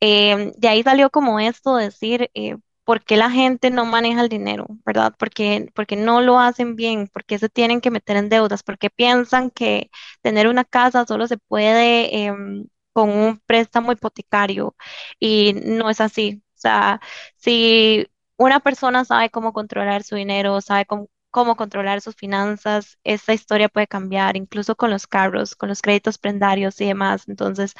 em, 0.00 0.52
de 0.56 0.68
ahí 0.68 0.82
salió 0.82 1.10
como 1.10 1.40
esto, 1.40 1.76
decir, 1.76 2.30
eh, 2.34 2.56
¿por 2.84 3.02
qué 3.04 3.16
la 3.16 3.30
gente 3.30 3.70
no 3.70 3.84
maneja 3.84 4.20
el 4.22 4.28
dinero, 4.28 4.66
verdad? 4.84 5.14
Porque, 5.18 5.68
porque 5.74 5.96
no 5.96 6.20
lo 6.22 6.38
hacen 6.40 6.74
bien, 6.76 7.08
porque 7.12 7.38
se 7.38 7.48
tienen 7.48 7.80
que 7.80 7.90
meter 7.90 8.16
en 8.16 8.28
deudas, 8.28 8.62
porque 8.62 8.90
piensan 8.90 9.50
que 9.50 9.90
tener 10.22 10.48
una 10.48 10.64
casa 10.64 11.04
solo 11.06 11.26
se 11.26 11.36
puede 11.38 12.24
em, 12.24 12.66
con 12.92 13.10
un 13.10 13.38
préstamo 13.46 13.92
hipotecario 13.92 14.74
y 15.20 15.54
no 15.54 15.90
es 15.90 16.00
así. 16.00 16.42
O 16.56 16.60
sea, 16.60 17.00
si 17.36 18.06
una 18.38 18.60
persona 18.60 19.04
sabe 19.04 19.30
cómo 19.30 19.52
controlar 19.52 20.04
su 20.04 20.16
dinero, 20.16 20.60
sabe 20.62 20.86
cómo, 20.86 21.08
controlar 21.56 22.00
sus 22.00 22.16
finanzas, 22.16 22.98
esta 23.04 23.34
historia 23.34 23.68
puede 23.68 23.86
cambiar, 23.88 24.36
incluso 24.36 24.76
con 24.76 24.90
los 24.90 25.06
carros, 25.06 25.56
con 25.56 25.68
los 25.68 25.82
créditos 25.82 26.18
prendarios 26.18 26.80
y 26.80 26.86
demás. 26.86 27.28
Entonces, 27.28 27.74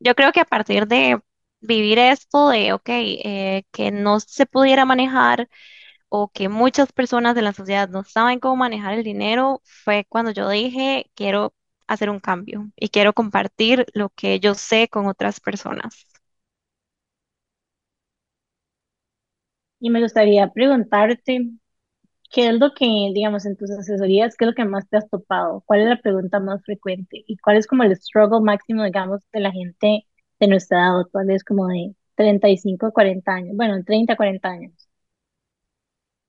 yo 0.00 0.14
creo 0.14 0.32
que 0.32 0.40
a 0.40 0.44
partir 0.46 0.86
de 0.88 1.20
vivir 1.60 1.98
esto 1.98 2.48
de, 2.50 2.72
ok, 2.72 2.88
eh, 2.88 3.64
que 3.72 3.90
no 3.92 4.20
se 4.20 4.46
pudiera 4.46 4.84
manejar 4.84 5.48
o 6.08 6.30
que 6.30 6.48
muchas 6.48 6.92
personas 6.92 7.34
de 7.34 7.42
la 7.42 7.52
sociedad 7.52 7.88
no 7.88 8.04
saben 8.04 8.40
cómo 8.40 8.56
manejar 8.56 8.94
el 8.94 9.04
dinero, 9.04 9.62
fue 9.64 10.06
cuando 10.08 10.30
yo 10.32 10.48
dije, 10.48 11.10
quiero 11.14 11.54
hacer 11.86 12.10
un 12.10 12.20
cambio 12.20 12.70
y 12.76 12.88
quiero 12.90 13.12
compartir 13.14 13.86
lo 13.94 14.10
que 14.10 14.40
yo 14.40 14.54
sé 14.54 14.88
con 14.88 15.06
otras 15.06 15.40
personas. 15.40 16.06
Y 19.82 19.90
me 19.90 20.00
gustaría 20.02 20.48
preguntarte, 20.50 21.50
¿qué 22.32 22.48
es 22.48 22.54
lo 22.60 22.72
que, 22.74 22.86
digamos, 23.14 23.46
en 23.46 23.56
tus 23.56 23.70
asesorías, 23.72 24.36
qué 24.36 24.46
es 24.46 24.50
lo 24.50 24.54
que 24.56 24.64
más 24.66 24.88
te 24.88 24.98
has 24.98 25.08
topado? 25.10 25.62
¿Cuál 25.66 25.82
es 25.82 25.88
la 25.88 26.00
pregunta 26.02 26.40
más 26.40 26.62
frecuente? 26.64 27.24
¿Y 27.26 27.38
cuál 27.38 27.56
es 27.58 27.66
como 27.68 27.84
el 27.84 27.96
struggle 27.96 28.40
máximo, 28.42 28.84
digamos, 28.84 29.20
de 29.32 29.40
la 29.40 29.52
gente 29.52 30.06
de 30.40 30.48
nuestra 30.48 30.78
edad, 30.80 31.06
cuál 31.12 31.30
es 31.30 31.44
como 31.44 31.68
de 31.68 31.94
35 32.16 32.86
a 32.88 32.92
40 32.92 33.34
años? 33.34 33.56
Bueno, 33.56 33.82
30 33.84 34.14
a 34.14 34.16
40 34.16 34.50
años. 34.50 34.72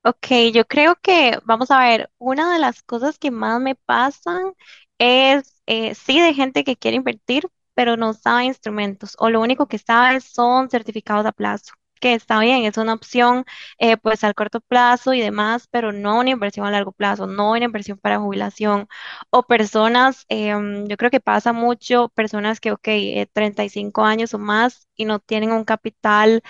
Ok, 0.06 0.28
yo 0.54 0.66
creo 0.68 0.96
que, 1.02 1.40
vamos 1.46 1.72
a 1.72 1.80
ver, 1.80 2.12
una 2.18 2.54
de 2.54 2.60
las 2.60 2.84
cosas 2.84 3.18
que 3.18 3.32
más 3.32 3.62
me 3.62 3.76
pasan 3.76 4.54
es, 4.98 5.62
eh, 5.66 5.96
sí, 5.96 6.20
de 6.20 6.34
gente 6.34 6.64
que 6.66 6.76
quiere 6.76 6.98
invertir, 6.98 7.46
pero 7.74 7.96
no 7.96 8.14
sabe 8.14 8.46
instrumentos, 8.46 9.16
o 9.20 9.30
lo 9.30 9.40
único 9.42 9.68
que 9.68 9.78
sabe 9.78 10.20
son 10.20 10.70
certificados 10.70 11.26
a 11.26 11.32
plazo, 11.32 11.74
que 12.04 12.14
está 12.14 12.40
bien, 12.42 12.66
es 12.66 12.78
una 12.78 12.94
opción, 12.94 13.46
eh, 13.80 13.96
pues 13.98 14.24
al 14.26 14.36
corto 14.36 14.60
plazo 14.62 15.14
y 15.14 15.22
demás, 15.22 15.68
pero 15.72 15.94
no 15.94 16.20
una 16.20 16.32
inversión 16.32 16.66
a 16.66 16.72
largo 16.72 16.92
plazo, 16.92 17.28
no 17.28 17.52
una 17.52 17.64
inversión 17.66 17.98
para 17.98 18.20
jubilación, 18.20 18.88
o 19.30 19.44
personas, 19.44 20.26
em, 20.28 20.86
yo 20.88 20.98
creo 20.98 21.10
que 21.12 21.22
pasa 21.22 21.54
mucho, 21.54 22.10
personas 22.10 22.60
que, 22.60 22.72
ok, 22.74 22.88
eh, 22.90 23.28
35 23.34 24.04
años 24.04 24.34
o 24.34 24.40
más 24.40 24.88
y 24.96 25.06
no 25.06 25.20
tienen 25.20 25.52
un 25.54 25.64
capital 25.64 26.42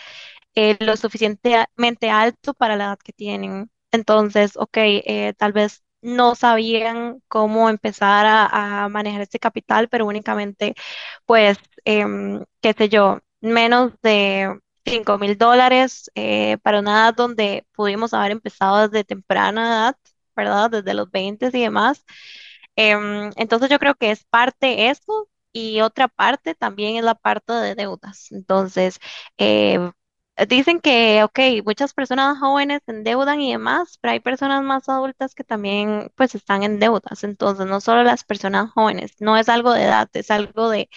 eh, 0.56 0.78
lo 0.80 0.98
suficientemente 0.98 2.10
alto 2.10 2.54
para 2.54 2.76
la 2.76 2.86
edad 2.86 3.00
que 3.04 3.14
tienen. 3.14 3.72
Entonces, 3.92 4.58
ok, 4.58 4.78
eh, 4.78 5.34
tal 5.38 5.54
vez 5.54 5.84
no 6.02 6.36
sabían 6.36 7.22
cómo 7.28 7.70
empezar 7.70 8.26
a, 8.28 8.90
manejar 8.90 9.22
este 9.22 9.40
capital, 9.40 9.90
pero 9.90 10.06
únicamente, 10.06 10.76
pues, 11.26 11.58
em, 11.86 12.44
qué 12.62 12.74
sé 12.74 12.90
yo, 12.90 13.20
menos 13.42 13.94
de 14.02 14.60
cinco 14.86 15.18
mil 15.18 15.38
dólares 15.38 16.12
eh, 16.16 16.58
para 16.64 16.80
una 16.80 16.92
edad 17.06 17.16
donde 17.16 17.66
pudimos 17.74 18.14
haber 18.14 18.32
empezado 18.32 18.88
desde 18.88 19.04
temprana 19.04 19.68
edad, 19.68 19.98
¿verdad? 20.36 20.70
Desde 20.72 20.94
los 20.94 21.10
20 21.12 21.48
y 21.54 21.62
demás. 21.62 22.06
Em, 22.76 23.32
entonces 23.36 23.70
yo 23.70 23.80
creo 23.80 23.96
que 23.96 24.12
es 24.12 24.24
parte 24.26 24.90
eso 24.90 25.30
y 25.52 25.82
otra 25.82 26.08
parte 26.08 26.56
también 26.56 26.96
es 26.98 27.04
la 27.04 27.16
parte 27.16 27.54
de 27.54 27.76
deudas. 27.76 28.32
Entonces, 28.32 29.00
eh, 29.38 29.80
Dicen 30.50 30.80
que, 30.82 31.24
ok, 31.24 31.40
muchas 31.64 31.94
personas 31.94 32.40
jóvenes 32.40 32.82
endeudan 32.88 33.40
y 33.40 33.52
demás, 33.52 34.00
pero 34.02 34.14
hay 34.14 34.20
personas 34.20 34.64
más 34.64 34.90
adultas 34.90 35.36
que 35.36 35.44
también 35.44 36.12
pues 36.16 36.34
están 36.34 36.64
en 36.64 36.80
deudas. 36.80 37.24
Entonces, 37.24 37.68
no 37.68 37.80
solo 37.82 38.04
las 38.04 38.24
personas 38.24 38.72
jóvenes, 38.72 39.14
no 39.20 39.38
es 39.38 39.48
algo 39.48 39.72
de 39.74 39.84
edad, 39.84 40.10
es 40.14 40.32
algo 40.32 40.70
de 40.70 40.90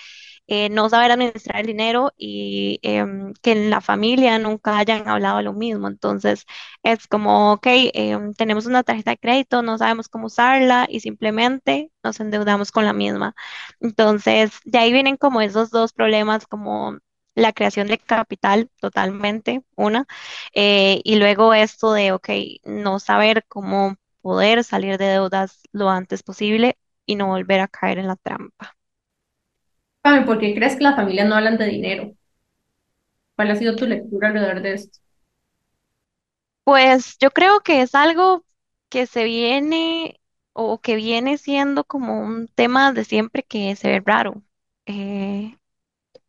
eh, 0.49 0.69
no 0.71 0.89
saber 0.89 1.11
administrar 1.13 1.61
el 1.61 1.67
dinero 1.67 2.13
y 2.17 2.79
em, 2.83 3.33
que 3.43 3.53
en 3.53 3.71
la 3.71 3.81
familia 3.81 4.39
nunca 4.39 4.79
hayan 4.79 5.09
hablado 5.09 5.43
lo 5.43 5.53
mismo. 5.53 5.89
Entonces, 5.89 6.45
es 6.83 7.07
como, 7.09 7.53
ok, 7.55 7.67
em, 7.95 8.33
tenemos 8.35 8.67
una 8.67 8.83
tarjeta 8.83 9.11
de 9.13 9.19
crédito, 9.19 9.63
no 9.63 9.79
sabemos 9.79 10.09
cómo 10.09 10.27
usarla 10.27 10.87
y 10.89 11.01
simplemente 11.01 11.91
nos 12.03 12.21
endeudamos 12.21 12.71
con 12.73 12.85
la 12.85 12.93
misma. 12.93 13.35
Entonces, 13.81 14.53
de 14.65 14.79
ahí 14.79 14.93
vienen 14.93 15.17
como 15.17 15.41
esos 15.41 15.71
dos 15.71 15.93
problemas 15.93 16.47
como 16.47 16.99
la 17.35 17.53
creación 17.53 17.87
de 17.89 17.99
capital 17.99 18.71
totalmente, 18.81 19.63
una, 19.77 20.07
eh, 20.55 21.01
y 21.05 21.17
luego 21.17 21.53
esto 21.55 21.93
de, 21.93 22.13
ok, 22.13 22.29
no 22.65 22.99
saber 22.99 23.45
cómo 23.49 23.97
poder 24.23 24.65
salir 24.65 24.99
de 24.99 25.07
deudas 25.07 25.61
lo 25.73 25.91
antes 25.91 26.23
posible 26.23 26.79
y 27.05 27.17
no 27.17 27.27
volver 27.29 27.61
a 27.61 27.69
caer 27.69 27.99
en 27.99 28.07
la 28.09 28.17
trampa. 28.17 28.77
¿Por 30.25 30.39
qué 30.39 30.55
crees 30.55 30.77
que 30.77 30.85
las 30.85 30.97
familias 30.97 31.29
no 31.29 31.35
hablan 31.35 31.59
de 31.59 31.67
dinero? 31.67 32.13
¿Cuál 33.37 33.51
ha 33.51 33.57
sido 33.57 33.77
tu 33.77 33.87
lectura 33.87 34.29
alrededor 34.29 34.61
de 34.63 34.73
esto? 34.75 34.99
Pues 36.65 37.17
yo 37.19 37.31
creo 37.31 37.61
que 37.61 37.83
es 37.83 37.95
algo 37.95 38.45
que 38.89 39.07
se 39.07 39.25
viene 39.25 40.21
o 40.53 40.81
que 40.81 40.97
viene 40.97 41.39
siendo 41.39 41.85
como 41.85 42.21
un 42.21 42.49
tema 42.49 42.93
de 42.93 43.05
siempre 43.05 43.43
que 43.45 43.77
se 43.77 43.89
ve 43.89 44.03
raro. 44.05 44.43
Eh, 44.87 45.57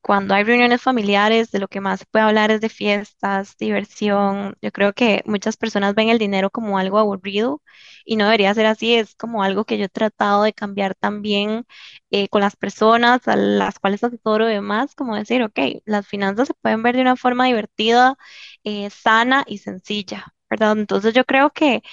cuando 0.07 0.35
hay 0.35 0.43
reuniones 0.45 0.81
familiares, 0.81 1.51
de 1.51 1.59
lo 1.59 1.67
que 1.69 1.81
más 1.81 1.99
se 2.01 2.07
puede 2.07 2.25
hablar 2.25 2.51
es 2.51 2.61
de 2.61 2.69
fiestas, 2.69 3.57
diversión. 3.57 4.57
Yo 4.61 4.71
creo 4.71 4.93
que 4.93 5.21
muchas 5.25 5.57
personas 5.57 5.95
ven 5.95 6.09
el 6.09 6.17
dinero 6.19 6.49
como 6.51 6.79
algo 6.79 6.97
aburrido 6.99 7.61
y 8.05 8.15
no 8.17 8.25
debería 8.25 8.53
ser 8.55 8.67
así. 8.67 8.95
Es 8.95 9.15
como 9.15 9.43
algo 9.43 9.65
que 9.65 9.77
yo 9.77 9.85
he 9.85 9.89
tratado 9.89 10.43
de 10.43 10.53
cambiar 10.53 10.95
también 10.95 11.65
eh, 12.11 12.29
con 12.29 12.41
las 12.41 12.55
personas 12.55 13.27
a 13.27 13.35
las 13.35 13.79
cuales 13.79 14.03
asesoro 14.03 14.49
y 14.49 14.53
demás, 14.53 14.95
como 14.95 15.15
decir, 15.15 15.43
ok, 15.43 15.59
las 15.85 16.07
finanzas 16.07 16.47
se 16.47 16.53
pueden 16.55 16.83
ver 16.83 16.95
de 16.95 17.01
una 17.01 17.17
forma 17.17 17.45
divertida, 17.47 18.17
eh, 18.63 18.89
sana 18.89 19.43
y 19.47 19.57
sencilla, 19.59 20.33
¿verdad? 20.49 20.77
Entonces 20.79 21.13
yo 21.13 21.25
creo 21.25 21.51
que 21.51 21.83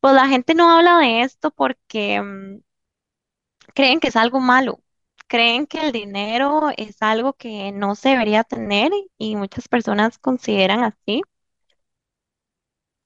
pues 0.00 0.14
la 0.14 0.28
gente 0.28 0.54
no 0.54 0.70
habla 0.70 0.98
de 1.00 1.22
esto 1.22 1.50
porque 1.52 2.20
mm, 2.22 2.60
creen 3.74 4.00
que 4.00 4.08
es 4.08 4.16
algo 4.16 4.40
malo 4.40 4.80
creen 5.28 5.66
que 5.66 5.80
el 5.80 5.92
dinero 5.92 6.70
es 6.76 7.02
algo 7.02 7.32
que 7.34 7.72
no 7.72 7.94
se 7.94 8.10
debería 8.10 8.44
tener 8.44 8.92
y 9.18 9.36
muchas 9.36 9.68
personas 9.68 10.18
consideran 10.18 10.82
así. 10.84 11.22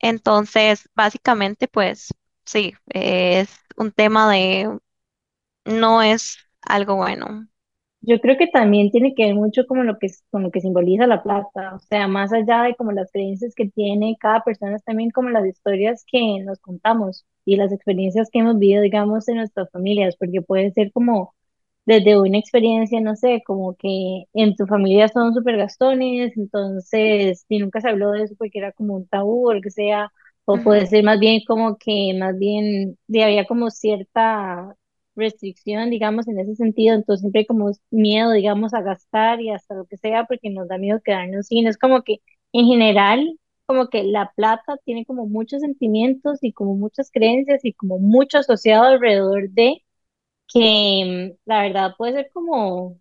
Entonces, 0.01 0.89
básicamente, 0.95 1.69
pues 1.69 2.09
sí, 2.45 2.75
es 2.89 3.51
un 3.77 3.93
tema 3.93 4.31
de 4.33 4.79
no 5.67 6.03
es 6.03 6.39
algo 6.63 6.97
bueno. 6.97 7.49
Yo 8.03 8.19
creo 8.21 8.37
que 8.39 8.47
también 8.47 8.91
tiene 8.91 9.15
que 9.15 9.27
ver 9.27 9.35
mucho 9.35 9.67
como 9.67 9.83
lo 9.85 9.99
que, 9.99 10.09
con 10.31 10.43
lo 10.43 10.51
que 10.51 10.61
simboliza 10.63 11.07
la 11.07 11.23
plata, 11.23 11.75
o 11.75 11.79
sea, 11.81 12.09
más 12.09 12.33
allá 12.33 12.63
de 12.63 12.75
como 12.75 12.93
las 12.93 13.11
creencias 13.13 13.55
que 13.55 13.69
tiene 13.69 14.17
cada 14.19 14.43
persona, 14.43 14.77
es 14.77 14.85
también 14.85 15.11
como 15.11 15.29
las 15.31 15.47
historias 15.47 16.05
que 16.11 16.41
nos 16.45 16.59
contamos 16.61 17.27
y 17.45 17.57
las 17.57 17.73
experiencias 17.73 18.31
que 18.31 18.39
hemos 18.41 18.59
vivido, 18.59 18.83
digamos, 18.83 19.29
en 19.29 19.37
nuestras 19.37 19.71
familias, 19.71 20.17
porque 20.17 20.41
puede 20.43 20.71
ser 20.73 20.93
como 20.93 21.35
desde 21.87 22.19
una 22.21 22.39
experiencia, 22.39 23.01
no 23.01 23.17
sé, 23.17 23.43
como 23.47 23.75
que 23.77 24.25
en 24.35 24.55
tu 24.57 24.67
familia 24.67 25.09
son 25.09 25.35
súper 25.35 25.57
gastones, 25.57 26.37
entonces, 26.37 27.45
si 27.49 27.59
nunca 27.59 27.81
se 27.81 27.89
habló 27.89 28.13
de 28.13 28.25
eso 28.25 28.35
porque 28.39 28.59
era 28.59 28.73
como 28.73 28.95
un 28.97 29.07
tabú 29.09 29.49
o 29.49 29.55
lo 29.55 29.61
que 29.61 29.71
sea, 29.71 30.13
o 30.45 30.59
puede 30.59 30.87
ser 30.87 31.05
más 31.05 31.19
bien 31.21 31.41
como 31.47 31.77
que, 31.79 32.13
más 32.19 32.39
bien, 32.39 32.99
había 33.09 33.47
como 33.47 33.71
cierta 33.71 34.75
restricción, 35.17 35.91
digamos, 35.91 36.29
en 36.29 36.39
ese 36.41 36.55
sentido, 36.57 36.95
entonces 36.95 37.21
siempre 37.23 37.41
hay 37.41 37.47
como 37.47 37.71
miedo, 37.91 38.33
digamos, 38.33 38.75
a 38.75 38.83
gastar 38.83 39.41
y 39.41 39.51
hasta 39.51 39.75
lo 39.75 39.87
que 39.87 39.97
sea, 39.97 40.25
porque 40.27 40.51
nos 40.51 40.69
da 40.69 40.79
miedo 40.79 41.01
quedarnos 41.05 41.47
sin, 41.47 41.67
es 41.67 41.77
como 41.79 42.03
que 42.03 42.19
en 42.53 42.67
general, 42.67 43.39
como 43.67 43.89
que 43.89 44.03
la 44.05 44.33
plata 44.37 44.77
tiene 44.85 45.05
como 45.07 45.27
muchos 45.27 45.61
sentimientos 45.61 46.39
y 46.43 46.53
como 46.53 46.75
muchas 46.77 47.11
creencias 47.13 47.65
y 47.65 47.73
como 47.75 47.99
mucho 47.99 48.39
asociado 48.39 48.85
alrededor 48.85 49.51
de 49.51 49.83
que 50.53 51.35
mm, 51.37 51.39
la 51.49 51.63
verdad 51.63 51.95
puede 51.99 52.15
ser 52.15 52.31
como 52.33 52.99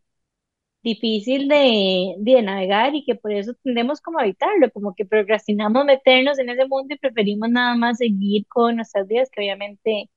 difícil 0.84 1.48
de, 1.50 2.16
de 2.20 2.42
navegar 2.44 2.96
y 2.96 3.06
que 3.06 3.16
por 3.16 3.34
eso 3.34 3.54
tendemos 3.64 4.02
como 4.02 4.20
a 4.20 4.24
evitarlo, 4.26 4.72
como 4.72 4.96
que 4.96 5.06
procrastinamos 5.06 5.86
meternos 5.86 6.40
en 6.40 6.50
ese 6.50 6.68
mundo 6.68 6.96
y 6.96 7.00
preferimos 7.00 7.50
nada 7.50 7.76
más 7.76 7.98
seguir 8.00 8.48
con 8.48 8.78
nuestras 8.78 9.08
vidas, 9.08 9.30
que 9.32 9.42
obviamente, 9.42 10.10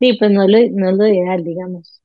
sí, 0.00 0.14
pues 0.18 0.30
no 0.32 0.48
lo, 0.48 0.58
no 0.72 0.90
es 0.90 0.96
lo 0.98 1.06
ideal, 1.08 1.44
digamos. 1.44 2.02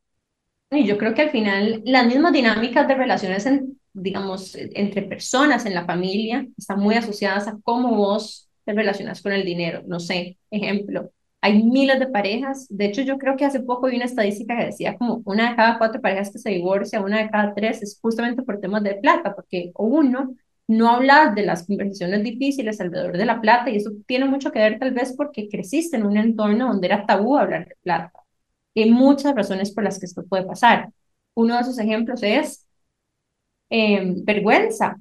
Y 0.71 0.85
yo 0.85 0.97
creo 0.97 1.15
que 1.15 1.23
al 1.23 1.31
final 1.31 1.81
las 1.85 2.05
mismas 2.05 2.31
dinámicas 2.33 2.87
de 2.87 2.95
relaciones, 2.95 3.45
en, 3.47 3.79
digamos, 3.93 4.55
entre 4.55 5.01
personas 5.03 5.65
en 5.65 5.73
la 5.73 5.85
familia 5.85 6.47
están 6.57 6.79
muy 6.79 6.95
asociadas 6.95 7.47
a 7.47 7.57
cómo 7.63 7.95
vos 7.95 8.49
te 8.65 8.73
relacionas 8.73 9.21
con 9.21 9.31
el 9.33 9.43
dinero. 9.45 9.81
No 9.87 9.99
sé, 9.99 10.37
ejemplo, 10.51 11.11
hay 11.41 11.63
miles 11.63 11.99
de 11.99 12.07
parejas. 12.07 12.67
De 12.69 12.85
hecho, 12.85 13.01
yo 13.01 13.17
creo 13.17 13.35
que 13.37 13.45
hace 13.45 13.61
poco 13.61 13.87
vi 13.87 13.95
una 13.95 14.05
estadística 14.05 14.57
que 14.57 14.65
decía 14.65 14.97
como 14.97 15.21
una 15.25 15.49
de 15.51 15.55
cada 15.55 15.77
cuatro 15.77 16.01
parejas 16.01 16.31
que 16.31 16.39
se 16.39 16.49
divorcia, 16.49 17.01
una 17.01 17.19
de 17.19 17.29
cada 17.29 17.53
tres 17.53 17.81
es 17.81 17.99
justamente 18.01 18.43
por 18.43 18.59
temas 18.59 18.83
de 18.83 18.95
plata, 18.95 19.35
porque 19.35 19.71
o 19.75 19.85
uno 19.85 20.35
no 20.67 20.89
habla 20.89 21.31
de 21.35 21.43
las 21.45 21.65
conversaciones 21.65 22.23
difíciles 22.23 22.79
alrededor 22.79 23.17
de 23.17 23.25
la 23.25 23.41
plata 23.41 23.69
y 23.69 23.77
eso 23.77 23.91
tiene 24.05 24.25
mucho 24.25 24.51
que 24.51 24.59
ver 24.59 24.77
tal 24.79 24.91
vez 24.93 25.13
porque 25.17 25.49
creciste 25.49 25.97
en 25.97 26.05
un 26.05 26.17
entorno 26.17 26.67
donde 26.67 26.87
era 26.87 27.05
tabú 27.05 27.37
hablar 27.37 27.67
de 27.67 27.75
plata. 27.81 28.19
Hay 28.75 28.91
muchas 28.91 29.35
razones 29.35 29.71
por 29.73 29.83
las 29.83 29.99
que 29.99 30.05
esto 30.05 30.25
puede 30.25 30.45
pasar. 30.45 30.91
Uno 31.35 31.55
de 31.55 31.61
esos 31.61 31.79
ejemplos 31.79 32.21
es 32.23 32.65
eh, 33.69 34.13
vergüenza, 34.23 34.97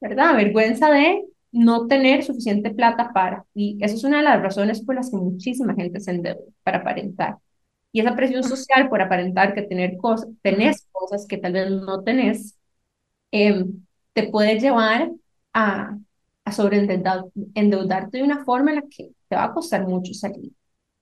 ¿verdad? 0.00 0.36
Vergüenza 0.36 0.90
de 0.90 1.24
no 1.54 1.86
tener 1.88 2.24
suficiente 2.24 2.70
plata 2.72 3.12
para. 3.14 3.44
Y 3.54 3.78
esa 3.82 3.94
es 3.94 4.04
una 4.04 4.18
de 4.18 4.24
las 4.24 4.42
razones 4.42 4.82
por 4.82 4.94
las 4.96 5.10
que 5.10 5.16
muchísima 5.16 5.74
gente 5.74 6.00
se 6.00 6.12
endeuda 6.12 6.40
para 6.62 6.78
aparentar. 6.78 7.36
Y 7.92 8.00
esa 8.00 8.16
presión 8.16 8.44
social 8.44 8.88
por 8.88 9.02
aparentar 9.02 9.54
que 9.54 9.62
tener 9.62 9.96
cosas, 9.98 10.28
tenés 10.42 10.86
cosas 10.92 11.26
que 11.28 11.38
tal 11.38 11.52
vez 11.54 11.70
no 11.70 12.02
tenés, 12.02 12.56
eh, 13.32 13.64
te 14.12 14.28
puede 14.30 14.58
llevar 14.60 15.10
a, 15.52 15.96
a 16.44 16.52
sobreendeudarte 16.52 18.18
de 18.18 18.24
una 18.24 18.44
forma 18.44 18.70
en 18.70 18.76
la 18.76 18.82
que 18.82 19.10
te 19.28 19.36
va 19.36 19.44
a 19.44 19.54
costar 19.54 19.86
mucho 19.86 20.14
salir. 20.14 20.52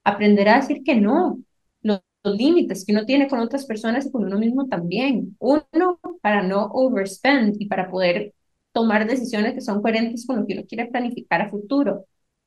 Aprender 0.05 0.49
a 0.49 0.57
decir 0.57 0.83
que 0.85 0.97
no, 0.97 1.39
los, 1.83 2.01
los 2.25 2.37
límites 2.37 2.85
que 2.85 2.93
uno 2.93 3.05
tiene 3.07 3.29
con 3.29 3.41
otras 3.41 3.67
personas 3.67 4.07
y 4.07 4.11
con 4.13 4.25
uno 4.25 4.39
mismo 4.39 4.69
también. 4.69 5.37
Uno, 5.41 6.01
para 6.23 6.43
no 6.43 6.67
overspend 6.67 7.57
y 7.61 7.67
para 7.67 7.91
poder 7.91 8.35
tomar 8.73 9.07
decisiones 9.07 9.55
que 9.55 9.61
son 9.61 9.83
coherentes 9.83 10.27
con 10.27 10.41
lo 10.41 10.47
que 10.47 10.55
uno 10.55 10.65
quiere 10.67 10.87
planificar 10.87 11.43
a 11.43 11.51
futuro. 11.51 12.07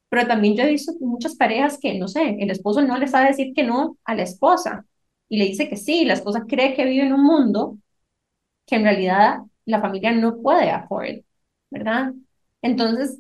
Pero 0.10 0.28
también 0.28 0.56
yo 0.56 0.64
he 0.64 0.70
visto 0.72 0.94
muchas 1.02 1.36
parejas 1.36 1.78
que, 1.80 1.98
no 2.00 2.08
sé, 2.08 2.38
el 2.40 2.50
esposo 2.52 2.82
no 2.82 2.98
le 2.98 3.08
sabe 3.08 3.30
decir 3.30 3.54
que 3.54 3.64
no 3.64 3.98
a 4.06 4.16
la 4.16 4.24
esposa 4.24 4.86
y 5.30 5.38
le 5.38 5.46
dice 5.46 5.70
que 5.70 5.78
sí, 5.78 6.06
la 6.06 6.14
esposa 6.14 6.46
cree 6.48 6.76
que 6.76 6.86
vive 6.86 7.06
en 7.08 7.14
un 7.14 7.24
mundo 7.24 7.78
que 8.66 8.76
en 8.78 8.84
realidad 8.84 9.40
la 9.66 9.82
familia 9.82 10.12
no 10.14 10.38
puede 10.42 10.70
afford, 10.72 11.22
¿verdad? 11.72 12.14
Entonces, 12.62 13.20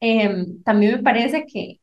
em, 0.00 0.62
también 0.62 0.92
me 0.96 1.02
parece 1.02 1.46
que 1.46 1.79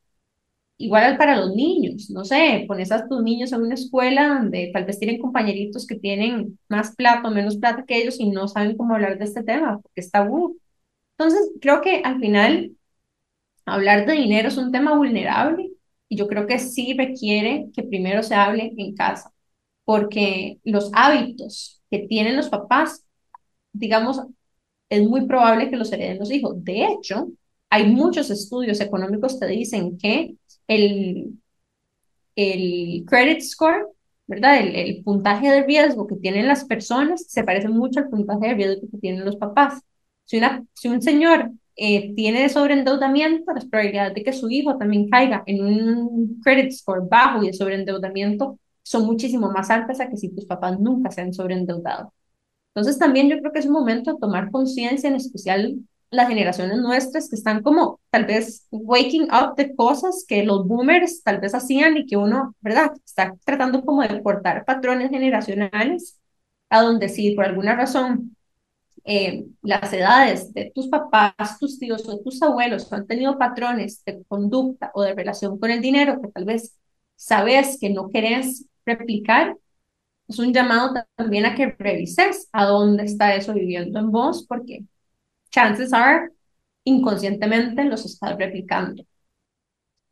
igual 0.77 1.17
para 1.17 1.35
los 1.37 1.55
niños, 1.55 2.09
no 2.11 2.23
sé, 2.25 2.65
pones 2.67 2.91
a 2.91 3.07
tus 3.07 3.21
niños 3.23 3.51
en 3.51 3.61
una 3.61 3.73
escuela 3.75 4.27
donde 4.29 4.69
tal 4.73 4.85
vez 4.85 4.99
tienen 4.99 5.19
compañeritos 5.19 5.87
que 5.87 5.95
tienen 5.95 6.59
más 6.69 6.95
plata 6.95 7.27
o 7.27 7.31
menos 7.31 7.57
plata 7.57 7.85
que 7.85 7.97
ellos 7.97 8.19
y 8.19 8.29
no 8.29 8.47
saben 8.47 8.77
cómo 8.77 8.95
hablar 8.95 9.17
de 9.17 9.25
este 9.25 9.43
tema 9.43 9.79
porque 9.81 10.01
es 10.01 10.11
tabú. 10.11 10.59
Entonces, 11.17 11.51
creo 11.61 11.81
que 11.81 12.01
al 12.03 12.19
final 12.19 12.71
hablar 13.65 14.05
de 14.05 14.13
dinero 14.13 14.49
es 14.49 14.57
un 14.57 14.71
tema 14.71 14.95
vulnerable 14.97 15.71
y 16.09 16.17
yo 16.17 16.27
creo 16.27 16.47
que 16.47 16.59
sí 16.59 16.93
requiere 16.97 17.67
que 17.75 17.83
primero 17.83 18.23
se 18.23 18.35
hable 18.35 18.73
en 18.77 18.95
casa, 18.95 19.31
porque 19.85 20.59
los 20.63 20.91
hábitos 20.93 21.81
que 21.91 21.99
tienen 22.07 22.37
los 22.37 22.49
papás, 22.49 23.05
digamos, 23.73 24.21
es 24.89 25.03
muy 25.07 25.25
probable 25.27 25.69
que 25.69 25.77
los 25.77 25.91
hereden 25.91 26.19
los 26.19 26.31
hijos. 26.31 26.63
De 26.63 26.85
hecho, 26.85 27.29
hay 27.69 27.87
muchos 27.87 28.29
estudios 28.29 28.79
económicos 28.81 29.39
que 29.39 29.47
dicen 29.47 29.97
que 29.97 30.35
el, 30.67 31.39
el 32.35 33.05
credit 33.07 33.41
score, 33.41 33.87
¿verdad? 34.27 34.59
El, 34.59 34.75
el, 34.75 35.03
puntaje 35.03 35.49
de 35.49 35.63
riesgo 35.63 36.07
que 36.07 36.15
tienen 36.15 36.47
las 36.47 36.65
personas 36.65 37.25
se 37.27 37.43
parece 37.43 37.69
mucho 37.69 37.99
al 37.99 38.09
puntaje 38.09 38.47
de 38.49 38.53
riesgo 38.55 38.87
que 38.91 38.97
tienen 38.97 39.25
los 39.25 39.37
papás. 39.37 39.81
Si, 40.25 40.37
una, 40.37 40.65
si 40.73 40.89
un 40.89 41.01
señor 41.01 41.51
eh, 41.75 42.13
tiene 42.15 42.49
sobreendeudamiento, 42.49 43.53
las 43.53 43.65
probabilidades 43.65 44.15
de 44.15 44.23
que 44.23 44.33
su 44.33 44.49
hijo 44.49 44.77
también 44.77 45.09
caiga 45.09 45.43
en 45.45 45.63
un 45.63 46.41
credit 46.43 46.71
score 46.71 47.07
bajo 47.07 47.43
y 47.43 47.47
de 47.47 47.53
sobreendeudamiento 47.53 48.59
son 48.81 49.05
muchísimo 49.05 49.51
más 49.51 49.69
altas 49.69 49.99
a 49.99 50.09
que 50.09 50.17
si 50.17 50.29
tus 50.29 50.45
papás 50.45 50.79
nunca 50.79 51.11
se 51.11 51.21
han 51.21 51.33
sobreendeudado. 51.33 52.13
Entonces 52.73 52.99
también 52.99 53.29
yo 53.29 53.39
creo 53.39 53.51
que 53.51 53.59
es 53.59 53.65
un 53.67 53.73
momento 53.73 54.13
de 54.13 54.19
tomar 54.19 54.51
conciencia, 54.51 55.09
en 55.09 55.15
especial 55.15 55.75
las 56.09 56.27
generaciones 56.29 56.77
nuestras 56.77 57.29
que 57.29 57.35
están 57.35 57.61
como 57.63 57.99
tal 58.09 58.25
vez 58.25 58.67
waking 58.71 59.23
up 59.31 59.55
de 59.55 59.75
cosas 59.75 60.25
que 60.27 60.43
los 60.43 60.67
boomers 60.67 61.23
tal 61.23 61.39
vez 61.39 61.53
hacían 61.53 61.97
y 61.97 62.05
que 62.05 62.17
uno, 62.17 62.55
¿verdad? 62.61 62.93
Está 63.05 63.35
tratando 63.45 63.83
como 63.83 64.01
de 64.03 64.21
cortar 64.23 64.65
patrones 64.65 65.09
generacionales 65.09 66.19
a 66.69 66.81
donde 66.81 67.09
si 67.09 67.31
por 67.35 67.45
alguna 67.45 67.75
razón 67.75 68.35
eh, 69.05 69.45
las 69.61 69.91
edades 69.93 70.53
de 70.53 70.71
tus 70.75 70.87
papás, 70.89 71.59
tus 71.59 71.79
tíos 71.79 72.07
o 72.09 72.19
tus 72.19 72.41
abuelos 72.41 72.91
han 72.91 73.07
tenido 73.07 73.37
patrones 73.37 74.03
de 74.05 74.23
conducta 74.27 74.91
o 74.93 75.01
de 75.01 75.15
relación 75.15 75.57
con 75.59 75.71
el 75.71 75.81
dinero 75.81 76.21
que 76.21 76.27
tal 76.29 76.45
vez 76.45 76.75
sabes 77.15 77.77
que 77.79 77.89
no 77.89 78.09
querés 78.09 78.65
replicar, 78.85 79.57
es 80.27 80.39
un 80.39 80.53
llamado 80.53 80.93
también 81.15 81.45
a 81.45 81.55
que 81.55 81.67
revises 81.79 82.49
a 82.51 82.65
dónde 82.65 83.03
está 83.05 83.35
eso 83.35 83.53
viviendo 83.53 83.99
en 83.99 84.11
vos, 84.11 84.45
porque 84.47 84.83
chances 85.49 85.93
are 85.93 86.29
inconscientemente 86.85 87.83
los 87.85 88.05
estás 88.05 88.37
replicando. 88.37 89.03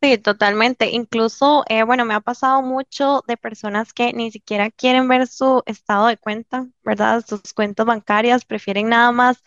Sí, 0.01 0.17
totalmente. 0.19 0.89
Incluso, 0.91 1.63
eh, 1.67 1.83
bueno, 1.83 2.05
me 2.05 2.13
ha 2.13 2.19
pasado 2.21 2.61
mucho 2.61 3.23
de 3.27 3.37
personas 3.37 3.91
que 3.93 4.13
ni 4.13 4.31
siquiera 4.31 4.69
quieren 4.69 5.07
ver 5.07 5.25
su 5.27 5.63
estado 5.65 6.07
de 6.07 6.17
cuenta, 6.17 6.67
¿verdad? 6.83 7.23
Sus 7.27 7.53
cuentas 7.53 7.85
bancarias, 7.87 8.45
prefieren 8.45 8.89
nada 8.89 9.11
más 9.11 9.43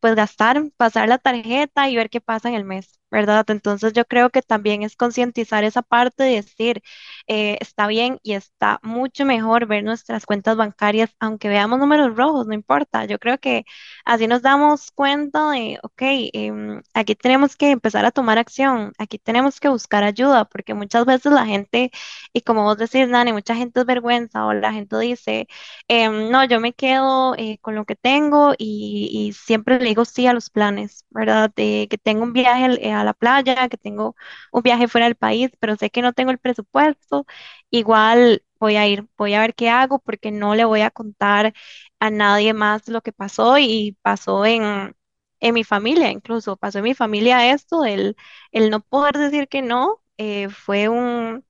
pues 0.00 0.14
gastar, 0.16 0.70
pasar 0.76 1.08
la 1.08 1.18
tarjeta 1.18 1.88
y 1.90 1.96
ver 1.96 2.10
qué 2.10 2.20
pasa 2.20 2.48
en 2.48 2.54
el 2.56 2.64
mes, 2.64 3.00
¿verdad? 3.10 3.44
Entonces 3.50 3.92
yo 3.92 4.04
creo 4.04 4.30
que 4.30 4.42
también 4.42 4.82
es 4.82 4.96
concientizar 4.96 5.64
esa 5.64 5.82
parte 5.82 6.30
y 6.30 6.36
decir, 6.36 6.82
eh, 7.26 7.56
está 7.60 7.86
bien 7.86 8.18
y 8.22 8.34
está 8.34 8.78
mucho 8.82 9.24
mejor 9.24 9.66
ver 9.66 9.84
nuestras 9.84 10.26
cuentas 10.26 10.56
bancarias, 10.56 11.10
aunque 11.20 11.48
veamos 11.48 11.78
números 11.78 12.16
rojos, 12.16 12.46
no 12.46 12.54
importa. 12.54 13.04
Yo 13.04 13.18
creo 13.18 13.38
que 13.38 13.64
así 14.04 14.26
nos 14.26 14.42
damos 14.42 14.90
cuenta 14.92 15.50
de, 15.50 15.78
ok, 15.82 16.02
em, 16.32 16.82
aquí 16.94 17.14
tenemos 17.14 17.56
que 17.56 17.70
empezar 17.70 18.04
a 18.04 18.10
tomar 18.10 18.38
acción, 18.38 18.92
aquí 18.98 19.18
tenemos 19.18 19.60
que 19.60 19.68
buscar 19.68 20.04
ayuda, 20.04 20.44
porque 20.44 20.74
muchas 20.74 21.04
veces 21.06 21.32
la 21.32 21.46
gente, 21.46 21.90
y 22.32 22.40
como 22.42 22.64
vos 22.64 22.76
decís, 22.78 23.08
Nani, 23.08 23.32
mucha 23.32 23.54
gente 23.54 23.80
es 23.80 23.86
vergüenza 23.86 24.46
o 24.46 24.52
la 24.52 24.72
gente 24.72 24.98
dice, 24.98 25.48
em, 25.88 26.30
no, 26.30 26.44
yo 26.44 26.60
me 26.60 26.72
quedo 26.72 27.34
eh, 27.36 27.58
con 27.60 27.74
lo 27.74 27.84
que 27.84 27.96
tengo 27.96 28.54
y, 28.58 29.32
siempre 29.36 29.78
le 29.78 29.86
digo 29.86 30.04
sí 30.04 30.26
a 30.26 30.32
los 30.32 30.50
planes, 30.50 31.04
¿verdad? 31.10 31.50
De 31.54 31.86
que 31.90 31.98
tengo 31.98 32.22
un 32.22 32.32
viaje 32.32 32.78
a 33.00 33.04
la 33.04 33.14
playa, 33.14 33.68
que 33.68 33.76
tengo 33.76 34.16
un 34.52 34.62
viaje 34.62 34.88
fuera 34.88 35.06
del 35.06 35.16
país, 35.16 35.50
pero 35.60 35.76
sé 35.76 35.90
que 35.90 36.02
no 36.02 36.12
tengo 36.12 36.30
el 36.30 36.38
presupuesto 36.38 37.26
igual 37.70 38.42
voy 38.58 38.76
a 38.76 38.86
ir, 38.88 39.06
voy 39.16 39.34
a 39.34 39.40
ver 39.40 39.54
qué 39.54 39.68
hago 39.70 39.98
porque 39.98 40.30
no 40.30 40.54
le 40.54 40.64
voy 40.64 40.80
a 40.80 40.90
contar 40.90 41.52
a 42.00 42.10
nadie 42.10 42.54
más 42.54 42.88
lo 42.88 43.02
que 43.02 43.12
pasó 43.12 43.58
y 43.58 43.96
pasó 44.02 44.44
en, 44.46 44.94
en 45.40 45.54
mi 45.54 45.64
familia, 45.64 46.10
incluso 46.10 46.56
pasó 46.56 46.78
en 46.78 46.84
mi 46.84 46.94
familia 46.94 47.52
esto, 47.52 47.84
el, 47.84 48.16
el 48.52 48.70
no 48.70 48.80
poder 48.80 49.16
decir 49.18 49.48
que 49.48 49.62
no, 49.62 50.02
eh, 50.18 50.48
fue 50.48 50.88
un, 50.88 51.44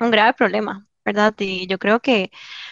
un 0.00 0.10
grave 0.10 0.34
problema. 0.34 0.84
¿verdad? 1.04 1.34
Y 1.38 1.66
yo 1.66 1.78
creo 1.78 2.00
que 2.00 2.30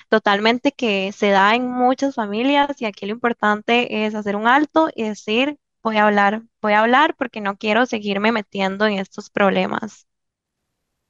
totalmente 0.09 0.73
que 0.73 1.11
se 1.13 1.31
da 1.31 1.55
en 1.55 1.71
muchas 1.71 2.15
familias 2.15 2.81
y 2.83 2.85
aquí 2.87 3.07
lo 3.07 3.13
importante 3.13 4.07
es 4.07 4.15
hacer 4.15 4.37
un 4.37 4.47
alto 4.47 4.91
y 4.95 5.05
decir, 5.05 5.59
voy 5.87 5.99
a 5.99 6.07
hablar, 6.07 6.43
voy 6.61 6.73
a 6.73 6.81
hablar 6.81 7.15
porque 7.17 7.41
no 7.41 7.59
quiero 7.59 7.87
seguirme 7.87 8.33
metiendo 8.33 8.89
en 8.89 8.99
estos 8.99 9.31
problemas. 9.31 10.09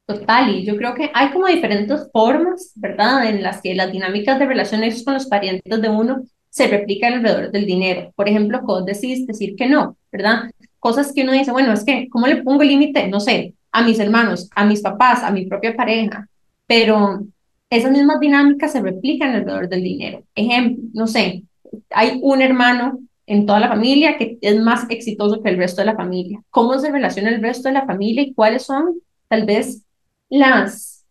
Total, 0.05 0.55
y 0.55 0.65
yo 0.65 0.77
creo 0.77 0.93
que 0.93 1.09
hay 1.15 1.31
como 1.31 1.47
diferentes 1.47 2.11
formas, 2.13 2.73
¿verdad?, 2.75 3.27
en 3.27 3.41
las 3.41 3.59
que 3.59 3.73
las 3.73 3.91
dinámicas 3.91 4.37
de 4.37 4.45
relaciones 4.45 5.03
con 5.03 5.15
los 5.15 5.25
parientes 5.25 5.81
de 5.81 5.89
uno 5.89 6.21
se 6.51 6.67
replican 6.67 7.13
alrededor 7.13 7.51
del 7.51 7.65
dinero. 7.65 8.13
Por 8.15 8.29
ejemplo, 8.29 8.61
cuando 8.63 8.85
decís 8.85 9.25
decir 9.25 9.55
que 9.55 9.67
no, 9.67 9.97
¿verdad? 10.11 10.51
Cosas 10.77 11.11
que 11.11 11.23
uno 11.23 11.31
dice, 11.31 11.51
bueno, 11.51 11.73
es 11.73 11.83
que, 11.83 12.07
¿cómo 12.11 12.27
le 12.27 12.43
pongo 12.43 12.63
límite? 12.63 13.07
No 13.07 13.19
sé, 13.19 13.55
a 13.71 13.81
mis 13.81 13.97
hermanos, 13.97 14.47
a 14.55 14.63
mis 14.63 14.81
papás, 14.81 15.23
a 15.23 15.31
mi 15.31 15.47
propia 15.47 15.75
pareja, 15.75 16.27
pero 16.67 17.25
esas 17.71 17.91
mismas 17.91 18.19
dinámicas 18.19 18.73
se 18.73 18.81
replican 18.81 19.31
alrededor 19.31 19.69
del 19.69 19.81
dinero. 19.81 20.23
Ejemplo, 20.35 20.83
no 20.93 21.07
sé, 21.07 21.43
hay 21.89 22.19
un 22.21 22.43
hermano 22.43 22.99
en 23.27 23.45
toda 23.45 23.59
la 23.59 23.67
familia 23.67 24.17
que 24.17 24.37
es 24.41 24.59
más 24.59 24.89
exitoso 24.89 25.43
que 25.43 25.49
el 25.49 25.57
resto 25.57 25.81
de 25.81 25.87
la 25.87 25.95
familia. 25.95 26.41
¿Cómo 26.49 26.79
se 26.79 26.91
relaciona 26.91 27.29
el 27.29 27.41
resto 27.41 27.67
de 27.67 27.73
la 27.73 27.85
familia 27.85 28.23
y 28.23 28.33
cuáles 28.33 28.63
son 28.63 29.01
tal 29.27 29.45
vez 29.45 29.83
las, 30.29 31.05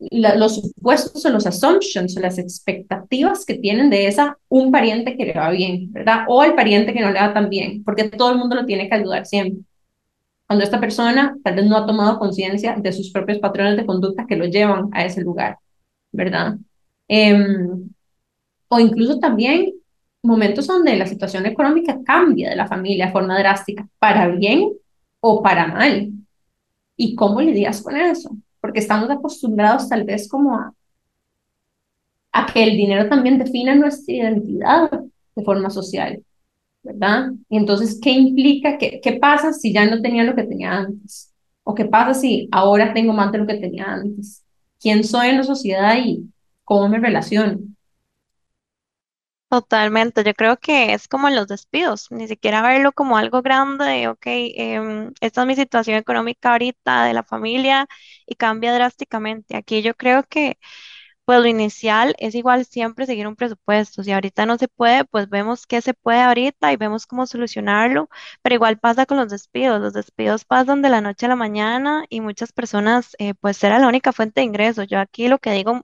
los 0.00 0.56
supuestos 0.56 1.24
o 1.24 1.30
los 1.30 1.46
assumptions 1.46 2.16
o 2.16 2.20
las 2.20 2.38
expectativas 2.38 3.46
que 3.46 3.54
tienen 3.54 3.90
de 3.90 4.08
esa 4.08 4.36
un 4.48 4.72
pariente 4.72 5.16
que 5.16 5.24
le 5.24 5.34
va 5.34 5.50
bien, 5.50 5.92
¿verdad? 5.92 6.24
O 6.28 6.42
el 6.42 6.54
pariente 6.54 6.92
que 6.92 7.00
no 7.00 7.12
le 7.12 7.20
va 7.20 7.32
tan 7.32 7.48
bien, 7.48 7.84
porque 7.84 8.08
todo 8.10 8.32
el 8.32 8.38
mundo 8.38 8.56
lo 8.56 8.66
tiene 8.66 8.88
que 8.88 8.96
ayudar 8.96 9.24
siempre. 9.24 9.62
Cuando 10.48 10.64
esta 10.64 10.80
persona 10.80 11.36
tal 11.44 11.54
vez 11.54 11.66
no 11.66 11.76
ha 11.76 11.86
tomado 11.86 12.18
conciencia 12.18 12.74
de 12.76 12.92
sus 12.92 13.12
propios 13.12 13.38
patrones 13.38 13.76
de 13.76 13.86
conducta 13.86 14.26
que 14.26 14.36
lo 14.36 14.46
llevan 14.46 14.88
a 14.92 15.04
ese 15.04 15.20
lugar, 15.20 15.58
¿verdad? 16.10 16.56
Em, 17.06 17.88
o 18.68 18.80
incluso 18.80 19.18
también 19.20 19.74
momentos 20.22 20.66
donde 20.66 20.96
la 20.96 21.06
situación 21.06 21.46
económica 21.46 21.98
cambia 22.04 22.50
de 22.50 22.56
la 22.56 22.66
familia 22.66 23.06
de 23.06 23.12
forma 23.12 23.38
drástica, 23.38 23.88
para 23.98 24.28
bien 24.28 24.72
o 25.20 25.42
para 25.42 25.66
mal, 25.68 26.12
¿Y 27.00 27.14
cómo 27.14 27.40
lidias 27.40 27.80
con 27.80 27.96
eso? 27.96 28.36
Porque 28.60 28.80
estamos 28.80 29.08
acostumbrados 29.08 29.88
tal 29.88 30.02
vez 30.04 30.28
como 30.28 30.56
a, 30.56 30.74
a 32.32 32.46
que 32.52 32.64
el 32.64 32.76
dinero 32.76 33.08
también 33.08 33.38
defina 33.38 33.74
nuestra 33.76 34.14
identidad 34.14 34.90
de 35.36 35.44
forma 35.44 35.70
social, 35.70 36.20
¿verdad? 36.82 37.30
Y 37.48 37.56
entonces, 37.56 38.00
¿qué 38.02 38.10
implica? 38.10 38.76
¿Qué, 38.78 39.00
qué 39.00 39.12
pasa 39.12 39.52
si 39.52 39.72
ya 39.72 39.86
no 39.88 40.02
tenía 40.02 40.24
lo 40.24 40.34
que 40.34 40.42
tenía 40.42 40.72
antes? 40.72 41.32
¿O 41.62 41.72
qué 41.72 41.84
pasa 41.84 42.14
si 42.14 42.48
ahora 42.50 42.92
tengo 42.92 43.12
más 43.12 43.30
de 43.30 43.38
lo 43.38 43.46
que 43.46 43.54
tenía 43.54 43.84
antes? 43.84 44.44
¿Quién 44.80 45.04
soy 45.04 45.28
en 45.28 45.36
la 45.36 45.44
sociedad 45.44 45.96
y 46.04 46.28
cómo 46.64 46.88
me 46.88 46.98
relaciono? 46.98 47.60
Totalmente, 49.50 50.22
yo 50.24 50.34
creo 50.34 50.58
que 50.58 50.92
es 50.92 51.08
como 51.08 51.30
los 51.30 51.46
despidos, 51.48 52.08
ni 52.10 52.28
siquiera 52.28 52.60
verlo 52.60 52.92
como 52.92 53.16
algo 53.16 53.40
grande 53.40 53.86
de, 53.86 54.08
ok, 54.08 54.26
em, 54.26 55.12
esta 55.22 55.40
es 55.40 55.46
mi 55.46 55.56
situación 55.56 55.96
económica 55.96 56.52
ahorita 56.52 57.04
de 57.04 57.14
la 57.14 57.22
familia 57.22 57.86
y 58.26 58.34
cambia 58.34 58.74
drásticamente. 58.74 59.56
Aquí 59.56 59.80
yo 59.80 59.94
creo 59.94 60.22
que 60.24 60.58
pues 61.24 61.40
lo 61.40 61.46
inicial 61.48 62.14
es 62.18 62.34
igual 62.36 62.66
siempre 62.66 63.06
seguir 63.06 63.26
un 63.28 63.36
presupuesto. 63.36 64.02
Si 64.04 64.12
ahorita 64.12 64.46
no 64.46 64.58
se 64.58 64.68
puede, 64.68 65.04
pues 65.06 65.28
vemos 65.30 65.66
qué 65.66 65.82
se 65.82 65.94
puede 65.94 66.22
ahorita 66.22 66.72
y 66.72 66.76
vemos 66.76 67.06
cómo 67.06 67.26
solucionarlo, 67.26 68.08
pero 68.42 68.54
igual 68.56 68.78
pasa 68.80 69.06
con 69.06 69.18
los 69.18 69.30
despidos. 69.30 69.80
Los 69.80 69.92
despidos 69.94 70.44
pasan 70.46 70.82
de 70.82 70.90
la 70.90 71.00
noche 71.02 71.26
a 71.26 71.30
la 71.30 71.36
mañana 71.36 72.04
y 72.10 72.20
muchas 72.22 72.52
personas, 72.52 73.16
eh, 73.18 73.34
pues 73.34 73.62
era 73.64 73.78
la 73.80 73.88
única 73.88 74.12
fuente 74.12 74.40
de 74.42 74.46
ingreso. 74.46 74.84
Yo 74.84 75.00
aquí 75.00 75.28
lo 75.28 75.38
que 75.38 75.52
digo, 75.52 75.82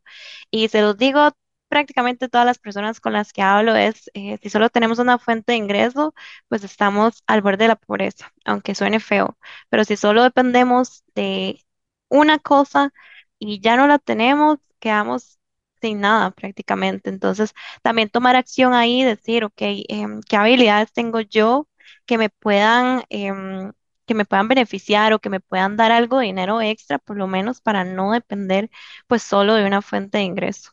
y 0.50 0.68
se 0.68 0.80
los 0.82 0.96
digo 0.96 1.30
prácticamente 1.74 2.28
todas 2.28 2.46
las 2.46 2.58
personas 2.58 3.00
con 3.00 3.12
las 3.12 3.32
que 3.32 3.42
hablo 3.42 3.74
es, 3.76 4.10
eh, 4.14 4.38
si 4.42 4.50
solo 4.50 4.70
tenemos 4.70 4.98
una 5.00 5.18
fuente 5.18 5.52
de 5.52 5.58
ingreso, 5.58 6.14
pues 6.48 6.64
estamos 6.64 7.22
al 7.26 7.42
borde 7.42 7.64
de 7.64 7.68
la 7.68 7.76
pobreza, 7.76 8.32
aunque 8.44 8.74
suene 8.74 9.00
feo, 9.00 9.38
pero 9.68 9.84
si 9.84 9.96
solo 9.96 10.22
dependemos 10.22 11.04
de 11.14 11.60
una 12.08 12.38
cosa 12.38 12.92
y 13.38 13.60
ya 13.60 13.76
no 13.76 13.86
la 13.86 13.98
tenemos, 13.98 14.58
quedamos 14.80 15.38
sin 15.80 16.00
nada 16.00 16.30
prácticamente. 16.30 17.10
Entonces, 17.10 17.52
también 17.82 18.08
tomar 18.10 18.36
acción 18.36 18.74
ahí, 18.74 19.02
decir, 19.04 19.44
ok, 19.44 19.54
em, 19.88 20.20
¿qué 20.28 20.36
habilidades 20.36 20.92
tengo 20.92 21.20
yo 21.20 21.68
que 22.06 22.18
me 22.18 22.30
puedan... 22.30 23.02
em, 23.10 23.72
que 24.06 24.14
me 24.14 24.26
puedan 24.26 24.48
beneficiar 24.48 25.12
o 25.14 25.18
que 25.18 25.30
me 25.30 25.40
puedan 25.40 25.76
dar 25.78 25.90
algo 25.92 26.18
de 26.18 26.26
dinero 26.26 26.60
extra, 26.60 26.98
por 26.98 27.16
lo 27.16 27.26
menos 27.26 27.60
para 27.62 27.84
no 27.84 28.12
depender 28.12 28.70
pues 29.06 29.22
solo 29.22 29.54
de 29.54 29.64
una 29.66 29.80
fuente 29.82 30.18
de 30.18 30.24
ingreso. 30.24 30.70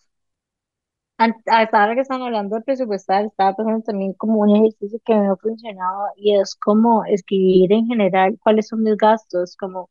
Hasta 1.45 1.81
ahora 1.81 1.93
que 1.95 2.01
están 2.01 2.21
hablando 2.23 2.55
de 2.55 2.63
presupuestar, 2.63 3.25
estaba 3.25 3.55
pensando 3.55 3.83
también 3.83 4.13
como 4.13 4.39
un 4.39 4.55
ejercicio 4.55 4.99
que 5.05 5.13
me 5.15 5.27
ha 5.27 5.35
funcionado 5.35 6.07
y 6.15 6.35
es 6.35 6.55
como 6.55 7.05
escribir 7.05 7.71
en 7.73 7.85
general 7.87 8.39
cuáles 8.41 8.67
son 8.67 8.81
mis 8.83 8.97
gastos, 8.97 9.55
como 9.57 9.89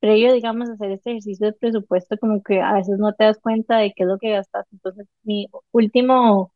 previo, 0.00 0.32
digamos, 0.34 0.70
hacer 0.70 0.92
este 0.92 1.10
ejercicio 1.12 1.48
de 1.48 1.54
presupuesto, 1.54 2.18
como 2.18 2.42
que 2.42 2.60
a 2.62 2.74
veces 2.74 2.98
no 2.98 3.14
te 3.14 3.24
das 3.24 3.38
cuenta 3.40 3.78
de 3.78 3.92
qué 3.94 4.04
es 4.04 4.08
lo 4.08 4.18
que 4.18 4.30
gastas. 4.32 4.66
Entonces, 4.72 5.06
mi 5.24 5.48
último 5.72 6.52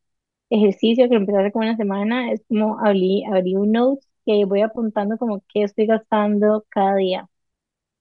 ejercicio 0.51 1.09
que 1.11 1.17
empecé 1.17 1.39
hace 1.41 1.53
como 1.53 1.67
una 1.67 1.77
semana 1.79 2.33
es 2.33 2.45
como 2.49 2.79
abrí, 2.81 3.25
abrí 3.27 3.57
un 3.57 3.73
note 3.73 4.07
y 4.27 4.33
ahí 4.35 4.45
voy 4.45 4.63
apuntando 4.63 5.19
como 5.19 5.43
qué 5.53 5.65
estoy 5.65 5.87
gastando 5.87 6.65
cada 6.71 6.97
día. 6.97 7.31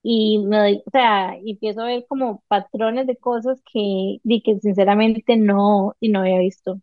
Y 0.03 0.39
me 0.39 0.57
doy, 0.57 0.83
o 0.87 0.89
sea, 0.91 1.37
y 1.43 1.51
empiezo 1.51 1.81
a 1.81 1.85
ver 1.87 2.05
como 2.07 2.43
patrones 2.47 3.07
de 3.07 3.17
cosas 3.17 3.61
que, 3.71 4.19
di 4.23 4.41
que 4.43 4.59
sinceramente 4.59 5.37
no, 5.37 5.95
y 5.99 6.09
no 6.09 6.21
había 6.21 6.39
visto. 6.39 6.81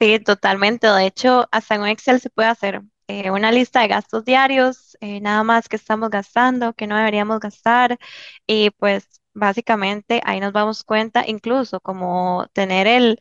Sí, 0.00 0.18
totalmente. 0.20 0.86
De 0.88 1.06
hecho, 1.06 1.48
hasta 1.52 1.74
en 1.76 1.86
Excel 1.86 2.20
se 2.20 2.28
puede 2.30 2.48
hacer 2.48 2.82
eh, 3.08 3.30
una 3.30 3.50
lista 3.50 3.80
de 3.80 3.88
gastos 3.88 4.24
diarios, 4.26 4.96
eh, 5.00 5.20
nada 5.20 5.42
más 5.42 5.68
que 5.68 5.76
estamos 5.76 6.10
gastando, 6.10 6.74
que 6.74 6.86
no 6.86 6.96
deberíamos 6.96 7.40
gastar. 7.40 7.98
Y 8.46 8.70
pues 8.72 9.22
básicamente 9.32 10.20
ahí 10.24 10.40
nos 10.40 10.52
damos 10.52 10.84
cuenta, 10.84 11.24
incluso 11.26 11.80
como 11.80 12.46
tener 12.52 12.86
el 12.86 13.18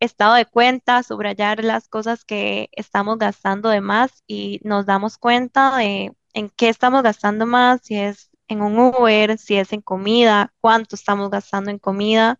estado 0.00 0.34
de 0.34 0.46
cuenta, 0.46 1.02
subrayar 1.02 1.64
las 1.64 1.88
cosas 1.88 2.24
que 2.24 2.68
estamos 2.72 3.18
gastando 3.18 3.70
de 3.70 3.80
más 3.82 4.22
y 4.28 4.60
nos 4.64 4.86
damos 4.86 5.18
cuenta 5.18 5.76
de 5.78 6.12
en 6.34 6.50
qué 6.50 6.68
estamos 6.68 7.02
gastando 7.02 7.46
más, 7.46 7.80
si 7.82 7.96
es 7.96 8.30
en 8.48 8.60
un 8.62 8.78
Uber, 8.78 9.38
si 9.38 9.56
es 9.56 9.72
en 9.72 9.80
comida, 9.80 10.52
cuánto 10.60 10.96
estamos 10.96 11.30
gastando 11.30 11.70
en 11.70 11.78
comida 11.78 12.36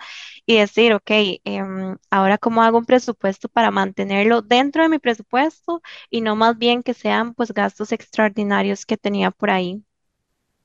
y 0.46 0.56
decir, 0.58 0.92
ok, 0.92 1.10
em, 1.44 1.96
ahora 2.10 2.38
cómo 2.38 2.62
hago 2.62 2.78
un 2.78 2.84
presupuesto 2.84 3.48
para 3.48 3.70
mantenerlo 3.70 4.42
dentro 4.42 4.82
de 4.82 4.88
mi 4.90 4.98
presupuesto 4.98 5.80
y 6.10 6.20
no 6.20 6.36
más 6.36 6.58
bien 6.58 6.82
que 6.82 6.94
sean 6.94 7.34
pues 7.34 7.52
gastos 7.52 7.92
extraordinarios 7.92 8.84
que 8.86 8.96
tenía 8.96 9.30
por 9.30 9.50
ahí. 9.50 9.82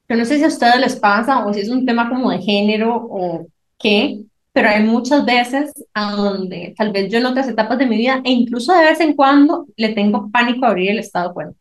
Yo 0.10 0.18
no 0.18 0.26
sé 0.26 0.38
si 0.38 0.44
a 0.44 0.48
ustedes 0.48 0.80
les 0.80 0.96
pasa 0.96 1.46
o 1.46 1.54
si 1.54 1.62
es 1.62 1.70
un 1.70 1.86
tema 1.86 2.10
como 2.10 2.32
de 2.32 2.40
género 2.40 2.96
o 2.96 3.48
qué, 3.78 4.22
pero 4.52 4.70
hay 4.70 4.84
muchas 4.84 5.24
veces 5.24 5.72
a 5.94 6.12
donde 6.12 6.74
tal 6.78 6.92
vez 6.92 7.12
yo 7.12 7.20
en 7.20 7.28
otras 7.28 7.48
etapas 7.48 7.78
de 7.78 7.86
mi 7.86 7.98
vida 7.98 8.20
e 8.24 8.32
incluso 8.32 8.74
de 8.74 8.86
vez 8.86 9.00
en 9.00 9.16
cuando 9.16 9.68
le 9.78 9.90
tengo 9.90 10.30
pánico 10.32 10.66
a 10.66 10.70
abrir 10.70 10.90
el 10.90 11.00
estado 11.00 11.30
de 11.30 11.34
cuenta. 11.36 11.60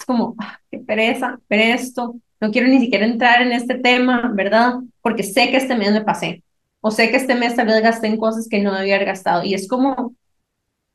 Es 0.00 0.06
como, 0.06 0.34
ah, 0.38 0.58
qué 0.70 0.78
pereza 0.78 1.38
ver 1.48 1.60
esto, 1.60 2.16
no 2.40 2.50
quiero 2.50 2.68
ni 2.68 2.80
siquiera 2.80 3.04
entrar 3.04 3.42
en 3.42 3.52
este 3.52 3.74
tema, 3.78 4.32
¿verdad? 4.34 4.76
Porque 5.02 5.22
sé 5.22 5.50
que 5.50 5.58
este 5.58 5.76
mes 5.76 5.92
me 5.92 6.00
pasé 6.02 6.42
o 6.80 6.90
sé 6.90 7.10
que 7.10 7.18
este 7.18 7.34
mes 7.34 7.54
tal 7.54 7.66
vez 7.66 7.82
gasté 7.82 8.06
en 8.06 8.16
cosas 8.16 8.48
que 8.48 8.62
no 8.62 8.74
debía 8.74 8.98
gastado 9.04 9.44
y 9.44 9.52
es 9.54 9.68
como 9.68 10.14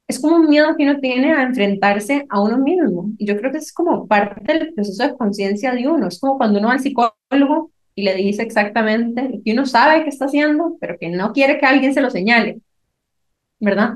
es 0.08 0.20
como 0.20 0.38
un 0.38 0.50
miedo 0.50 0.76
que 0.78 0.84
uno 0.84 1.00
tiene 1.00 1.34
a 1.34 1.44
enfrentarse 1.44 2.26
a 2.30 2.42
uno 2.42 2.58
mismo. 2.60 3.10
Y 3.18 3.26
yo 3.26 3.38
creo 3.38 3.52
que 3.52 3.58
es 3.58 3.74
como 3.74 4.08
parte 4.08 4.54
del 4.54 4.74
proceso 4.74 5.04
de 5.04 5.16
conciencia 5.18 5.74
de 5.74 5.88
uno. 5.88 6.08
Es 6.08 6.20
como 6.20 6.38
cuando 6.38 6.60
uno 6.60 6.68
va 6.68 6.76
al 6.76 6.80
psicólogo 6.80 7.72
y 7.96 8.04
le 8.04 8.14
dice 8.16 8.44
exactamente 8.44 9.42
que 9.44 9.54
uno 9.54 9.66
sabe 9.66 10.04
que 10.04 10.10
está 10.10 10.26
haciendo, 10.26 10.78
pero 10.80 10.98
que 11.00 11.10
no 11.10 11.34
quiere 11.34 11.60
que 11.60 11.66
alguien 11.66 11.94
se 11.94 12.02
lo 12.02 12.12
señale, 12.12 12.62
¿verdad? 13.60 13.96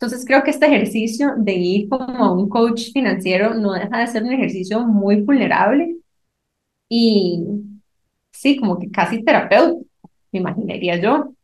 Entonces 0.00 0.24
creo 0.24 0.44
que 0.44 0.50
este 0.50 0.66
ejercicio 0.66 1.32
de 1.36 1.54
ir 1.54 1.88
como 1.88 2.24
a 2.24 2.32
un 2.32 2.48
coach 2.48 2.92
financiero 2.92 3.54
no 3.54 3.72
deja 3.72 3.98
de 3.98 4.06
ser 4.06 4.22
un 4.22 4.32
ejercicio 4.32 4.86
muy 4.86 5.22
vulnerable 5.22 5.96
y 6.88 7.44
sí, 8.30 8.56
como 8.56 8.78
que 8.78 8.90
casi 8.92 9.24
terapéutico, 9.24 9.84
me 10.30 10.38
imaginaría 10.38 11.00
yo. 11.00 11.34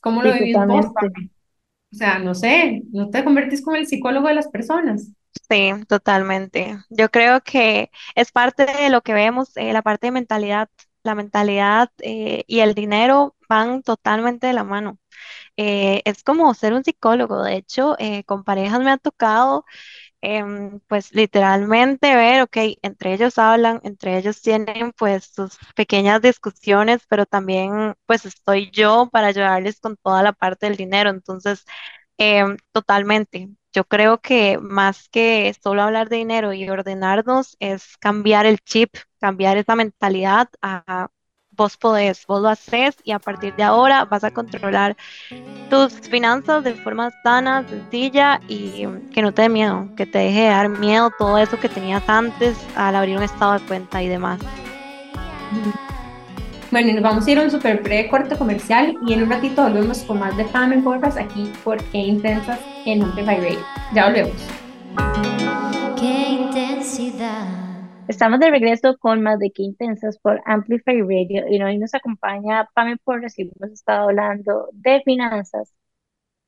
¿Cómo 0.00 0.22
lo 0.22 0.32
vivís 0.34 0.56
vos? 0.66 0.86
O 0.86 1.96
sea, 1.96 2.18
no 2.18 2.34
sé, 2.34 2.82
no 2.90 3.10
te 3.10 3.22
convertís 3.22 3.62
como 3.62 3.76
el 3.76 3.86
psicólogo 3.86 4.26
de 4.26 4.34
las 4.34 4.48
personas. 4.48 5.12
Sí, 5.48 5.70
totalmente. 5.88 6.78
Yo 6.90 7.08
creo 7.10 7.42
que 7.42 7.90
es 8.16 8.32
parte 8.32 8.66
de 8.66 8.90
lo 8.90 9.02
que 9.02 9.14
vemos, 9.14 9.56
eh, 9.56 9.72
la 9.72 9.82
parte 9.82 10.08
de 10.08 10.12
mentalidad. 10.12 10.68
La 11.04 11.14
mentalidad 11.14 11.90
eh, 11.98 12.44
y 12.46 12.60
el 12.60 12.74
dinero 12.74 13.36
van 13.48 13.82
totalmente 13.82 14.46
de 14.46 14.54
la 14.54 14.64
mano. 14.64 14.98
Eh, 15.56 16.02
es 16.04 16.24
como 16.24 16.52
ser 16.54 16.72
un 16.74 16.82
psicólogo. 16.84 17.42
De 17.42 17.54
hecho, 17.56 17.96
eh, 18.00 18.24
con 18.24 18.42
parejas 18.44 18.80
me 18.80 18.90
ha 18.90 18.98
tocado 18.98 19.64
em, 20.22 20.80
pues 20.88 21.14
literalmente 21.14 22.14
ver, 22.16 22.42
ok, 22.42 22.56
entre 22.82 23.14
ellos 23.14 23.38
hablan, 23.38 23.80
entre 23.84 24.18
ellos 24.18 24.42
tienen 24.42 24.92
pues 24.98 25.26
sus 25.34 25.58
pequeñas 25.76 26.22
discusiones, 26.22 27.02
pero 27.08 27.26
también 27.26 27.94
pues 28.06 28.26
estoy 28.26 28.70
yo 28.72 29.08
para 29.12 29.28
ayudarles 29.28 29.80
con 29.80 29.96
toda 29.98 30.22
la 30.24 30.32
parte 30.32 30.66
del 30.66 30.76
dinero. 30.76 31.10
Entonces, 31.10 31.64
em, 32.18 32.56
totalmente. 32.72 33.50
Yo 33.72 33.84
creo 33.84 34.20
que 34.20 34.58
más 34.58 35.08
que 35.08 35.54
solo 35.62 35.82
hablar 35.82 36.08
de 36.08 36.16
dinero 36.16 36.52
y 36.52 36.68
ordenarnos 36.70 37.56
es 37.60 37.96
cambiar 37.98 38.46
el 38.46 38.60
chip, 38.60 38.94
cambiar 39.20 39.56
esa 39.58 39.74
mentalidad 39.76 40.48
a 40.62 41.08
vos 41.56 41.76
podés, 41.76 42.26
vos 42.26 42.40
lo 42.42 42.48
haces 42.48 42.96
y 43.04 43.12
a 43.12 43.18
partir 43.18 43.54
de 43.56 43.62
ahora 43.62 44.04
vas 44.04 44.24
a 44.24 44.30
controlar 44.30 44.96
tus 45.70 45.92
finanzas 46.08 46.64
de 46.64 46.74
forma 46.74 47.10
sana, 47.22 47.66
sencilla 47.68 48.40
y 48.48 48.86
que 49.12 49.22
no 49.22 49.32
te 49.32 49.42
dé 49.42 49.48
miedo, 49.48 49.88
que 49.96 50.06
te 50.06 50.18
deje 50.18 50.40
de 50.42 50.48
dar 50.48 50.68
miedo 50.68 51.10
todo 51.18 51.38
eso 51.38 51.58
que 51.58 51.68
tenías 51.68 52.08
antes 52.08 52.56
al 52.76 52.96
abrir 52.96 53.16
un 53.16 53.22
estado 53.22 53.54
de 53.54 53.66
cuenta 53.66 54.02
y 54.02 54.08
demás. 54.08 54.40
Bueno, 56.70 56.90
y 56.90 56.92
nos 56.94 57.02
vamos 57.02 57.26
a 57.26 57.30
ir 57.30 57.38
a 57.38 57.42
un 57.42 57.50
super 57.50 57.82
breve 57.82 58.08
corte 58.08 58.36
comercial 58.36 58.96
y 59.06 59.12
en 59.12 59.22
un 59.22 59.30
ratito 59.30 59.62
volvemos 59.62 59.98
con 59.98 60.18
más 60.18 60.36
de 60.36 60.44
Fame 60.46 60.82
Podcast 60.82 61.16
aquí 61.18 61.52
por 61.62 61.82
Qué 61.84 61.98
Intensas 61.98 62.58
en 62.84 63.02
Amplify 63.02 63.36
Radio. 63.36 63.60
Ya 63.94 64.06
volvemos. 64.06 64.36
Qué 65.96 66.30
intensidad. 66.30 67.53
Estamos 68.08 68.38
de 68.40 68.50
regreso 68.50 68.96
con 68.98 69.22
más 69.22 69.38
de 69.38 69.50
Qué 69.50 69.62
Intensas 69.62 70.18
por 70.18 70.40
Amplify 70.44 71.00
Radio 71.00 71.46
y 71.48 71.62
hoy 71.62 71.78
nos 71.78 71.94
acompaña 71.94 72.68
Pame 72.74 72.96
Porras 72.98 73.38
y 73.38 73.42
hemos 73.42 73.72
estado 73.72 74.08
hablando 74.08 74.68
de 74.72 75.00
finanzas. 75.04 75.72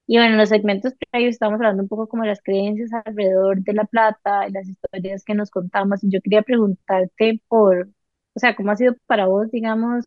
Y 0.07 0.19
bueno, 0.19 0.33
en 0.35 0.39
los 0.39 0.51
segmentos 0.51 0.95
previos 1.11 1.33
estamos 1.33 1.57
hablando 1.57 1.83
un 1.83 1.89
poco 1.89 2.09
como 2.09 2.23
de 2.25 2.31
las 2.31 2.43
creencias 2.43 2.91
alrededor 3.05 3.61
de 3.63 3.73
la 3.75 3.85
plata 3.87 4.49
y 4.49 4.53
las 4.53 4.69
historias 4.69 5.25
que 5.25 5.35
nos 5.35 5.51
contamos. 5.51 6.01
Yo 6.03 6.21
quería 6.23 6.43
preguntarte 6.43 7.43
por, 7.49 7.89
o 8.35 8.41
sea, 8.41 8.55
¿cómo 8.57 8.73
ha 8.73 8.77
sido 8.77 8.95
para 9.07 9.27
vos, 9.27 9.51
digamos, 9.51 10.05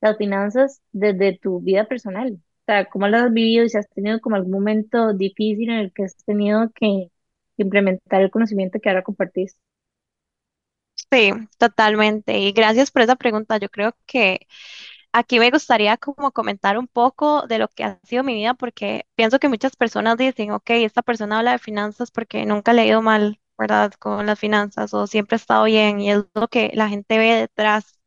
las 0.00 0.16
finanzas 0.18 0.82
desde 0.92 1.38
tu 1.38 1.60
vida 1.60 1.86
personal? 1.86 2.34
O 2.34 2.64
sea, 2.66 2.86
¿cómo 2.86 3.08
las 3.08 3.24
has 3.24 3.32
vivido 3.32 3.64
y 3.64 3.70
si 3.70 3.78
has 3.78 3.88
tenido 3.90 4.20
como 4.20 4.36
algún 4.36 4.52
momento 4.52 5.14
difícil 5.14 5.70
en 5.70 5.78
el 5.78 5.92
que 5.92 6.04
has 6.04 6.16
tenido 6.24 6.70
que 6.74 7.10
implementar 7.56 8.22
el 8.22 8.30
conocimiento 8.30 8.80
que 8.80 8.88
ahora 8.90 9.02
compartís? 9.02 9.56
Sí, 11.12 11.32
totalmente. 11.58 12.38
Y 12.38 12.52
gracias 12.52 12.90
por 12.92 13.02
esa 13.02 13.16
pregunta. 13.16 13.56
Yo 13.58 13.68
creo 13.68 13.96
que 14.06 14.46
aquí 15.12 15.38
me 15.40 15.50
gustaría 15.50 15.96
como 15.98 16.32
comentar 16.32 16.78
un 16.78 16.88
poco 16.88 17.46
de 17.48 17.58
lo 17.58 17.68
que 17.68 17.84
ha 17.84 18.00
sido 18.04 18.24
mi 18.24 18.34
vida, 18.34 18.54
porque 18.54 19.06
pienso 19.16 19.38
que 19.40 19.48
muchas 19.48 19.76
personas 19.76 20.16
dicen, 20.18 20.52
ok, 20.52 20.70
esta 20.70 21.02
persona 21.02 21.38
habla 21.38 21.52
de 21.52 21.58
finanzas 21.58 22.10
porque 22.12 22.46
nunca 22.46 22.72
le 22.74 22.82
ha 22.82 22.86
ido 22.86 23.02
mal, 23.02 23.40
¿verdad? 23.58 23.92
Con 23.98 24.26
las 24.26 24.38
finanzas 24.38 24.94
o 24.94 25.06
siempre 25.08 25.36
ha 25.36 25.38
estado 25.38 25.64
bien 25.64 26.00
y 26.00 26.12
es 26.12 26.24
lo 26.34 26.48
que 26.48 26.70
la 26.74 26.88
gente 26.88 27.18
ve 27.18 27.34
detrás. 27.36 28.00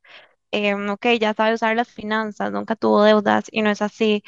Em, 0.51 0.87
ok, 0.91 1.07
ya 1.19 1.33
sabe 1.33 1.55
usar 1.55 1.75
las 1.75 1.89
finanzas, 1.89 2.51
nunca 2.51 2.75
tuvo 2.75 3.01
deudas 3.03 3.45
y 3.51 3.63
no 3.63 3.71
es 3.71 3.81
así. 3.81 4.23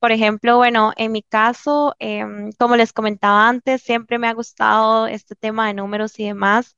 Por 0.00 0.12
ejemplo, 0.12 0.56
bueno, 0.56 0.92
en 0.96 1.12
mi 1.12 1.22
caso, 1.22 1.94
em, 2.00 2.50
como 2.58 2.76
les 2.76 2.92
comentaba 2.92 3.48
antes, 3.48 3.82
siempre 3.82 4.18
me 4.18 4.28
ha 4.28 4.34
gustado 4.34 5.06
este 5.06 5.36
tema 5.36 5.68
de 5.68 5.74
números 5.74 6.18
y 6.20 6.26
demás, 6.26 6.76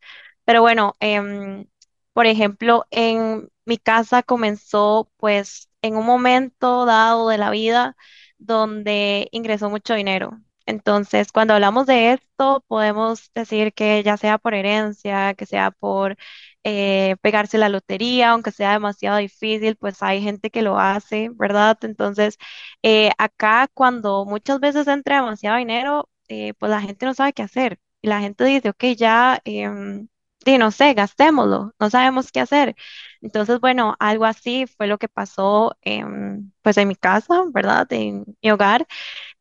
pero 0.50 0.62
bueno, 0.62 0.96
em, 1.00 1.64
por 2.12 2.26
ejemplo, 2.26 2.84
en 2.90 3.48
mi 3.64 3.78
casa 3.78 4.22
comenzó 4.24 5.08
pues 5.16 5.70
en 5.80 5.94
un 5.96 6.04
momento 6.06 6.86
dado 6.86 7.28
de 7.28 7.38
la 7.38 7.50
vida 7.50 7.96
donde 8.38 9.28
ingresó 9.30 9.70
mucho 9.70 9.94
dinero. 9.94 10.40
Entonces, 10.66 11.30
cuando 11.32 11.54
hablamos 11.54 11.86
de 11.86 12.14
esto, 12.14 12.64
podemos 12.66 13.30
decir 13.32 13.72
que 13.74 14.02
ya 14.02 14.16
sea 14.16 14.38
por 14.38 14.54
herencia, 14.54 15.34
que 15.34 15.46
sea 15.46 15.70
por 15.70 16.16
eh, 16.64 17.14
pegarse 17.22 17.56
la 17.58 17.68
lotería, 17.68 18.30
aunque 18.30 18.50
sea 18.50 18.72
demasiado 18.72 19.18
difícil, 19.18 19.76
pues 19.76 20.02
hay 20.02 20.20
gente 20.20 20.50
que 20.50 20.62
lo 20.62 20.80
hace, 20.80 21.30
¿verdad? 21.34 21.78
Entonces, 21.82 22.38
eh, 22.82 23.10
acá 23.18 23.68
cuando 23.72 24.24
muchas 24.26 24.58
veces 24.60 24.88
entra 24.88 25.16
demasiado 25.16 25.58
dinero, 25.58 26.08
eh, 26.28 26.54
pues 26.58 26.70
la 26.70 26.80
gente 26.80 27.06
no 27.06 27.14
sabe 27.14 27.32
qué 27.32 27.42
hacer. 27.42 27.78
Y 28.02 28.08
la 28.08 28.20
gente 28.20 28.44
dice, 28.44 28.70
ok, 28.70 28.84
ya, 28.96 29.40
em, 29.44 30.08
di, 30.44 30.58
no 30.58 30.70
sé, 30.70 30.94
gastémoslo, 30.94 31.74
no 31.78 31.90
sabemos 31.90 32.32
qué 32.32 32.40
hacer. 32.40 32.74
Entonces, 33.20 33.60
bueno, 33.60 33.96
algo 34.00 34.24
así 34.24 34.66
fue 34.66 34.86
lo 34.86 34.98
que 34.98 35.08
pasó 35.08 35.76
en, 35.82 36.52
pues 36.62 36.76
en 36.78 36.88
mi 36.88 36.96
casa, 36.96 37.44
¿verdad? 37.52 37.86
En 37.92 38.24
mi 38.42 38.50
hogar. 38.50 38.86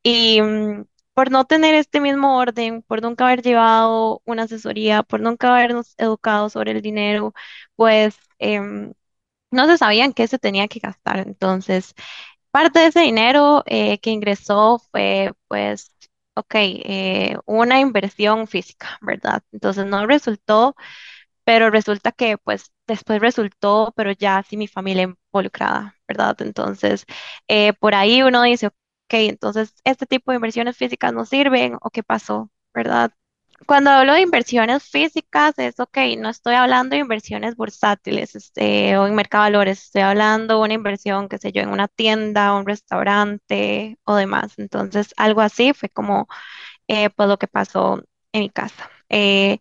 Y 0.03 0.41
mm, 0.41 0.85
por 1.13 1.31
no 1.31 1.45
tener 1.45 1.75
este 1.75 2.01
mismo 2.01 2.37
orden, 2.37 2.81
por 2.83 3.01
nunca 3.01 3.25
haber 3.27 3.41
llevado 3.43 4.21
una 4.25 4.43
asesoría, 4.43 5.03
por 5.03 5.21
nunca 5.21 5.49
habernos 5.55 5.95
educado 5.97 6.49
sobre 6.49 6.71
el 6.71 6.81
dinero, 6.81 7.33
pues 7.75 8.17
em, 8.39 8.93
no 9.51 9.67
se 9.67 9.77
sabía 9.77 10.05
en 10.05 10.13
qué 10.13 10.27
se 10.27 10.39
tenía 10.39 10.67
que 10.67 10.79
gastar. 10.79 11.19
Entonces, 11.19 11.93
parte 12.51 12.79
de 12.79 12.87
ese 12.87 13.01
dinero 13.01 13.63
eh, 13.67 13.99
que 13.99 14.11
ingresó 14.11 14.79
fue, 14.91 15.33
pues, 15.47 15.91
ok, 16.39 16.55
eh, 16.55 17.37
una 17.45 17.79
inversión 17.79 18.47
física, 18.47 18.97
¿verdad? 19.01 19.43
Entonces 19.51 19.85
no 19.85 20.05
resultó 20.07 20.75
pero 21.45 21.71
resulta 21.71 22.11
que 22.11 22.37
pues 22.37 22.71
después 22.87 23.21
resultó, 23.21 23.93
pero 23.95 24.11
ya 24.13 24.43
sí 24.43 24.57
mi 24.57 24.67
familia 24.67 25.03
involucrada, 25.33 25.95
¿verdad? 26.07 26.37
Entonces, 26.41 27.05
eh, 27.47 27.73
por 27.73 27.95
ahí 27.95 28.21
uno 28.23 28.43
dice, 28.43 28.67
ok, 28.67 28.73
entonces 29.13 29.73
este 29.83 30.05
tipo 30.05 30.31
de 30.31 30.37
inversiones 30.37 30.77
físicas 30.77 31.13
no 31.13 31.25
sirven 31.25 31.77
o 31.81 31.89
qué 31.91 32.03
pasó, 32.03 32.51
¿verdad? 32.73 33.11
Cuando 33.67 33.91
hablo 33.91 34.13
de 34.13 34.21
inversiones 34.21 34.83
físicas, 34.83 35.53
es 35.59 35.79
ok, 35.79 35.97
no 36.17 36.29
estoy 36.29 36.55
hablando 36.55 36.95
de 36.95 37.01
inversiones 37.01 37.55
bursátiles 37.55 38.35
este, 38.35 38.97
o 38.97 39.05
en 39.07 39.15
mercado 39.15 39.43
valores, 39.43 39.83
estoy 39.83 40.01
hablando 40.01 40.55
de 40.55 40.61
una 40.61 40.73
inversión, 40.73 41.29
qué 41.29 41.37
sé 41.37 41.51
yo, 41.51 41.61
en 41.61 41.69
una 41.69 41.87
tienda, 41.87 42.53
un 42.55 42.65
restaurante 42.65 43.97
o 44.05 44.15
demás. 44.15 44.53
Entonces, 44.57 45.13
algo 45.17 45.41
así 45.41 45.73
fue 45.73 45.89
como 45.89 46.27
eh, 46.87 47.09
pues 47.11 47.29
lo 47.29 47.37
que 47.39 47.47
pasó 47.47 48.03
en 48.33 48.41
mi 48.41 48.49
casa. 48.51 48.89
Eh, 49.09 49.59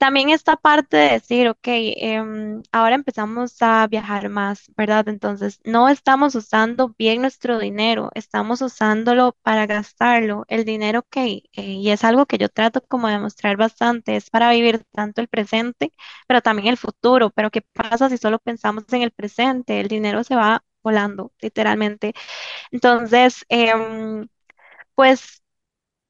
también 0.00 0.30
esta 0.30 0.56
parte 0.56 0.96
de 0.96 1.10
decir, 1.12 1.48
ok, 1.48 1.60
em, 1.68 2.62
ahora 2.72 2.96
empezamos 2.96 3.60
a 3.62 3.86
viajar 3.86 4.30
más, 4.30 4.72
¿verdad? 4.76 5.08
Entonces, 5.08 5.60
no 5.64 5.88
estamos 5.90 6.34
usando 6.34 6.94
bien 6.98 7.20
nuestro 7.22 7.58
dinero, 7.60 8.10
estamos 8.14 8.62
usándolo 8.62 9.36
para 9.42 9.66
gastarlo. 9.66 10.44
El 10.48 10.64
dinero, 10.64 11.00
ok, 11.00 11.16
eh, 11.18 11.42
y 11.56 11.90
es 11.90 12.04
algo 12.04 12.26
que 12.26 12.38
yo 12.38 12.48
trato 12.48 12.82
como 12.88 13.08
de 13.08 13.18
mostrar 13.20 13.56
bastante, 13.58 14.16
es 14.16 14.30
para 14.30 14.50
vivir 14.52 14.84
tanto 14.92 15.20
el 15.20 15.28
presente, 15.28 15.92
pero 16.26 16.42
también 16.42 16.68
el 16.68 16.78
futuro. 16.78 17.30
Pero 17.30 17.50
¿qué 17.50 17.62
pasa 17.62 18.08
si 18.10 18.16
solo 18.18 18.38
pensamos 18.40 18.84
en 18.92 19.02
el 19.02 19.12
presente? 19.12 19.80
El 19.80 19.88
dinero 19.88 20.24
se 20.24 20.34
va 20.36 20.64
volando, 20.82 21.32
literalmente. 21.40 22.14
Entonces, 22.72 23.44
em, 23.48 24.28
pues 24.94 25.42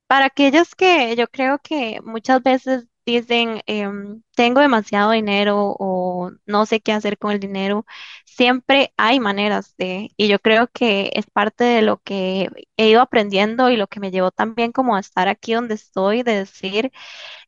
para 0.07 0.27
aquellos 0.27 0.75
que 0.75 1.15
yo 1.17 1.29
creo 1.29 1.59
que 1.61 2.01
muchas 2.05 2.43
veces 2.43 2.87
dicen, 3.11 3.63
em, 3.67 4.23
tengo 4.37 4.61
demasiado 4.61 5.13
dinero 5.13 5.75
o 5.79 6.31
no 6.47 6.67
sé 6.67 6.81
qué 6.81 6.93
hacer 6.93 7.19
con 7.19 7.33
el 7.33 7.41
dinero, 7.41 7.87
siempre 8.25 8.93
hay 8.97 9.21
maneras 9.21 9.75
de, 9.79 10.11
y 10.17 10.29
yo 10.29 10.39
creo 10.41 10.69
que 10.73 11.11
es 11.15 11.27
parte 11.27 11.65
de 11.65 11.83
lo 11.83 11.99
que 12.03 12.49
he 12.77 12.89
ido 12.91 13.01
aprendiendo 13.03 13.71
y 13.71 13.77
lo 13.77 13.87
que 13.89 14.01
me 14.01 14.11
llevó 14.11 14.31
también 14.31 14.73
como 14.73 14.97
a 14.97 15.01
estar 15.01 15.29
aquí 15.29 15.55
donde 15.55 15.75
estoy, 15.75 16.23
de 16.23 16.35
decir, 16.37 16.93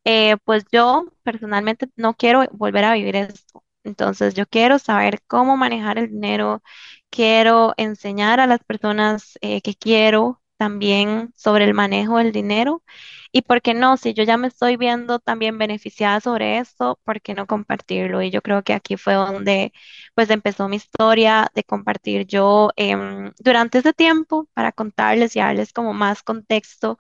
eh, 0.05 0.37
pues 0.45 0.65
yo 0.73 1.07
personalmente 1.23 1.89
no 1.97 2.15
quiero 2.15 2.45
volver 2.53 2.85
a 2.85 2.95
vivir 2.95 3.17
esto. 3.17 3.65
Entonces 3.85 4.35
yo 4.35 4.47
quiero 4.47 4.79
saber 4.79 5.21
cómo 5.27 5.57
manejar 5.57 5.99
el 5.99 6.11
dinero, 6.11 6.63
quiero 7.11 7.75
enseñar 7.77 8.41
a 8.41 8.47
las 8.47 8.61
personas 8.65 9.39
eh, 9.41 9.63
que 9.63 9.75
quiero 9.75 10.42
también 10.63 11.33
sobre 11.37 11.65
el 11.65 11.75
manejo 11.75 12.19
del 12.19 12.31
dinero. 12.31 12.85
Y 13.33 13.43
por 13.43 13.63
qué 13.63 13.75
no, 13.75 13.97
si 13.97 14.15
yo 14.15 14.23
ya 14.23 14.37
me 14.37 14.47
estoy 14.47 14.77
viendo 14.77 15.19
también 15.19 15.59
beneficiada 15.59 16.21
sobre 16.21 16.59
esto, 16.59 17.01
¿por 17.05 17.21
qué 17.21 17.35
no 17.35 17.47
compartirlo? 17.49 18.23
Y 18.23 18.31
yo 18.31 18.43
creo 18.43 18.63
que 18.63 18.73
aquí 18.75 18.97
fue 18.97 19.15
donde 19.15 19.73
pues 20.15 20.31
empezó 20.31 20.69
mi 20.69 20.77
historia 20.77 21.51
de 21.55 21.65
compartir 21.65 22.27
yo 22.29 22.71
em, 22.77 23.33
durante 23.41 23.79
ese 23.79 23.93
tiempo 23.93 24.49
para 24.55 24.71
contarles 24.71 25.35
y 25.35 25.41
darles 25.41 25.73
como 25.73 25.93
más 25.95 26.23
contexto. 26.23 26.97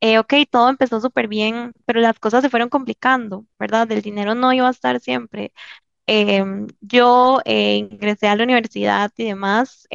Eh, 0.00 0.18
ok, 0.18 0.34
todo 0.50 0.70
empezó 0.70 1.00
súper 1.00 1.28
bien, 1.28 1.72
pero 1.86 2.00
las 2.00 2.18
cosas 2.20 2.42
se 2.42 2.50
fueron 2.50 2.68
complicando, 2.70 3.46
¿verdad? 3.58 3.90
El 3.92 4.02
dinero 4.02 4.34
no 4.34 4.52
iba 4.52 4.68
a 4.68 4.70
estar 4.72 5.00
siempre. 5.00 5.52
Em, 6.06 6.66
yo 6.80 7.40
eh, 7.44 7.76
ingresé 7.76 8.28
a 8.28 8.36
la 8.36 8.44
universidad 8.44 9.12
y 9.16 9.24
demás. 9.24 9.86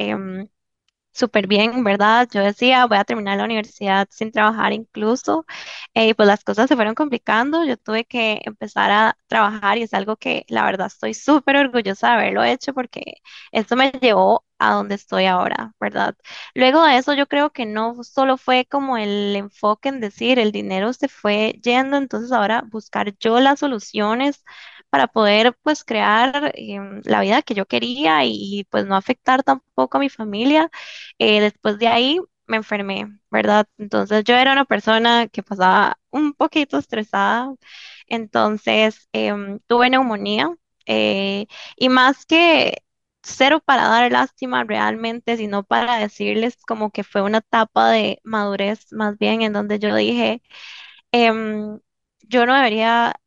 Súper 1.20 1.46
bien, 1.46 1.84
¿verdad? 1.84 2.28
Yo 2.32 2.42
decía, 2.42 2.86
voy 2.86 2.98
a 2.98 3.04
terminar 3.04 3.38
la 3.38 3.44
universidad 3.44 4.08
sin 4.10 4.32
trabajar 4.32 4.72
incluso, 4.72 5.46
eh, 5.94 6.08
y 6.08 6.14
pues 6.14 6.26
las 6.28 6.44
cosas 6.44 6.68
se 6.68 6.76
fueron 6.76 6.94
complicando, 6.94 7.64
yo 7.64 7.76
tuve 7.76 8.04
que 8.06 8.40
empezar 8.44 8.90
a 8.90 9.16
trabajar 9.28 9.78
y 9.78 9.82
es 9.82 9.94
algo 9.94 10.16
que 10.16 10.44
la 10.48 10.64
verdad 10.64 10.88
estoy 10.88 11.14
súper 11.14 11.56
orgullosa 11.56 12.08
de 12.08 12.14
haberlo 12.14 12.44
hecho 12.44 12.74
porque 12.74 13.16
esto 13.52 13.76
me 13.76 13.90
llevó 14.00 14.44
a 14.58 14.74
donde 14.74 14.94
estoy 14.96 15.26
ahora, 15.26 15.74
¿verdad? 15.80 16.16
Luego 16.54 16.84
de 16.84 16.98
eso 16.98 17.14
yo 17.14 17.26
creo 17.28 17.50
que 17.52 17.66
no 17.66 18.02
solo 18.04 18.36
fue 18.36 18.66
como 18.66 18.96
el 18.98 19.36
enfoque 19.36 19.88
en 19.90 20.00
decir 20.00 20.38
el 20.38 20.52
dinero 20.52 20.92
se 20.92 21.08
fue 21.08 21.58
yendo, 21.62 21.96
entonces 21.96 22.32
ahora 22.32 22.62
buscar 22.70 23.16
yo 23.18 23.40
las 23.40 23.60
soluciones 23.60 24.44
para 24.90 25.06
poder 25.08 25.56
pues 25.62 25.84
crear 25.84 26.52
em, 26.56 27.00
la 27.04 27.20
vida 27.20 27.42
que 27.42 27.54
yo 27.54 27.66
quería 27.66 28.24
y, 28.24 28.64
pues 28.70 28.86
no 28.86 28.96
afectar 28.96 29.42
tampoco 29.42 29.96
a 29.98 30.00
mi 30.00 30.08
familia. 30.10 30.70
Eh, 31.18 31.40
después 31.40 31.78
de 31.78 31.88
ahí 31.88 32.20
me 32.46 32.56
enfermé, 32.58 33.06
¿verdad? 33.30 33.66
Entonces 33.78 34.24
yo 34.24 34.34
era 34.36 34.52
una 34.52 34.64
persona 34.64 35.28
que 35.28 35.42
pasaba 35.42 35.98
un 36.10 36.32
poquito 36.34 36.78
estresada, 36.78 37.54
entonces 38.06 39.08
em, 39.12 39.58
tuve 39.66 39.90
neumonía 39.90 40.54
eh, 40.86 41.46
y 41.76 41.88
más 41.88 42.26
que 42.26 42.82
cero 43.22 43.60
para 43.64 43.86
dar 43.88 44.10
lástima 44.12 44.64
realmente, 44.64 45.36
sino 45.36 45.62
para 45.64 45.98
decirles 45.98 46.56
como 46.66 46.90
que 46.90 47.04
fue 47.04 47.22
una 47.22 47.38
etapa 47.38 47.90
de 47.90 48.20
madurez 48.24 48.92
más 48.92 49.18
bien 49.18 49.42
en 49.42 49.52
donde 49.52 49.78
yo 49.78 49.94
dije, 49.94 50.42
em, 51.12 51.80
yo 52.22 52.46
no 52.46 52.54
debería 52.54 53.19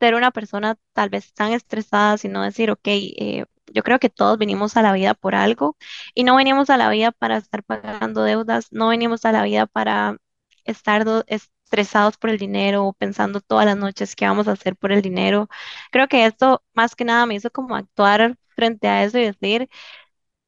ser 0.00 0.14
una 0.14 0.30
persona 0.30 0.76
tal 0.92 1.10
vez 1.10 1.32
tan 1.34 1.52
estresada, 1.52 2.18
sino 2.18 2.42
decir, 2.42 2.70
ok, 2.70 2.80
eh, 2.86 3.46
yo 3.72 3.82
creo 3.82 3.98
que 3.98 4.10
todos 4.10 4.38
venimos 4.38 4.76
a 4.76 4.82
la 4.82 4.92
vida 4.92 5.14
por 5.14 5.34
algo 5.34 5.76
y 6.14 6.24
no 6.24 6.36
venimos 6.36 6.70
a 6.70 6.76
la 6.76 6.90
vida 6.90 7.12
para 7.12 7.36
estar 7.38 7.62
pagando 7.64 8.22
deudas, 8.24 8.68
no 8.72 8.88
venimos 8.88 9.24
a 9.24 9.32
la 9.32 9.42
vida 9.44 9.66
para 9.66 10.18
estar 10.64 11.04
do- 11.04 11.24
estresados 11.26 12.16
por 12.18 12.30
el 12.30 12.38
dinero 12.38 12.86
o 12.86 12.92
pensando 12.92 13.40
todas 13.40 13.66
las 13.66 13.76
noches 13.76 14.14
qué 14.16 14.26
vamos 14.26 14.48
a 14.48 14.52
hacer 14.52 14.76
por 14.76 14.92
el 14.92 15.02
dinero. 15.02 15.48
Creo 15.90 16.08
que 16.08 16.26
esto 16.26 16.62
más 16.74 16.94
que 16.96 17.04
nada 17.04 17.26
me 17.26 17.34
hizo 17.36 17.50
como 17.50 17.76
actuar 17.76 18.36
frente 18.56 18.88
a 18.88 19.04
eso 19.04 19.18
y 19.18 19.24
decir, 19.24 19.68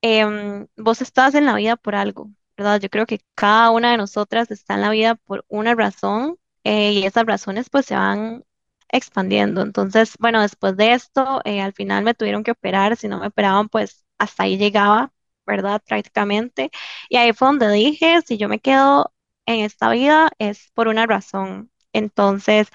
em, 0.02 0.66
vos 0.76 1.02
estás 1.02 1.34
en 1.34 1.46
la 1.46 1.54
vida 1.54 1.76
por 1.76 1.94
algo, 1.94 2.30
¿verdad? 2.56 2.80
Yo 2.80 2.88
creo 2.90 3.06
que 3.06 3.20
cada 3.34 3.70
una 3.70 3.90
de 3.90 3.96
nosotras 3.96 4.50
está 4.50 4.74
en 4.74 4.82
la 4.82 4.90
vida 4.90 5.14
por 5.16 5.44
una 5.48 5.74
razón 5.74 6.38
eh, 6.64 6.92
y 6.92 7.04
esas 7.06 7.26
razones 7.26 7.70
pues 7.70 7.86
se 7.86 7.94
van 7.96 8.44
expandiendo. 8.90 9.62
Entonces, 9.62 10.14
bueno, 10.18 10.42
después 10.42 10.76
de 10.76 10.92
esto, 10.92 11.40
eh, 11.44 11.60
al 11.60 11.72
final 11.72 12.04
me 12.04 12.14
tuvieron 12.14 12.44
que 12.44 12.52
operar, 12.52 12.96
si 12.96 13.08
no 13.08 13.18
me 13.20 13.28
operaban 13.28 13.68
pues 13.68 14.04
hasta 14.18 14.44
ahí 14.44 14.56
llegaba, 14.58 15.12
¿verdad? 15.46 15.82
Prácticamente. 15.86 16.70
Y 17.08 17.16
ahí 17.16 17.32
fue 17.32 17.48
donde 17.48 17.70
dije, 17.72 18.20
si 18.26 18.38
yo 18.38 18.48
me 18.48 18.60
quedo 18.60 19.12
en 19.46 19.60
esta 19.64 19.90
vida 19.90 20.30
es 20.38 20.70
por 20.74 20.88
una 20.88 21.06
razón. 21.06 21.70
Entonces, 21.92 22.68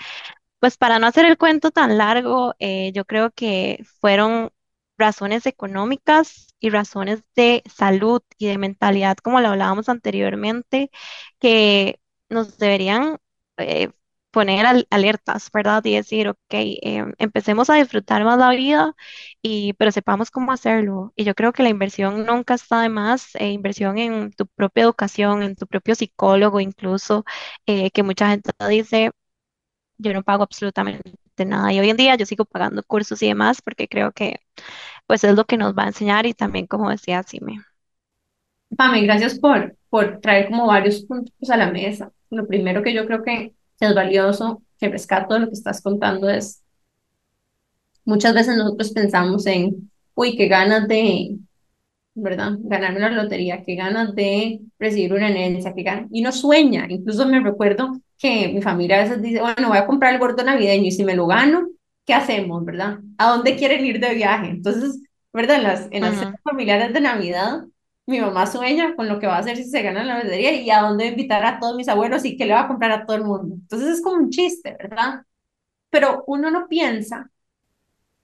pues 0.59 0.77
para 0.77 0.99
no 0.99 1.07
hacer 1.07 1.25
el 1.25 1.37
cuento 1.37 1.71
tan 1.71 1.97
largo, 1.97 2.53
eh, 2.59 2.91
yo 2.93 3.05
creo 3.05 3.31
que 3.31 3.83
fueron 3.99 4.51
razones 4.97 5.45
económicas 5.47 6.47
y 6.59 6.69
razones 6.69 7.23
de 7.35 7.63
salud 7.73 8.21
y 8.37 8.47
de 8.47 8.57
mentalidad, 8.59 9.17
como 9.17 9.41
lo 9.41 9.49
hablábamos 9.49 9.89
anteriormente, 9.89 10.91
que 11.39 11.99
nos 12.29 12.57
deberían 12.59 13.17
eh, 13.57 13.89
poner 14.31 14.65
al- 14.65 14.87
alertas, 14.89 15.49
¿verdad? 15.53 15.83
Y 15.85 15.95
decir, 15.95 16.27
ok, 16.29 16.39
eh, 16.51 17.05
empecemos 17.19 17.69
a 17.69 17.75
disfrutar 17.75 18.23
más 18.25 18.37
la 18.39 18.49
vida, 18.51 18.95
y, 19.41 19.73
pero 19.73 19.91
sepamos 19.91 20.31
cómo 20.31 20.51
hacerlo. 20.51 21.13
Y 21.15 21.23
yo 21.25 21.35
creo 21.35 21.53
que 21.53 21.63
la 21.63 21.69
inversión 21.69 22.25
nunca 22.25 22.53
está 22.55 22.81
de 22.81 22.89
más, 22.89 23.35
eh, 23.35 23.49
inversión 23.51 23.97
en 23.97 24.31
tu 24.33 24.47
propia 24.47 24.83
educación, 24.83 25.43
en 25.43 25.55
tu 25.55 25.67
propio 25.67 25.95
psicólogo, 25.95 26.59
incluso, 26.59 27.25
eh, 27.65 27.91
que 27.91 28.03
mucha 28.03 28.29
gente 28.29 28.51
dice 28.69 29.11
yo 29.97 30.13
no 30.13 30.23
pago 30.23 30.43
absolutamente 30.43 31.03
nada. 31.45 31.73
Y 31.73 31.79
hoy 31.79 31.89
en 31.89 31.97
día 31.97 32.15
yo 32.15 32.25
sigo 32.25 32.45
pagando 32.45 32.83
cursos 32.83 33.21
y 33.23 33.27
demás 33.27 33.61
porque 33.61 33.87
creo 33.87 34.11
que 34.11 34.39
pues 35.07 35.23
es 35.23 35.35
lo 35.35 35.45
que 35.45 35.57
nos 35.57 35.75
va 35.77 35.83
a 35.85 35.87
enseñar 35.87 36.25
y 36.27 36.33
también 36.33 36.67
como 36.67 36.89
decía 36.91 37.23
Sime. 37.23 37.63
Pame, 38.77 39.01
gracias 39.03 39.37
por, 39.39 39.77
por 39.89 40.19
traer 40.21 40.47
como 40.49 40.67
varios 40.67 41.01
puntos 41.05 41.49
a 41.49 41.57
la 41.57 41.71
mesa. 41.71 42.11
Lo 42.29 42.47
primero 42.47 42.81
que 42.83 42.93
yo 42.93 43.05
creo 43.05 43.23
que 43.23 43.53
es 43.87 43.95
valioso, 43.95 44.61
que 44.79 44.89
rescato 44.89 45.33
de 45.35 45.41
lo 45.41 45.47
que 45.47 45.53
estás 45.53 45.81
contando 45.81 46.29
es, 46.29 46.63
muchas 48.05 48.33
veces 48.33 48.57
nosotros 48.57 48.91
pensamos 48.91 49.45
en, 49.45 49.91
uy, 50.15 50.35
qué 50.35 50.47
ganas 50.47 50.87
de, 50.87 51.37
¿verdad? 52.15 52.53
Ganarme 52.61 52.99
la 53.01 53.11
lotería, 53.11 53.63
qué 53.63 53.75
ganas 53.75 54.15
de 54.15 54.61
recibir 54.79 55.13
una 55.13 55.29
herencia, 55.29 55.73
qué 55.75 55.83
ganas, 55.83 56.07
y 56.11 56.21
uno 56.21 56.31
sueña, 56.31 56.87
incluso 56.89 57.27
me 57.27 57.41
recuerdo 57.41 57.91
que 58.17 58.49
mi 58.49 58.61
familia 58.63 58.99
a 58.99 59.03
veces 59.03 59.21
dice, 59.21 59.41
bueno, 59.41 59.69
voy 59.69 59.77
a 59.77 59.87
comprar 59.87 60.13
el 60.13 60.19
gordo 60.19 60.43
navideño 60.43 60.87
y 60.87 60.91
si 60.91 61.05
me 61.05 61.15
lo 61.15 61.27
gano, 61.27 61.67
¿qué 62.05 62.13
hacemos, 62.15 62.65
verdad? 62.65 62.99
¿A 63.17 63.31
dónde 63.31 63.55
quieren 63.57 63.85
ir 63.85 63.99
de 63.99 64.15
viaje? 64.15 64.49
Entonces, 64.49 65.01
¿verdad? 65.33 65.57
En 65.57 65.63
las, 65.63 65.89
en 65.91 66.03
las 66.03 66.21
Ujú. 66.21 66.37
familiares 66.43 66.93
de 66.93 67.01
Navidad, 67.01 67.63
mi 68.05 68.19
mamá 68.19 68.45
sueña 68.47 68.95
con 68.95 69.07
lo 69.07 69.19
que 69.19 69.27
va 69.27 69.37
a 69.37 69.39
hacer 69.39 69.57
si 69.57 69.63
se 69.65 69.81
gana 69.81 70.03
la 70.03 70.23
lotería 70.23 70.53
y 70.53 70.69
a 70.69 70.81
dónde 70.81 71.07
invitar 71.07 71.45
a 71.45 71.59
todos 71.59 71.75
mis 71.75 71.87
abuelos 71.87 72.25
y 72.25 72.35
qué 72.37 72.45
le 72.45 72.53
va 72.53 72.61
a 72.61 72.67
comprar 72.67 72.91
a 72.91 73.05
todo 73.05 73.17
el 73.17 73.23
mundo. 73.23 73.55
Entonces 73.55 73.89
es 73.89 74.01
como 74.01 74.17
un 74.17 74.29
chiste, 74.29 74.75
¿verdad? 74.79 75.23
Pero 75.89 76.23
uno 76.27 76.51
no 76.51 76.67
piensa 76.67 77.31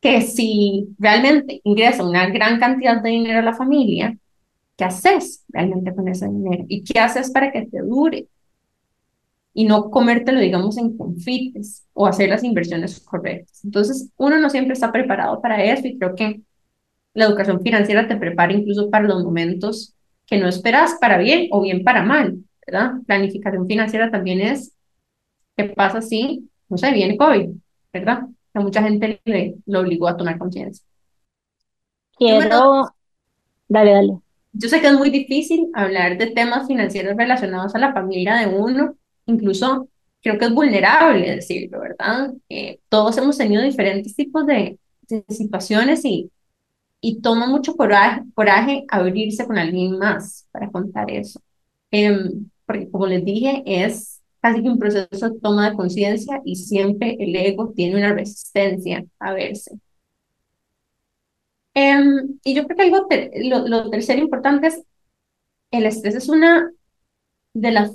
que 0.02 0.22
si 0.22 0.96
realmente 1.00 1.62
ingresa 1.64 2.04
una 2.08 2.30
gran 2.30 2.60
cantidad 2.60 3.02
de 3.02 3.10
dinero 3.10 3.40
a 3.40 3.42
la 3.44 3.56
familia, 3.56 4.18
¿qué 4.78 4.86
haces 4.86 5.46
realmente 5.50 5.96
con 5.96 6.08
ese 6.08 6.28
dinero? 6.28 6.66
¿Y 6.68 6.84
qué 6.84 7.00
haces 7.00 7.32
para 7.32 7.52
que 7.52 7.68
te 7.68 7.82
dure? 7.82 8.28
Y 9.54 9.66
no 9.66 9.90
comértelo, 9.90 10.40
digamos, 10.40 10.78
en 10.78 10.96
confites 10.98 11.84
o 11.94 12.06
hacer 12.06 12.30
las 12.30 12.44
inversiones 12.44 13.00
correctas. 13.00 13.64
Entonces, 13.66 14.12
uno 14.18 14.38
no 14.38 14.50
siempre 14.52 14.74
está 14.74 14.92
preparado 14.92 15.42
para 15.42 15.64
eso 15.64 15.88
y 15.88 15.98
creo 15.98 16.14
que 16.16 16.42
la 17.18 17.26
educación 17.26 17.62
financiera 17.62 18.08
te 18.08 18.16
prepara 18.16 18.54
incluso 18.54 18.92
para 18.92 19.08
los 19.08 19.24
momentos 19.24 19.96
que 20.28 20.38
no 20.38 20.48
esperas 20.48 20.98
para 21.02 21.18
bien 21.18 21.48
o 21.50 21.62
bien 21.62 21.84
para 21.84 22.04
mal, 22.04 22.38
¿verdad? 22.64 22.92
Planificación 23.08 23.66
financiera 23.66 24.12
también 24.12 24.40
es, 24.40 24.78
¿qué 25.56 25.64
pasa 25.64 26.00
si, 26.00 26.48
no 26.70 26.78
sé, 26.78 26.92
viene 26.92 27.18
COVID, 27.18 27.50
¿verdad? 27.92 28.28
A 28.54 28.60
mucha 28.60 28.84
gente 28.84 29.20
le, 29.26 29.56
lo 29.66 29.80
obligó 29.80 30.08
a 30.08 30.16
tomar 30.16 30.38
conciencia. 30.38 30.86
Quiero, 32.20 32.94
dale, 33.68 33.92
dale. 33.94 34.20
Yo 34.54 34.70
sé 34.70 34.80
que 34.80 34.88
es 34.88 34.94
muy 34.94 35.10
difícil 35.10 35.72
hablar 35.74 36.20
de 36.20 36.28
temas 36.28 36.68
financieros 36.68 37.18
relacionados 37.18 37.74
a 37.74 37.80
la 37.80 37.94
familia 37.94 38.36
de 38.36 38.46
uno, 38.46 38.94
incluso 39.26 39.90
creo 40.22 40.38
que 40.38 40.46
es 40.46 40.54
vulnerable 40.54 41.36
decirlo, 41.36 41.80
¿verdad? 41.80 42.32
Eh, 42.48 42.80
todos 42.90 43.18
hemos 43.18 43.40
tenido 43.40 43.64
diferentes 43.64 44.16
tipos 44.16 44.46
de, 44.46 44.78
de 45.08 45.26
situaciones 45.30 46.06
y, 46.06 46.30
y 47.02 47.22
toma 47.22 47.48
mucho 47.48 47.76
coraje, 47.76 48.24
coraje 48.34 48.86
abrirse 48.90 49.46
con 49.46 49.58
alguien 49.58 49.98
más 49.98 50.48
para 50.52 50.70
contar 50.72 51.12
eso. 51.12 51.40
Em, 51.92 52.50
porque 52.66 52.90
como 52.92 53.08
les 53.08 53.24
dije, 53.26 53.64
es 53.66 54.22
casi 54.42 54.62
que 54.64 54.70
un 54.70 54.80
proceso 54.80 55.30
de 55.30 55.40
toma 55.40 55.70
de 55.70 55.76
conciencia 55.76 56.42
y 56.46 56.56
siempre 56.56 57.18
el 57.20 57.36
ego 57.36 57.74
tiene 57.76 57.98
una 57.98 58.14
resistencia 58.14 59.06
a 59.20 59.34
verse. 59.34 59.80
Em, 61.74 62.40
y 62.44 62.56
yo 62.56 62.66
creo 62.66 62.78
que 62.78 62.84
algo 62.84 63.08
lo, 63.50 63.68
lo 63.68 63.90
tercero 63.90 64.20
importante 64.22 64.68
es 64.68 64.84
el 65.72 65.86
estrés 65.86 66.16
es 66.16 66.30
una 66.30 66.72
de 67.54 67.72
las, 67.72 67.92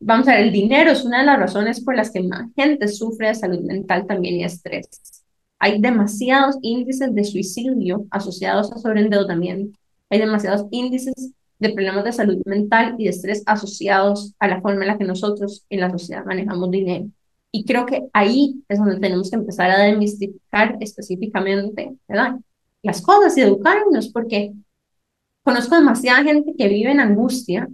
vamos 0.00 0.28
a 0.28 0.32
ver, 0.32 0.42
el 0.42 0.52
dinero 0.52 0.92
es 0.92 1.04
una 1.04 1.20
de 1.20 1.26
las 1.26 1.38
razones 1.38 1.82
por 1.84 1.96
las 1.96 2.10
que 2.10 2.22
más 2.22 2.50
gente 2.56 2.88
sufre 2.88 3.28
de 3.28 3.34
salud 3.34 3.60
mental 3.60 4.06
también 4.06 4.36
y 4.36 4.44
estrés. 4.44 5.23
Hay 5.64 5.80
demasiados 5.80 6.58
índices 6.60 7.14
de 7.14 7.24
suicidio 7.24 8.04
asociados 8.10 8.70
a 8.70 8.76
sobreendeudamiento. 8.76 9.78
Hay 10.10 10.18
demasiados 10.18 10.66
índices 10.70 11.14
de 11.58 11.70
problemas 11.70 12.04
de 12.04 12.12
salud 12.12 12.36
mental 12.44 12.96
y 12.98 13.04
de 13.04 13.10
estrés 13.10 13.42
asociados 13.46 14.34
a 14.38 14.46
la 14.46 14.60
forma 14.60 14.82
en 14.82 14.88
la 14.88 14.98
que 14.98 15.04
nosotros 15.04 15.64
en 15.70 15.80
la 15.80 15.88
sociedad 15.88 16.26
manejamos 16.26 16.70
dinero. 16.70 17.06
Y 17.50 17.64
creo 17.64 17.86
que 17.86 18.06
ahí 18.12 18.62
es 18.68 18.78
donde 18.78 19.00
tenemos 19.00 19.30
que 19.30 19.36
empezar 19.36 19.70
a 19.70 19.84
demistificar 19.84 20.76
específicamente. 20.80 21.96
Las 22.82 23.00
cosas 23.00 23.34
y 23.38 23.40
educarnos, 23.40 24.10
porque 24.10 24.52
conozco 25.44 25.76
demasiada 25.76 26.24
gente 26.24 26.52
que 26.58 26.68
vive 26.68 26.90
en 26.90 27.00
angustia 27.00 27.70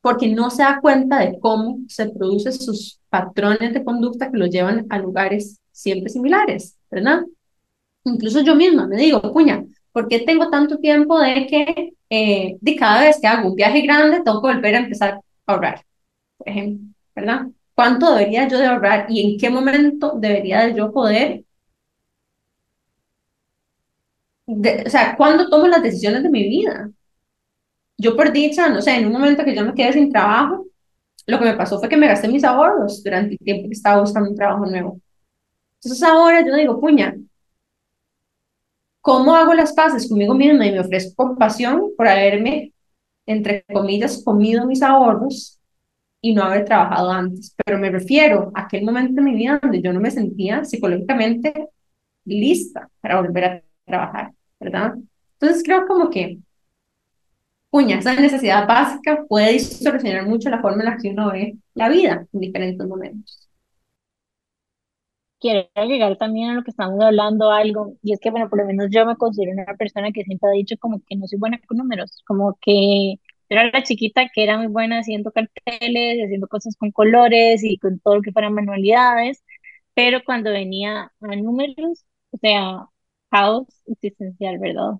porque 0.00 0.28
no 0.28 0.48
se 0.48 0.62
da 0.62 0.80
cuenta 0.80 1.18
de 1.18 1.38
cómo 1.38 1.80
se 1.86 2.08
producen 2.08 2.54
sus 2.54 2.98
patrones 3.10 3.74
de 3.74 3.84
conducta 3.84 4.30
que 4.30 4.38
los 4.38 4.48
llevan 4.48 4.86
a 4.88 4.98
lugares 4.98 5.60
siempre 5.76 6.10
similares, 6.10 6.76
¿verdad? 6.90 7.22
Incluso 8.04 8.42
yo 8.42 8.56
misma 8.56 8.86
me 8.88 8.96
digo, 8.96 9.20
puña, 9.32 9.64
¿por 9.92 10.08
qué 10.08 10.20
tengo 10.20 10.50
tanto 10.50 10.78
tiempo 10.78 11.18
de 11.20 11.46
que 11.46 11.94
eh, 12.10 12.56
de 12.60 12.76
cada 12.76 13.02
vez 13.02 13.20
que 13.20 13.26
hago 13.26 13.50
un 13.50 13.56
viaje 13.56 13.82
grande 13.82 14.22
tengo 14.24 14.42
que 14.42 14.48
volver 14.54 14.74
a 14.76 14.78
empezar 14.80 15.10
a 15.46 15.52
ahorrar, 15.52 15.82
por 16.38 16.48
ejemplo, 16.48 16.88
¿verdad? 17.16 17.46
¿Cuánto 17.74 18.14
debería 18.14 18.48
yo 18.48 18.58
de 18.58 18.66
ahorrar 18.66 19.06
y 19.10 19.32
en 19.34 19.38
qué 19.40 19.50
momento 19.50 20.14
debería 20.18 20.66
de 20.66 20.74
yo 20.76 20.92
poder, 20.92 21.44
de, 24.46 24.84
o 24.86 24.90
sea, 24.90 25.16
cuándo 25.16 25.48
tomo 25.48 25.66
las 25.68 25.82
decisiones 25.82 26.22
de 26.22 26.30
mi 26.30 26.42
vida? 26.48 26.90
Yo 27.98 28.16
por 28.16 28.32
dicha, 28.32 28.68
no 28.68 28.82
sé, 28.82 28.96
en 28.96 29.06
un 29.06 29.12
momento 29.12 29.44
que 29.44 29.54
yo 29.54 29.64
me 29.64 29.74
quedé 29.74 29.92
sin 29.94 30.10
trabajo, 30.12 30.66
lo 31.26 31.38
que 31.38 31.44
me 31.46 31.56
pasó 31.56 31.78
fue 31.80 31.88
que 31.88 31.96
me 31.96 32.08
gasté 32.08 32.28
mis 32.28 32.44
ahorros 32.44 33.02
durante 33.04 33.32
el 33.34 33.38
tiempo 33.38 33.68
que 33.68 33.74
estaba 33.74 34.00
buscando 34.02 34.30
un 34.30 34.36
trabajo 34.36 34.66
nuevo. 34.66 35.00
Entonces 35.86 36.02
ahora 36.02 36.44
yo 36.44 36.52
digo, 36.56 36.80
puña, 36.80 37.16
¿cómo 39.00 39.36
hago 39.36 39.54
las 39.54 39.72
paces 39.72 40.08
conmigo 40.08 40.34
misma 40.34 40.66
y 40.66 40.72
me 40.72 40.80
ofrezco 40.80 41.14
compasión 41.28 41.92
por 41.96 42.08
haberme, 42.08 42.72
entre 43.24 43.64
comillas, 43.72 44.20
comido 44.24 44.66
mis 44.66 44.82
ahorros 44.82 45.60
y 46.20 46.34
no 46.34 46.42
haber 46.42 46.64
trabajado 46.64 47.12
antes? 47.12 47.54
Pero 47.64 47.78
me 47.78 47.88
refiero 47.88 48.50
a 48.52 48.62
aquel 48.62 48.84
momento 48.84 49.14
de 49.14 49.22
mi 49.22 49.36
vida 49.36 49.60
donde 49.62 49.80
yo 49.80 49.92
no 49.92 50.00
me 50.00 50.10
sentía 50.10 50.64
psicológicamente 50.64 51.68
lista 52.24 52.88
para 53.00 53.20
volver 53.20 53.44
a 53.44 53.62
trabajar, 53.84 54.32
¿verdad? 54.58 54.94
Entonces 55.34 55.62
creo 55.62 55.86
como 55.86 56.10
que 56.10 56.38
puña, 57.70 57.98
esa 58.00 58.12
necesidad 58.14 58.66
básica 58.66 59.24
puede 59.28 59.52
distorsionar 59.52 60.26
mucho 60.26 60.50
la 60.50 60.60
forma 60.60 60.82
en 60.82 60.90
la 60.90 60.96
que 60.96 61.10
uno 61.10 61.30
ve 61.30 61.56
la 61.74 61.88
vida 61.88 62.26
en 62.32 62.40
diferentes 62.40 62.84
momentos. 62.88 63.46
Quiero 65.46 65.68
agregar 65.74 66.16
también 66.18 66.50
a 66.50 66.54
lo 66.54 66.62
que 66.64 66.70
estamos 66.70 67.00
hablando 67.02 67.50
algo, 67.50 67.94
y 68.02 68.12
es 68.12 68.20
que, 68.20 68.30
bueno, 68.30 68.48
por 68.48 68.58
lo 68.60 68.66
menos 68.66 68.88
yo 68.90 69.06
me 69.06 69.16
considero 69.16 69.52
una 69.52 69.64
persona 69.76 70.10
que 70.12 70.24
siempre 70.24 70.48
ha 70.50 70.52
dicho 70.52 70.76
como 70.78 71.00
que 71.06 71.16
no 71.16 71.26
soy 71.26 71.38
buena 71.38 71.58
con 71.66 71.78
números, 71.78 72.22
como 72.26 72.58
que 72.60 73.16
era 73.48 73.70
la 73.70 73.82
chiquita 73.82 74.28
que 74.34 74.42
era 74.44 74.58
muy 74.58 74.66
buena 74.68 74.98
haciendo 75.00 75.30
carteles, 75.32 76.18
haciendo 76.24 76.48
cosas 76.48 76.76
con 76.76 76.90
colores 76.92 77.62
y 77.64 77.78
con 77.78 78.00
todo 78.00 78.16
lo 78.16 78.22
que 78.22 78.32
fueran 78.32 78.54
manualidades, 78.54 79.44
pero 79.94 80.20
cuando 80.24 80.50
venía 80.50 81.12
a 81.20 81.36
números, 81.36 82.04
o 82.30 82.38
sea, 82.38 82.86
caos 83.30 83.66
existencial, 83.86 84.58
¿verdad? 84.58 84.94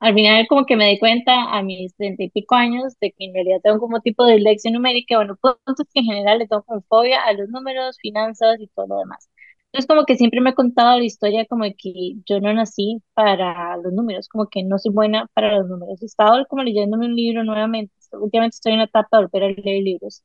Al 0.00 0.14
final 0.14 0.46
como 0.48 0.64
que 0.64 0.76
me 0.76 0.88
di 0.88 0.98
cuenta 0.98 1.32
a 1.56 1.62
mis 1.62 1.94
treinta 1.96 2.22
y 2.22 2.30
pico 2.30 2.54
años 2.54 2.96
de 3.00 3.10
que 3.12 3.24
en 3.26 3.34
realidad 3.34 3.60
tengo 3.62 3.80
como 3.80 4.00
tipo 4.00 4.24
de 4.24 4.34
dislexia 4.34 4.70
numérica, 4.70 5.16
bueno, 5.16 5.36
puntos 5.36 5.86
que 5.92 6.00
en 6.00 6.06
general 6.06 6.38
le 6.38 6.46
tengo 6.46 6.62
como 6.64 6.82
fobia 6.82 7.22
a 7.24 7.32
los 7.32 7.48
números, 7.48 7.98
finanzas 8.00 8.60
y 8.60 8.68
todo 8.68 8.86
lo 8.86 8.98
demás. 8.98 9.28
Entonces 9.66 9.88
como 9.88 10.04
que 10.06 10.16
siempre 10.16 10.40
me 10.40 10.50
he 10.50 10.54
contado 10.54 10.98
la 10.98 11.04
historia 11.04 11.46
como 11.46 11.64
de 11.64 11.74
que 11.74 11.92
yo 12.26 12.40
no 12.40 12.52
nací 12.54 13.02
para 13.14 13.76
los 13.78 13.92
números, 13.92 14.28
como 14.28 14.46
que 14.48 14.62
no 14.62 14.78
soy 14.78 14.92
buena 14.92 15.26
para 15.34 15.58
los 15.58 15.68
números. 15.68 16.00
He 16.02 16.06
estado 16.06 16.46
como 16.48 16.62
leyéndome 16.62 17.06
un 17.06 17.16
libro 17.16 17.42
nuevamente, 17.44 17.92
últimamente 18.12 18.54
estoy 18.56 18.72
en 18.72 18.76
una 18.78 18.84
etapa 18.84 19.18
de 19.18 19.24
volver 19.26 19.44
a 19.44 19.48
leer 19.62 19.82
libros, 19.82 20.22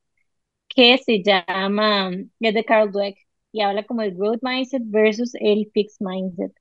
que 0.69 0.97
se 0.97 1.21
llama, 1.23 2.11
es 2.39 2.53
de 2.53 2.65
Carol 2.65 2.91
Dweck, 2.91 3.17
y 3.51 3.61
habla 3.61 3.83
como 3.85 4.01
el 4.01 4.15
growth 4.15 4.39
mindset 4.41 4.81
versus 4.85 5.33
el 5.35 5.69
fixed 5.73 5.97
mindset. 6.05 6.51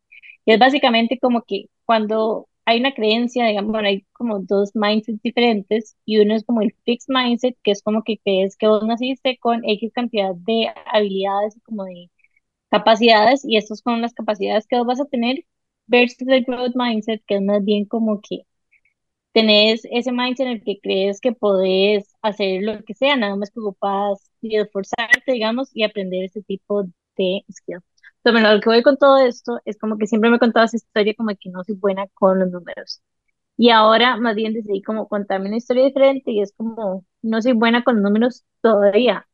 Y 0.45 0.53
es 0.53 0.59
básicamente 0.59 1.19
como 1.21 1.43
que 1.43 1.67
cuando 1.85 2.49
hay 2.65 2.81
una 2.81 2.95
creencia, 2.95 3.47
digamos, 3.47 3.73
bueno, 3.73 3.89
hay 3.89 4.03
como 4.13 4.41
dos 4.41 4.71
mindsets 4.75 5.23
diferentes 5.23 5.97
y 6.05 6.19
uno 6.21 6.35
es 6.37 6.45
como 6.45 6.63
el 6.63 6.75
fixed 6.85 7.13
mindset, 7.15 7.57
que 7.63 7.73
es 7.73 7.83
como 7.83 8.03
que 8.05 8.19
crees 8.19 8.57
que 8.57 8.69
vos 8.69 8.85
naciste 8.85 9.39
con 9.39 9.63
X 9.69 9.93
cantidad 9.95 10.35
de 10.35 10.69
habilidades 10.87 11.57
y 11.57 11.61
como 11.61 11.85
de 11.85 12.11
capacidades 12.71 13.45
y 13.47 13.57
estas 13.59 13.81
son 13.85 14.03
las 14.03 14.15
capacidades 14.15 14.67
que 14.67 14.77
vos 14.79 14.87
vas 14.87 15.01
a 15.01 15.07
tener 15.07 15.45
versus 15.87 16.29
el 16.29 16.45
growth 16.45 16.75
mindset, 16.77 17.23
que 17.27 17.37
es 17.37 17.43
más 17.43 17.65
bien 17.65 17.87
como 17.87 18.21
que 18.21 18.43
tenés 19.33 19.83
ese 19.91 20.13
mindset 20.13 20.47
en 20.47 20.53
el 20.55 20.65
que 20.65 20.81
crees 20.81 21.21
que 21.21 21.33
podés 21.33 22.15
hacer 22.23 22.63
lo 22.63 22.83
que 22.85 22.95
sea, 22.95 23.17
nada 23.17 23.37
más 23.37 23.51
que 23.51 23.61
ocupas 23.61 24.31
y 24.41 24.57
esforzarte, 24.57 25.33
digamos, 25.33 25.71
y 25.75 25.85
aprender 25.85 26.25
ese 26.25 26.43
tipo 26.43 26.85
de 27.17 27.45
skills. 27.53 27.92
Pero 28.23 28.35
bueno, 28.35 28.53
lo 28.55 28.61
que 28.61 28.69
voy 28.69 28.83
con 28.83 28.97
todo 28.99 29.19
esto 29.19 29.61
es 29.65 29.79
como 29.79 29.99
que 29.99 30.07
siempre 30.07 30.31
me 30.31 30.37
he 30.37 30.39
contado 30.41 30.65
esa 30.67 30.77
historia 30.77 31.15
como 31.17 31.31
que 31.39 31.51
no 31.51 31.65
soy 31.65 31.75
buena 31.77 32.07
con 32.15 32.39
los 32.39 32.51
números. 32.51 33.03
Y 33.57 33.71
ahora 33.71 34.17
más 34.19 34.37
bien 34.37 34.55
decidí 34.55 34.83
como 34.83 35.09
contarme 35.09 35.49
una 35.49 35.59
historia 35.59 35.85
diferente 35.87 36.33
y 36.33 36.43
es 36.43 36.53
como 36.57 37.05
no 37.23 37.43
soy 37.43 37.53
buena 37.53 37.85
con 37.85 37.97
los 37.97 38.05
números 38.05 38.45
todavía. 38.63 39.27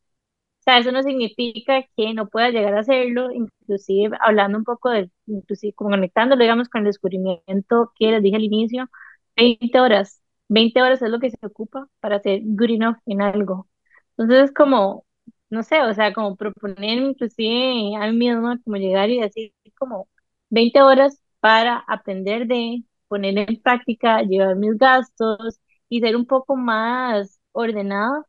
O 0.60 0.62
sea, 0.64 0.78
eso 0.78 0.92
no 0.92 1.02
significa 1.02 1.82
que 1.96 2.14
no 2.14 2.28
pueda 2.28 2.50
llegar 2.50 2.74
a 2.74 2.80
hacerlo, 2.80 3.30
inclusive 3.32 4.16
hablando 4.20 4.58
un 4.58 4.64
poco 4.64 4.90
de, 4.90 5.10
inclusive 5.26 5.72
como 5.74 5.90
conectándolo, 5.90 6.42
digamos, 6.42 6.68
con 6.68 6.80
el 6.82 6.86
descubrimiento 6.88 7.92
que 7.98 8.10
les 8.12 8.22
dije 8.22 8.36
al 8.36 8.44
inicio, 8.44 8.90
20 9.36 9.80
horas, 9.80 10.22
20 10.48 10.82
horas 10.82 11.00
es 11.02 11.10
lo 11.10 11.20
que 11.20 11.30
se 11.30 11.38
ocupa 11.46 11.88
para 12.00 12.20
ser 12.20 12.40
good 12.44 12.70
enough 12.70 12.96
en 13.06 13.22
algo. 13.22 13.68
Entonces 14.16 14.46
es 14.50 14.52
como, 14.54 15.06
no 15.50 15.62
sé, 15.62 15.82
o 15.82 15.94
sea, 15.94 16.12
como 16.12 16.36
proponer 16.36 16.98
inclusive 16.98 17.96
a 17.96 18.06
mí 18.10 18.16
misma, 18.18 18.60
como 18.64 18.76
llegar 18.76 19.10
y 19.10 19.20
decir 19.20 19.52
como 19.78 20.08
20 20.50 20.82
horas 20.82 21.20
para 21.40 21.78
aprender 21.88 22.46
de 22.46 22.84
poner 23.08 23.38
en 23.38 23.60
práctica, 23.62 24.22
llevar 24.22 24.56
mis 24.56 24.76
gastos 24.78 25.60
y 25.88 26.00
ser 26.00 26.16
un 26.16 26.26
poco 26.26 26.56
más 26.56 27.40
ordenada, 27.52 28.24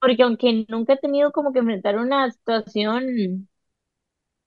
porque 0.00 0.22
aunque 0.24 0.66
nunca 0.68 0.94
he 0.94 0.98
tenido 0.98 1.32
como 1.32 1.52
que 1.52 1.60
enfrentar 1.60 1.98
una 1.98 2.30
situación 2.30 3.48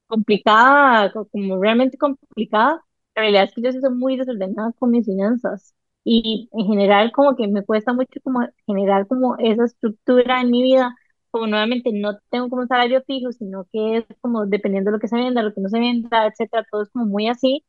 complicada, 0.08 1.12
co- 1.12 1.28
como 1.30 1.60
realmente 1.62 1.98
complicada, 1.98 2.84
la 3.16 3.22
realidad 3.22 3.44
es 3.46 3.54
que 3.54 3.62
yo 3.62 3.72
soy 3.72 3.90
muy 3.94 4.18
desordenada 4.18 4.72
con 4.80 4.92
mis 4.92 5.06
finanzas 5.06 5.74
y 6.04 6.50
en 6.54 6.66
general 6.68 7.12
como 7.12 7.36
que 7.36 7.48
me 7.48 7.66
cuesta 7.66 7.94
mucho 7.94 8.20
como 8.24 8.42
generar 8.66 9.08
como 9.08 9.36
esa 9.38 9.66
estructura 9.66 10.42
en 10.42 10.52
mi 10.52 10.62
vida, 10.64 10.96
como 11.32 11.48
nuevamente 11.48 11.92
no 11.94 12.20
tengo 12.30 12.50
como 12.50 12.64
un 12.64 12.68
salario 12.68 13.04
fijo, 13.06 13.32
sino 13.32 13.66
que 13.72 13.98
es 14.00 14.06
como 14.22 14.46
dependiendo 14.46 14.92
de 14.92 14.98
lo 14.98 15.02
que 15.02 15.08
se 15.08 15.18
venda, 15.18 15.44
lo 15.44 15.54
que 15.54 15.62
no 15.62 15.70
se 15.70 15.80
venda, 15.80 16.28
etcétera, 16.28 16.66
todo 16.72 16.84
es 16.84 16.90
como 16.92 17.06
muy 17.06 17.28
así. 17.28 17.66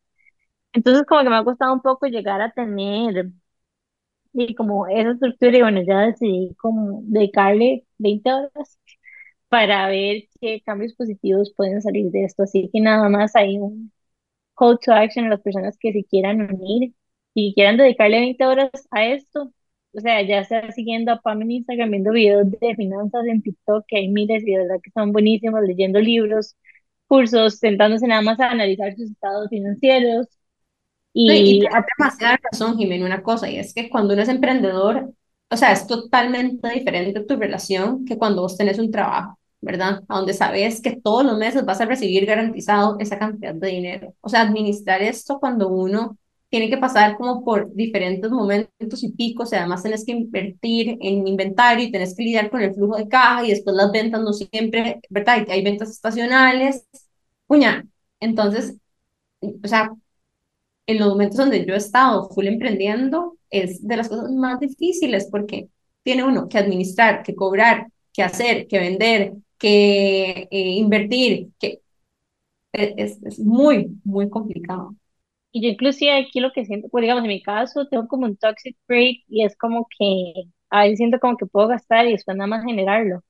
Entonces 0.75 1.07
como 1.07 1.23
que 1.25 1.31
me 1.31 1.37
ha 1.37 1.45
costado 1.45 1.73
un 1.75 1.83
poco 1.83 2.07
llegar 2.07 2.41
a 2.43 2.53
tener 2.53 3.33
y 4.33 4.55
como 4.55 4.87
esa 4.89 5.13
estructura 5.13 5.57
y 5.59 5.63
bueno, 5.63 5.83
ya 5.83 6.01
decidí 6.01 6.55
como 6.57 7.01
dedicarle 7.05 7.87
20 7.99 8.33
horas 8.33 8.79
para 9.49 9.89
ver 9.89 10.25
qué 10.41 10.63
cambios 10.65 10.95
positivos 10.95 11.53
pueden 11.57 11.83
salir 11.83 12.11
de 12.11 12.25
esto. 12.25 12.45
Así 12.45 12.71
que 12.73 12.81
nada 12.81 13.09
más 13.09 13.37
hay 13.37 13.59
un 13.59 13.93
call 14.57 14.79
to 14.85 14.93
action 14.93 15.27
a 15.27 15.31
las 15.31 15.43
personas 15.43 15.79
que 15.81 15.93
se 15.93 16.05
quieran 16.05 16.43
unir 16.43 16.95
y 17.35 17.55
quieran 17.55 17.79
dedicarle 17.79 18.21
20 18.21 18.47
horas 18.47 18.71
a 18.93 19.07
esto. 19.07 19.53
O 19.99 20.01
sea, 20.01 20.23
ya 20.23 20.45
sea 20.45 20.71
siguiendo 20.73 21.13
a 21.13 21.21
Pam 21.21 21.43
en 21.43 21.51
Instagram, 21.53 21.91
viendo 21.91 22.13
videos 22.13 22.51
de 22.51 22.75
finanzas 22.77 23.27
en 23.27 23.43
TikTok, 23.43 23.85
que 23.87 23.99
hay 23.99 24.09
miles 24.09 24.43
y 24.47 24.53
de 24.53 24.59
verdad 24.59 24.81
que 24.83 24.91
son 24.93 25.13
buenísimos, 25.13 25.61
leyendo 25.63 26.01
libros, 26.01 26.57
cursos, 27.07 27.59
sentándose 27.59 28.07
nada 28.07 28.23
más 28.23 28.41
a 28.41 28.51
analizar 28.51 28.95
sus 28.95 29.11
estados 29.11 29.49
financieros 29.51 30.27
y 31.13 31.33
y 31.33 31.61
tienes 31.61 31.85
demasiada 31.99 32.39
razón, 32.43 32.77
Jimena, 32.79 33.07
una 33.07 33.23
cosa, 33.23 33.51
y 33.51 33.59
es 33.59 33.75
que 33.75 33.89
cuando 33.91 34.15
uno 34.15 34.23
es 34.23 34.29
emprendedor, 34.29 35.13
o 35.51 35.57
sea, 35.57 35.73
es 35.73 35.87
totalmente 35.87 36.69
diferente 36.69 37.25
tu 37.25 37.37
relación 37.37 38.05
que 38.05 38.17
cuando 38.19 38.43
vos 38.43 38.57
tenés 38.57 38.79
un 38.79 38.91
trabajo, 38.91 39.39
¿verdad? 39.61 40.03
A 40.09 40.17
donde 40.19 40.35
sabes 40.35 40.81
que 40.81 41.01
todos 41.01 41.25
los 41.25 41.39
meses 41.39 41.65
vas 41.65 41.81
a 41.81 41.87
recibir 41.87 42.27
garantizado 42.27 42.97
esa 43.01 43.19
cantidad 43.19 43.55
de 43.55 43.69
dinero. 43.69 44.15
O 44.21 44.29
sea, 44.29 44.43
administrar 44.43 45.03
esto 45.03 45.41
cuando 45.41 45.69
uno 45.69 46.19
tiene 46.51 46.71
que 46.71 46.79
pasar 46.79 47.17
como 47.17 47.45
por 47.45 47.75
diferentes 47.75 48.31
momentos 48.31 49.03
y 49.03 49.13
picos, 49.13 49.53
y 49.53 49.57
además 49.57 49.83
tenés 49.83 50.05
que 50.05 50.13
invertir 50.13 50.97
en 51.01 51.27
inventario 51.29 51.85
y 51.87 51.93
tenés 51.93 52.15
que 52.17 52.23
lidiar 52.25 52.51
con 52.51 52.63
el 52.63 52.75
flujo 52.75 52.97
de 52.97 53.09
caja 53.09 53.45
y 53.47 53.51
después 53.51 53.77
las 53.77 53.93
ventas 53.93 54.23
no 54.23 54.33
siempre, 54.33 55.01
¿verdad? 55.11 55.47
Hay 55.51 55.63
ventas 55.63 55.91
estacionales. 55.91 56.87
Uña, 57.49 57.87
entonces, 58.21 58.77
o 59.43 59.69
sea, 59.69 59.93
en 60.87 60.99
los 60.99 61.09
momentos 61.09 61.37
donde 61.37 61.65
yo 61.67 61.75
he 61.75 61.77
estado 61.77 62.29
full 62.31 62.47
emprendiendo, 62.47 63.37
es 63.51 63.87
de 63.87 63.97
las 63.97 64.09
cosas 64.09 64.31
más 64.33 64.61
difíciles 64.61 65.29
porque 65.31 65.69
tiene 66.03 66.25
uno 66.25 66.49
que 66.49 66.59
administrar, 66.59 67.23
que 67.23 67.35
cobrar, 67.35 67.89
que 68.13 68.23
hacer, 68.23 68.67
que 68.69 68.79
vender, 68.79 69.35
que 69.59 70.49
eh, 70.51 70.71
invertir, 70.77 71.51
que 71.59 71.83
e, 72.73 72.95
es, 72.99 73.23
es 73.25 73.39
muy, 73.41 74.01
muy 74.05 74.31
complicado. 74.31 74.97
Y 75.53 75.63
yo 75.63 75.69
inclusive 75.71 76.13
aquí 76.13 76.41
lo 76.41 76.53
que 76.53 76.65
siento, 76.67 76.89
pues 76.91 77.03
digamos 77.03 77.25
en 77.25 77.29
mi 77.29 77.43
caso, 77.43 77.87
tengo 77.89 78.07
como 78.09 78.27
un 78.27 78.37
toxic 78.37 78.77
break 78.87 79.25
y 79.29 79.45
es 79.45 79.57
como 79.57 79.87
que 79.99 80.33
a 80.71 80.83
veces 80.83 80.99
siento 80.99 81.19
como 81.21 81.37
que 81.37 81.47
puedo 81.47 81.69
gastar 81.69 82.07
y 82.07 82.13
después 82.13 82.37
nada 82.37 82.49
más 82.49 82.65
generarlo. 82.65 83.19
O 83.19 83.23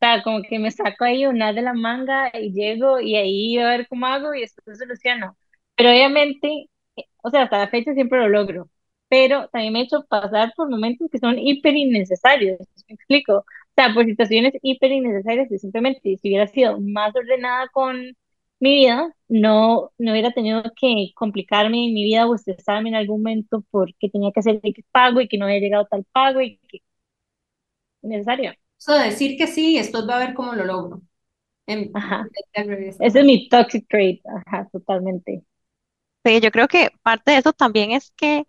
sea, 0.00 0.22
como 0.22 0.42
que 0.42 0.58
me 0.58 0.70
saco 0.70 1.04
ahí 1.04 1.26
una 1.26 1.52
de 1.52 1.62
la 1.62 1.74
manga 1.74 2.30
y 2.34 2.52
llego 2.52 3.00
y 3.00 3.16
ahí 3.16 3.58
a 3.58 3.68
ver 3.68 3.88
cómo 3.88 4.06
hago 4.06 4.34
y 4.34 4.40
después 4.42 4.78
soluciono. 4.78 5.36
Pero 5.76 5.90
obviamente, 5.90 6.68
eh, 6.96 7.04
o 7.22 7.30
sea, 7.30 7.42
hasta 7.44 7.58
la 7.58 7.68
fecha 7.68 7.94
siempre 7.94 8.18
lo 8.20 8.28
logro. 8.28 8.70
Pero 9.08 9.48
también 9.50 9.72
me 9.74 9.80
he 9.80 9.82
hecho 9.84 10.04
pasar 10.08 10.52
por 10.56 10.70
momentos 10.70 11.08
que 11.10 11.18
son 11.18 11.38
hiper 11.38 11.76
innecesarios. 11.76 12.58
¿Me 12.88 12.94
explico? 12.96 13.38
O 13.40 13.44
sea, 13.76 13.94
por 13.94 14.04
situaciones 14.06 14.54
hiper 14.62 14.92
innecesarias 14.92 15.48
que 15.48 15.58
simplemente 15.58 16.00
si 16.18 16.28
hubiera 16.28 16.46
sido 16.48 16.80
más 16.80 17.14
ordenada 17.16 17.68
con 17.72 18.16
mi 18.62 18.70
vida, 18.76 19.14
no, 19.28 19.92
no 19.98 20.12
hubiera 20.12 20.32
tenido 20.32 20.62
que 20.80 21.12
complicarme 21.16 21.86
en 21.88 21.94
mi 21.94 22.04
vida 22.04 22.26
o 22.28 22.34
estresarme 22.36 22.90
en 22.90 22.96
algún 22.96 23.22
momento 23.22 23.64
porque 23.70 24.10
tenía 24.10 24.32
que 24.32 24.40
hacer 24.40 24.60
X 24.62 24.84
pago 24.92 25.20
y 25.20 25.28
que 25.28 25.38
no 25.38 25.46
había 25.46 25.60
llegado 25.60 25.86
tal 25.90 26.04
pago 26.12 26.40
y 26.42 26.58
que 26.68 26.80
innecesario. 28.02 28.52
Eso 28.78 28.94
de 28.94 29.04
decir 29.06 29.36
que 29.38 29.46
sí 29.46 29.74
y 29.74 29.78
después 29.78 30.08
va 30.08 30.16
a 30.16 30.18
ver 30.26 30.34
cómo 30.34 30.54
lo 30.54 30.64
logro. 30.64 31.02
En- 31.66 31.92
Ajá. 31.94 32.30
Ese 33.00 33.20
es 33.20 33.26
mi 33.26 33.48
toxic 33.48 33.86
trait, 33.88 34.22
ajá, 34.26 34.68
totalmente. 34.72 35.44
Sí, 36.24 36.40
yo 36.40 36.50
creo 36.52 36.68
que 36.68 36.90
parte 37.02 37.32
de 37.32 37.38
eso 37.38 37.52
también 37.52 37.90
es 37.90 38.12
que 38.12 38.46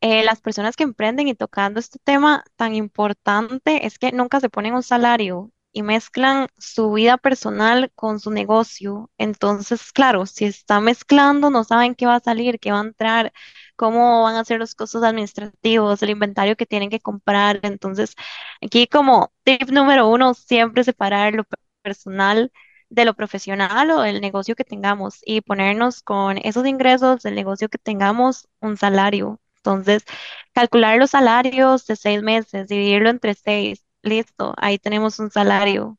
eh, 0.00 0.24
las 0.24 0.40
personas 0.40 0.76
que 0.76 0.84
emprenden 0.84 1.28
y 1.28 1.34
tocando 1.36 1.80
este 1.80 1.98
tema 2.02 2.44
tan 2.56 2.74
importante 2.74 3.86
es 3.86 3.98
que 4.00 4.12
nunca 4.12 4.40
se 4.40 4.50
ponen 4.50 4.74
un 4.74 4.82
salario 4.84 5.52
y 5.74 5.82
mezclan 5.82 6.48
su 6.58 6.92
vida 6.92 7.18
personal 7.18 7.92
con 7.96 8.20
su 8.20 8.30
negocio. 8.30 9.10
Entonces, 9.18 9.92
claro, 9.92 10.26
si 10.26 10.46
están 10.46 10.84
mezclando, 10.84 11.50
no 11.50 11.64
saben 11.64 11.94
qué 11.96 12.06
va 12.06 12.16
a 12.16 12.20
salir, 12.20 12.60
qué 12.60 12.72
va 12.72 12.78
a 12.80 12.84
entrar, 12.84 13.32
cómo 13.76 14.22
van 14.22 14.36
a 14.36 14.44
ser 14.44 14.60
los 14.60 14.74
costos 14.74 15.02
administrativos, 15.02 16.02
el 16.02 16.10
inventario 16.10 16.56
que 16.56 16.66
tienen 16.66 16.90
que 16.90 17.00
comprar. 17.00 17.60
Entonces, 17.62 18.14
aquí 18.62 18.86
como 18.86 19.32
tip 19.44 19.68
número 19.70 20.08
uno, 20.08 20.34
siempre 20.34 20.84
separar 20.84 21.34
lo 21.34 21.44
personal 21.82 22.52
de 22.88 23.04
lo 23.04 23.14
profesional 23.14 23.90
o 23.90 24.00
del 24.02 24.20
negocio 24.20 24.54
que 24.54 24.64
tengamos 24.64 25.18
y 25.24 25.40
ponernos 25.40 26.02
con 26.02 26.38
esos 26.38 26.66
ingresos 26.66 27.22
del 27.22 27.34
negocio 27.34 27.68
que 27.68 27.78
tengamos 27.78 28.48
un 28.60 28.76
salario. 28.76 29.40
Entonces, 29.56 30.04
calcular 30.52 30.98
los 30.98 31.10
salarios 31.10 31.86
de 31.86 31.96
seis 31.96 32.22
meses, 32.22 32.68
dividirlo 32.68 33.10
entre 33.10 33.34
seis, 33.34 33.83
listo, 34.04 34.54
ahí 34.56 34.78
tenemos 34.78 35.18
un 35.18 35.30
salario 35.30 35.98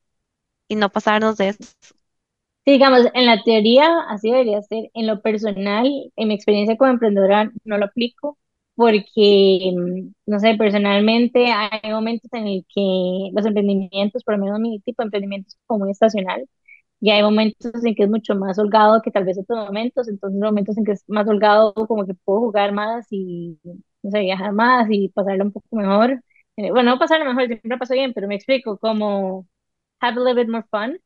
y 0.69 0.75
no 0.75 0.91
pasarnos 0.91 1.37
de 1.37 1.49
eso. 1.49 1.63
Sí, 2.65 2.71
digamos, 2.73 3.01
en 3.13 3.25
la 3.27 3.43
teoría 3.43 3.87
así 4.09 4.31
debería 4.31 4.61
ser. 4.63 4.89
En 4.95 5.05
lo 5.05 5.21
personal, 5.21 5.87
en 6.15 6.27
mi 6.27 6.33
experiencia 6.33 6.75
como 6.77 6.91
emprendedora, 6.91 7.51
no 7.63 7.77
lo 7.77 7.85
aplico 7.85 8.39
porque, 8.75 9.71
mm, 9.75 10.13
no 10.25 10.39
sé, 10.39 10.55
personalmente 10.55 11.45
hay 11.51 11.91
momentos 11.91 12.29
en 12.33 12.47
el 12.47 12.65
que 12.73 13.29
los 13.33 13.45
emprendimientos, 13.45 14.23
por 14.23 14.35
lo 14.37 14.43
menos 14.43 14.59
mi 14.59 14.79
tipo 14.81 15.03
de 15.03 15.05
emprendimiento 15.07 15.47
es 15.49 15.57
como 15.67 15.81
muy 15.85 15.91
estacional, 15.91 16.45
y 17.01 17.11
hay 17.11 17.23
momentos 17.23 17.71
en 17.85 17.95
que 17.95 18.03
es 18.03 18.09
mucho 18.09 18.35
más 18.35 18.57
holgado 18.59 19.01
que 19.03 19.11
tal 19.11 19.25
vez 19.25 19.37
otros 19.39 19.65
momentos, 19.67 20.07
entonces 20.09 20.39
momentos 20.41 20.77
en 20.77 20.85
que 20.85 20.93
es 20.93 21.03
más 21.09 21.27
holgado 21.27 21.73
como 21.75 22.05
que 22.07 22.15
puedo 22.15 22.39
jugar 22.41 22.73
más 22.73 23.05
y, 23.11 23.59
no 24.03 24.11
sé, 24.11 24.21
viajar 24.21 24.53
más 24.53 24.87
y 24.89 25.09
pasarlo 25.09 25.45
un 25.45 25.51
poco 25.53 25.67
mejor. 25.75 26.21
Eh, 26.57 26.71
Bueno, 26.71 26.91
no 26.91 26.99
pasarlo 26.99 27.25
mejor, 27.25 27.47
siempre 27.47 27.77
paso 27.77 27.93
bien, 27.93 28.13
pero 28.13 28.27
me 28.27 28.35
explico, 28.35 28.77
como 28.77 29.47
have 30.01 30.17
a 30.19 30.21
little 30.23 30.35
bit 30.43 30.49
more 30.51 30.65
fun. 30.71 30.99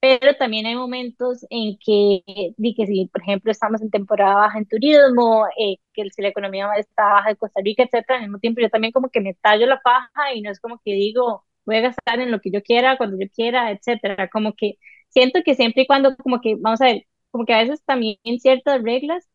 Pero 0.00 0.36
también 0.36 0.66
hay 0.66 0.76
momentos 0.76 1.46
en 1.50 1.78
que, 1.84 2.22
di 2.58 2.74
que 2.74 2.86
si, 2.86 3.06
por 3.08 3.22
ejemplo, 3.22 3.50
estamos 3.52 3.82
en 3.82 3.90
temporada 3.90 4.36
baja 4.36 4.58
en 4.58 4.66
turismo, 4.68 5.46
eh, 5.58 5.76
que 5.94 6.10
si 6.10 6.22
la 6.22 6.28
economía 6.28 6.68
está 6.78 7.04
baja 7.14 7.30
de 7.30 7.36
Costa 7.36 7.60
Rica, 7.64 7.84
etcétera, 7.84 8.16
al 8.18 8.22
mismo 8.26 8.38
tiempo 8.40 8.60
yo 8.62 8.70
también 8.70 8.92
como 8.92 9.10
que 9.10 9.20
me 9.22 9.34
tallo 9.34 9.66
la 9.66 9.80
paja 9.82 10.34
y 10.34 10.42
no 10.42 10.50
es 10.52 10.60
como 10.60 10.78
que 10.84 10.92
digo, 10.94 11.44
voy 11.66 11.76
a 11.76 11.80
gastar 11.82 12.20
en 12.20 12.30
lo 12.32 12.40
que 12.40 12.50
yo 12.52 12.62
quiera, 12.62 12.96
cuando 12.98 13.18
yo 13.18 13.26
quiera, 13.34 13.70
etcétera. 13.72 14.28
Como 14.30 14.54
que 14.54 14.74
siento 15.10 15.40
que 15.44 15.54
siempre 15.56 15.82
y 15.84 15.86
cuando, 15.88 16.16
como 16.18 16.40
que, 16.42 16.56
vamos 16.60 16.80
a 16.82 16.86
ver, 16.86 17.06
como 17.30 17.46
que 17.46 17.54
a 17.54 17.58
veces 17.60 17.82
también 17.84 18.18
ciertas 18.40 18.82
reglas 18.82 19.28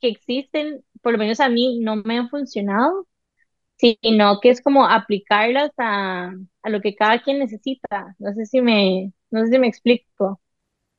que 0.00 0.08
existen, 0.08 0.84
por 1.02 1.12
lo 1.12 1.18
menos 1.18 1.40
a 1.40 1.48
mí, 1.48 1.80
no 1.80 1.96
me 1.96 2.18
han 2.18 2.28
funcionado, 2.30 3.06
sino 3.78 4.40
que 4.40 4.50
es 4.50 4.62
como 4.62 4.86
aplicarlas 4.86 5.70
a, 5.78 6.32
a 6.62 6.70
lo 6.70 6.80
que 6.80 6.94
cada 6.96 7.22
quien 7.22 7.38
necesita. 7.40 8.14
No 8.18 8.32
sé 8.34 8.46
si 8.46 8.60
me, 8.60 9.12
no 9.30 9.44
sé 9.44 9.52
si 9.52 9.58
me 9.58 9.68
explico. 9.68 10.40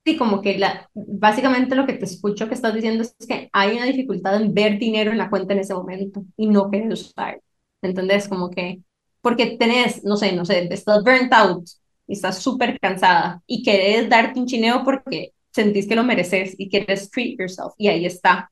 Sí, 0.06 0.18
como 0.18 0.42
que 0.42 0.58
la, 0.58 0.90
básicamente 0.94 1.76
lo 1.76 1.86
que 1.86 1.94
te 1.94 2.06
escucho 2.06 2.48
que 2.48 2.56
estás 2.56 2.74
diciendo 2.74 3.04
es 3.04 3.16
que 3.28 3.50
hay 3.52 3.76
una 3.78 3.86
dificultad 3.86 4.42
en 4.42 4.54
ver 4.54 4.80
dinero 4.80 5.12
en 5.12 5.18
la 5.18 5.30
cuenta 5.30 5.54
en 5.54 5.60
ese 5.60 5.74
momento 5.74 6.24
y 6.38 6.48
no 6.48 6.72
querer 6.72 6.92
usar. 6.92 7.42
¿Entendés? 7.82 8.28
Como 8.28 8.50
que, 8.50 8.82
porque 9.22 9.58
tenés, 9.58 10.04
no 10.04 10.18
sé, 10.18 10.32
no 10.34 10.46
sé, 10.46 10.68
estás 10.74 11.04
burnt 11.04 11.32
out 11.34 11.68
y 12.08 12.14
estás 12.14 12.40
súper 12.40 12.80
cansada 12.80 13.44
y 13.46 13.62
querés 13.64 14.10
darte 14.10 14.40
un 14.40 14.48
chineo 14.48 14.84
porque 14.84 15.34
sentís 15.52 15.88
que 15.88 15.96
lo 15.96 16.04
mereces 16.04 16.56
y 16.58 16.70
quieres 16.70 17.10
treat 17.12 17.38
yourself 17.38 17.74
y 17.78 17.88
ahí 17.90 18.06
está. 18.06 18.52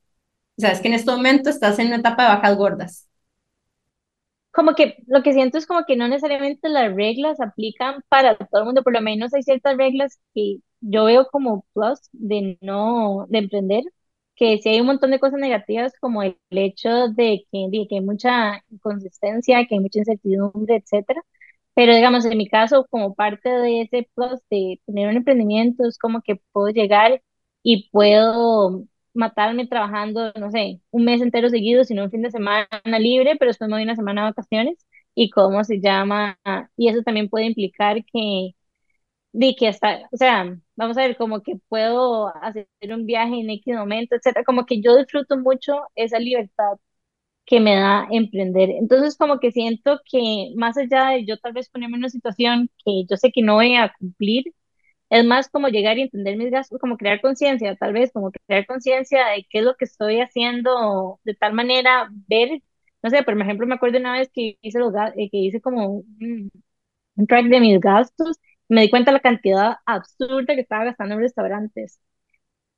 O 0.58 0.62
sea, 0.62 0.72
es 0.72 0.80
que 0.80 0.88
en 0.88 0.94
este 0.94 1.10
momento 1.12 1.50
estás 1.50 1.78
en 1.80 1.88
una 1.88 1.98
etapa 1.98 2.24
de 2.24 2.30
vacas 2.36 2.58
gordas. 2.58 3.07
Como 4.52 4.74
que 4.74 4.96
lo 5.06 5.22
que 5.22 5.32
siento 5.32 5.58
es 5.58 5.66
como 5.66 5.84
que 5.86 5.96
no 5.96 6.08
necesariamente 6.08 6.68
las 6.68 6.94
reglas 6.94 7.40
aplican 7.40 8.02
para 8.08 8.36
todo 8.36 8.60
el 8.60 8.66
mundo, 8.66 8.82
por 8.82 8.92
lo 8.94 9.00
menos 9.02 9.34
hay 9.34 9.42
ciertas 9.42 9.76
reglas 9.76 10.18
que 10.34 10.58
yo 10.80 11.04
veo 11.04 11.26
como 11.30 11.64
plus 11.74 12.00
de 12.12 12.58
no, 12.60 13.26
de 13.28 13.38
emprender, 13.38 13.84
que 14.36 14.58
si 14.58 14.68
hay 14.70 14.80
un 14.80 14.86
montón 14.86 15.10
de 15.10 15.20
cosas 15.20 15.40
negativas 15.40 15.92
como 16.00 16.22
el 16.22 16.36
hecho 16.50 17.08
de 17.08 17.46
que, 17.52 17.86
que 17.88 17.96
hay 17.96 18.00
mucha 18.00 18.62
inconsistencia, 18.70 19.66
que 19.66 19.74
hay 19.76 19.80
mucha 19.80 19.98
incertidumbre, 20.00 20.76
etcétera, 20.76 21.22
pero 21.74 21.94
digamos, 21.94 22.24
en 22.24 22.36
mi 22.38 22.48
caso, 22.48 22.86
como 22.90 23.14
parte 23.14 23.48
de 23.50 23.82
ese 23.82 24.08
plus 24.14 24.40
de 24.50 24.80
tener 24.86 25.08
un 25.08 25.16
emprendimiento, 25.16 25.86
es 25.88 25.98
como 25.98 26.22
que 26.22 26.36
puedo 26.52 26.68
llegar 26.70 27.22
y 27.62 27.88
puedo 27.90 28.84
matarme 29.18 29.66
trabajando, 29.66 30.32
no 30.38 30.50
sé, 30.50 30.80
un 30.90 31.04
mes 31.04 31.20
entero 31.22 31.50
seguido, 31.50 31.84
sino 31.84 32.04
un 32.04 32.10
fin 32.10 32.22
de 32.22 32.30
semana 32.30 32.68
libre, 33.00 33.36
pero 33.38 33.50
después 33.50 33.68
me 33.70 33.76
doy 33.76 33.84
una 33.84 33.96
semana 33.96 34.22
de 34.24 34.30
vacaciones. 34.30 34.86
¿Y 35.14 35.30
cómo 35.30 35.64
se 35.64 35.80
llama? 35.80 36.38
Y 36.76 36.88
eso 36.88 37.02
también 37.02 37.28
puede 37.28 37.46
implicar 37.46 38.04
que, 38.06 38.52
de 39.32 39.54
que 39.56 39.68
hasta, 39.68 40.08
o 40.12 40.16
sea, 40.16 40.56
vamos 40.76 40.96
a 40.98 41.02
ver, 41.02 41.16
como 41.16 41.42
que 41.42 41.56
puedo 41.68 42.28
hacer 42.42 42.68
un 42.90 43.06
viaje 43.06 43.40
en 43.40 43.50
X 43.50 43.74
momento, 43.76 44.16
etcétera. 44.16 44.44
Como 44.44 44.66
que 44.66 44.80
yo 44.82 44.96
disfruto 44.96 45.36
mucho 45.38 45.74
esa 45.94 46.18
libertad 46.18 46.78
que 47.46 47.60
me 47.60 47.74
da 47.76 48.06
emprender. 48.10 48.70
Entonces, 48.70 49.16
como 49.16 49.40
que 49.40 49.52
siento 49.52 50.00
que 50.10 50.52
más 50.56 50.76
allá 50.78 51.10
de 51.10 51.26
yo 51.26 51.38
tal 51.38 51.52
vez 51.54 51.70
ponerme 51.70 51.96
en 51.96 52.00
una 52.04 52.10
situación 52.10 52.70
que 52.84 53.04
yo 53.10 53.16
sé 53.16 53.32
que 53.32 53.42
no 53.42 53.54
voy 53.54 53.76
a 53.76 53.92
cumplir, 53.98 54.44
es 55.10 55.24
más 55.24 55.48
como 55.48 55.68
llegar 55.68 55.98
y 55.98 56.02
entender 56.02 56.36
mis 56.36 56.50
gastos, 56.50 56.78
como 56.80 56.96
crear 56.96 57.20
conciencia, 57.20 57.76
tal 57.76 57.92
vez 57.92 58.12
como 58.12 58.30
crear 58.30 58.66
conciencia 58.66 59.26
de 59.28 59.46
qué 59.50 59.58
es 59.60 59.64
lo 59.64 59.74
que 59.76 59.84
estoy 59.86 60.20
haciendo, 60.20 61.20
de 61.24 61.34
tal 61.34 61.54
manera 61.54 62.10
ver, 62.28 62.62
no 63.02 63.10
sé, 63.10 63.22
por 63.22 63.40
ejemplo, 63.40 63.66
me 63.66 63.74
acuerdo 63.76 63.98
una 63.98 64.12
vez 64.12 64.30
que 64.32 64.58
hice, 64.60 64.78
los, 64.78 64.92
eh, 65.16 65.28
que 65.30 65.38
hice 65.38 65.60
como 65.60 66.04
un, 66.20 66.50
track 67.28 67.46
de 67.46 67.60
mis 67.60 67.80
gastos, 67.80 68.38
me 68.68 68.82
di 68.82 68.90
cuenta 68.90 69.12
la 69.12 69.20
cantidad 69.20 69.76
absurda 69.86 70.54
que 70.54 70.60
estaba 70.62 70.84
gastando 70.84 71.14
en 71.14 71.20
restaurantes. 71.22 72.00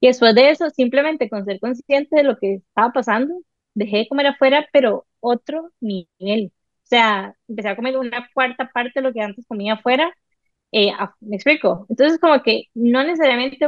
Y 0.01 0.09
después 0.09 0.35
de 0.35 0.51
eso, 0.51 0.71
simplemente 0.71 1.29
con 1.29 1.45
ser 1.45 1.61
consciente 1.61 2.17
de 2.17 2.25
lo 2.25 2.39
que 2.39 2.57
estaba 2.57 2.93
pasando, 2.93 3.35
dejé 3.75 3.99
de 3.99 4.09
comer 4.09 4.27
afuera, 4.29 4.67
pero 4.73 5.07
otro 5.21 5.71
nivel. 5.81 6.53
O 6.85 6.87
sea, 6.87 7.37
empecé 7.49 7.69
a 7.69 7.77
comer 7.77 7.97
una 7.99 8.29
cuarta 8.35 8.71
parte 8.73 9.01
de 9.01 9.03
lo 9.03 9.13
que 9.13 9.21
antes 9.23 9.47
comía 9.47 9.75
afuera. 9.75 10.15
Eh, 10.73 10.91
ah, 10.99 11.15
me 11.21 11.37
explico. 11.37 11.87
Entonces, 11.89 12.19
como 12.21 12.43
que 12.43 12.65
no 12.75 13.03
necesariamente, 13.05 13.59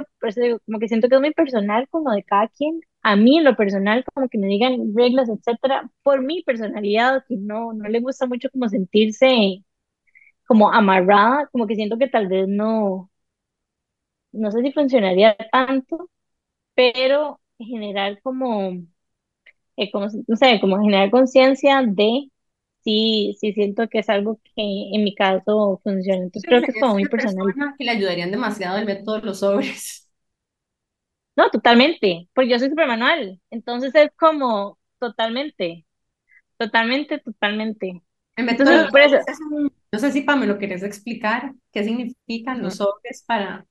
como 0.67 0.79
que 0.79 0.89
siento 0.89 1.09
que 1.09 1.17
es 1.17 1.21
muy 1.21 1.33
personal, 1.33 1.89
como 1.91 2.13
de 2.13 2.23
cada 2.25 2.49
quien. 2.49 2.81
A 3.03 3.17
mí, 3.17 3.39
en 3.39 3.45
lo 3.45 3.57
personal, 3.57 4.05
como 4.15 4.29
que 4.29 4.39
me 4.39 4.47
digan 4.47 4.95
reglas, 4.97 5.29
etcétera, 5.29 5.91
por 6.05 6.23
mi 6.23 6.43
personalidad, 6.45 7.25
que 7.29 7.37
no, 7.37 7.73
no 7.73 7.89
le 7.89 8.01
gusta 8.01 8.27
mucho 8.27 8.49
como 8.51 8.69
sentirse 8.69 9.65
como 10.47 10.73
amarrada, 10.73 11.49
como 11.53 11.67
que 11.67 11.75
siento 11.77 11.99
que 11.99 12.09
tal 12.09 12.29
vez 12.29 12.47
no, 12.49 13.11
no 14.33 14.51
sé 14.51 14.63
si 14.63 14.73
funcionaría 14.73 15.37
tanto 15.53 16.09
pero 16.75 17.41
generar 17.59 18.21
como, 18.23 18.73
eh, 19.77 19.91
como, 19.91 20.07
no 20.29 20.37
sé, 20.37 20.61
como 20.61 20.79
generar 20.81 21.11
conciencia 21.11 21.83
de 21.87 22.31
si, 22.85 23.37
si 23.41 23.53
siento 23.53 23.89
que 23.89 24.01
es 24.01 24.09
algo 24.09 24.41
que 24.45 24.53
en 24.57 25.05
mi 25.05 25.15
caso 25.15 25.81
funciona. 25.85 26.23
Entonces 26.25 26.45
Creo 26.49 26.63
que 26.63 26.73
es 26.73 26.79
como 26.79 26.95
muy 26.95 27.07
personal. 27.09 27.55
persona 27.55 27.75
que 27.79 27.85
le 27.85 27.91
ayudarían 27.93 28.31
demasiado 28.31 28.79
el 28.79 28.87
método 28.87 29.17
de 29.21 29.23
los 29.27 29.41
sobres. 29.41 30.09
No, 31.37 31.51
totalmente, 31.51 32.29
porque 32.35 32.51
yo 32.51 32.59
soy 32.59 32.69
súper 32.71 32.87
manual. 32.87 33.41
Entonces 33.51 33.95
es 33.95 34.11
como 34.19 34.79
totalmente, 34.99 35.87
totalmente, 36.59 37.19
totalmente. 37.21 38.03
El 38.37 38.47
método 38.47 38.71
de 38.71 38.79
Entonces, 38.79 38.91
por 38.91 39.01
eso, 39.03 39.17
sobres 39.17 39.27
es 39.27 39.39
un, 39.41 39.71
no 39.93 39.99
sé 39.99 40.11
si 40.13 40.23
Pame 40.23 40.47
lo 40.47 40.59
querés 40.59 40.83
explicar, 40.83 41.53
qué 41.73 41.85
significan 41.85 42.63
los 42.63 42.77
sobres 42.77 43.25
para, 43.27 43.67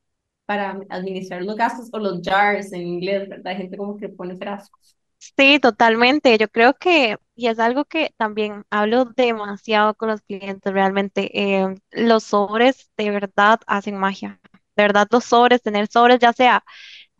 para 0.45 0.79
administrar 0.89 1.41
los 1.43 1.55
gastos 1.55 1.89
o 1.93 1.99
los 1.99 2.21
jars 2.23 2.71
en 2.73 2.81
inglés, 2.87 3.27
¿verdad? 3.29 3.47
Hay 3.53 3.57
gente 3.57 3.77
como 3.77 3.97
que 3.97 4.09
pone 4.09 4.35
frascos. 4.37 4.97
Sí, 5.37 5.59
totalmente. 5.59 6.35
Yo 6.37 6.47
creo 6.49 6.73
que, 6.75 7.17
y 7.35 7.47
es 7.47 7.59
algo 7.59 7.85
que 7.85 8.11
también 8.17 8.65
hablo 8.71 9.05
demasiado 9.05 9.93
con 9.95 10.09
los 10.09 10.21
clientes, 10.21 10.73
realmente, 10.73 11.29
eh, 11.63 11.75
los 11.91 12.23
sobres 12.23 12.89
de 12.97 13.11
verdad 13.11 13.59
hacen 13.67 13.97
magia. 13.97 14.39
De 14.75 14.83
verdad, 14.83 15.07
los 15.11 15.25
sobres, 15.25 15.61
tener 15.61 15.87
sobres, 15.87 16.19
ya 16.19 16.33
sea 16.33 16.63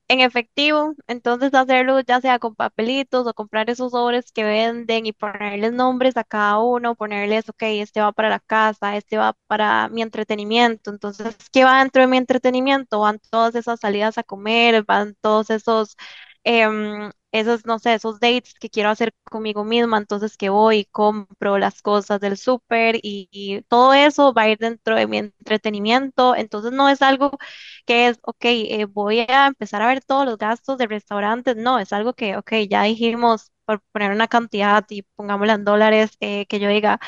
en 0.09 0.21
efectivo, 0.21 0.95
entonces 1.07 1.53
hacerlo 1.55 1.99
ya 2.01 2.21
sea 2.21 2.39
con 2.39 2.55
papelitos 2.55 3.27
o 3.27 3.33
comprar 3.33 3.69
esos 3.71 3.91
sobres 3.91 4.31
que 4.33 4.43
venden 4.43 5.05
y 5.07 5.13
ponerles 5.13 5.73
nombres 5.73 6.17
a 6.17 6.23
cada 6.25 6.59
uno, 6.59 6.95
ponerles, 6.95 7.49
ok, 7.49 7.63
este 7.63 8.01
va 8.01 8.11
para 8.13 8.29
la 8.29 8.39
casa, 8.39 8.97
este 8.97 9.17
va 9.17 9.35
para 9.47 9.89
mi 9.89 10.01
entretenimiento, 10.03 10.91
entonces, 10.91 11.35
¿qué 11.51 11.63
va 11.65 11.79
dentro 11.79 12.01
de 12.03 12.07
mi 12.09 12.17
entretenimiento? 12.17 13.01
Van 13.01 13.19
todas 13.31 13.55
esas 13.55 13.79
salidas 13.81 14.17
a 14.17 14.23
comer, 14.23 14.83
van 14.85 15.15
todos 15.21 15.49
esos, 15.51 15.97
em, 16.43 17.11
esos, 17.31 17.65
no 17.65 17.79
sé, 17.79 17.93
esos 17.93 18.19
dates 18.19 18.53
que 18.55 18.69
quiero 18.69 18.89
hacer 18.89 19.13
conmigo 19.23 19.63
misma, 19.63 19.97
entonces 19.97 20.37
que 20.37 20.49
voy 20.49 20.79
y 20.79 20.85
compro 20.85 21.57
las 21.57 21.81
cosas 21.81 22.19
del 22.19 22.37
súper 22.37 22.99
y, 23.01 23.61
todo 23.69 23.93
eso 23.93 24.33
va 24.33 24.43
a 24.43 24.49
ir 24.49 24.57
dentro 24.57 24.95
de 24.95 25.07
mi 25.07 25.17
entretenimiento, 25.19 26.35
entonces 26.35 26.71
no 26.71 26.89
es 26.89 27.01
algo 27.01 27.31
que 27.85 28.07
es, 28.07 28.19
ok, 28.23 28.37
eh, 28.45 28.85
voy 28.85 29.19
a 29.21 29.47
empezar 29.47 29.81
a 29.81 29.87
ver 29.87 30.03
todos 30.03 30.25
los 30.25 30.37
gastos 30.37 30.77
de 30.77 30.87
restaurantes. 30.87 31.55
No, 31.55 31.79
es 31.79 31.93
algo 31.93 32.13
que, 32.13 32.37
ok, 32.37 32.53
ya 32.69 32.83
dijimos 32.83 33.51
por 33.65 33.81
poner 33.91 34.11
una 34.11 34.27
cantidad 34.27 34.85
y 34.89 35.03
pongámosla 35.15 35.53
en 35.53 35.65
dólares, 35.65 36.11
eh, 36.19 36.45
que 36.47 36.59
yo 36.59 36.69
diga 36.69 36.99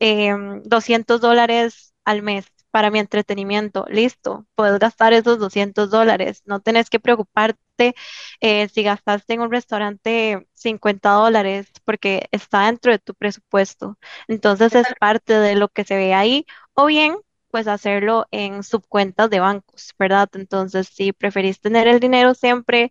em, 0.00 0.62
200 0.64 1.20
dólares 1.20 1.94
al 2.04 2.22
mes 2.22 2.46
para 2.74 2.90
mi 2.90 2.98
entretenimiento. 2.98 3.86
Listo, 3.88 4.46
puedes 4.56 4.80
gastar 4.80 5.12
esos 5.12 5.38
200 5.38 5.90
dólares. 5.92 6.42
No 6.44 6.58
tenés 6.58 6.90
que 6.90 6.98
preocuparte 6.98 7.94
eh, 8.40 8.68
si 8.68 8.82
gastaste 8.82 9.34
en 9.34 9.42
un 9.42 9.52
restaurante 9.52 10.48
50 10.54 11.10
dólares 11.12 11.68
porque 11.84 12.26
está 12.32 12.66
dentro 12.66 12.90
de 12.90 12.98
tu 12.98 13.14
presupuesto. 13.14 13.96
Entonces 14.26 14.74
es 14.74 14.88
parte 14.98 15.34
de 15.38 15.54
lo 15.54 15.68
que 15.68 15.84
se 15.84 15.94
ve 15.94 16.14
ahí. 16.14 16.46
O 16.74 16.86
bien 16.86 17.16
pues 17.52 17.68
hacerlo 17.68 18.26
en 18.32 18.64
subcuentas 18.64 19.30
de 19.30 19.38
bancos, 19.38 19.94
¿verdad? 19.96 20.28
Entonces, 20.34 20.88
si 20.88 21.12
preferís 21.12 21.60
tener 21.60 21.86
el 21.86 22.00
dinero 22.00 22.34
siempre 22.34 22.90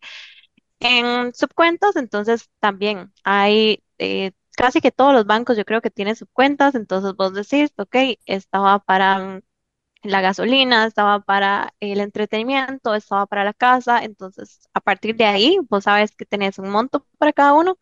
en 0.79 1.33
subcuentas, 1.35 1.97
entonces 1.97 2.49
también 2.59 3.11
hay 3.25 3.83
eh, 3.97 4.31
casi 4.55 4.81
que 4.81 4.91
todos 4.91 5.13
los 5.13 5.25
bancos 5.25 5.57
yo 5.57 5.65
creo 5.65 5.81
que 5.81 5.89
tienen 5.91 6.15
subcuentas, 6.15 6.75
entonces 6.75 7.13
vos 7.15 7.33
decís, 7.33 7.71
ok, 7.77 7.95
estaba 8.25 8.79
para 8.79 9.19
mm, 9.19 9.41
la 10.03 10.21
gasolina, 10.21 10.85
estaba 10.85 11.19
para 11.21 11.73
el 11.79 11.99
entretenimiento, 12.01 12.95
estaba 12.95 13.25
para 13.25 13.43
la 13.43 13.53
casa, 13.53 14.03
entonces 14.03 14.69
a 14.73 14.81
partir 14.81 15.15
de 15.15 15.25
ahí 15.25 15.59
vos 15.69 15.85
sabes 15.85 16.15
que 16.15 16.25
tenés 16.25 16.59
un 16.59 16.69
monto 16.69 17.05
para 17.17 17.33
cada 17.33 17.53
uno 17.53 17.77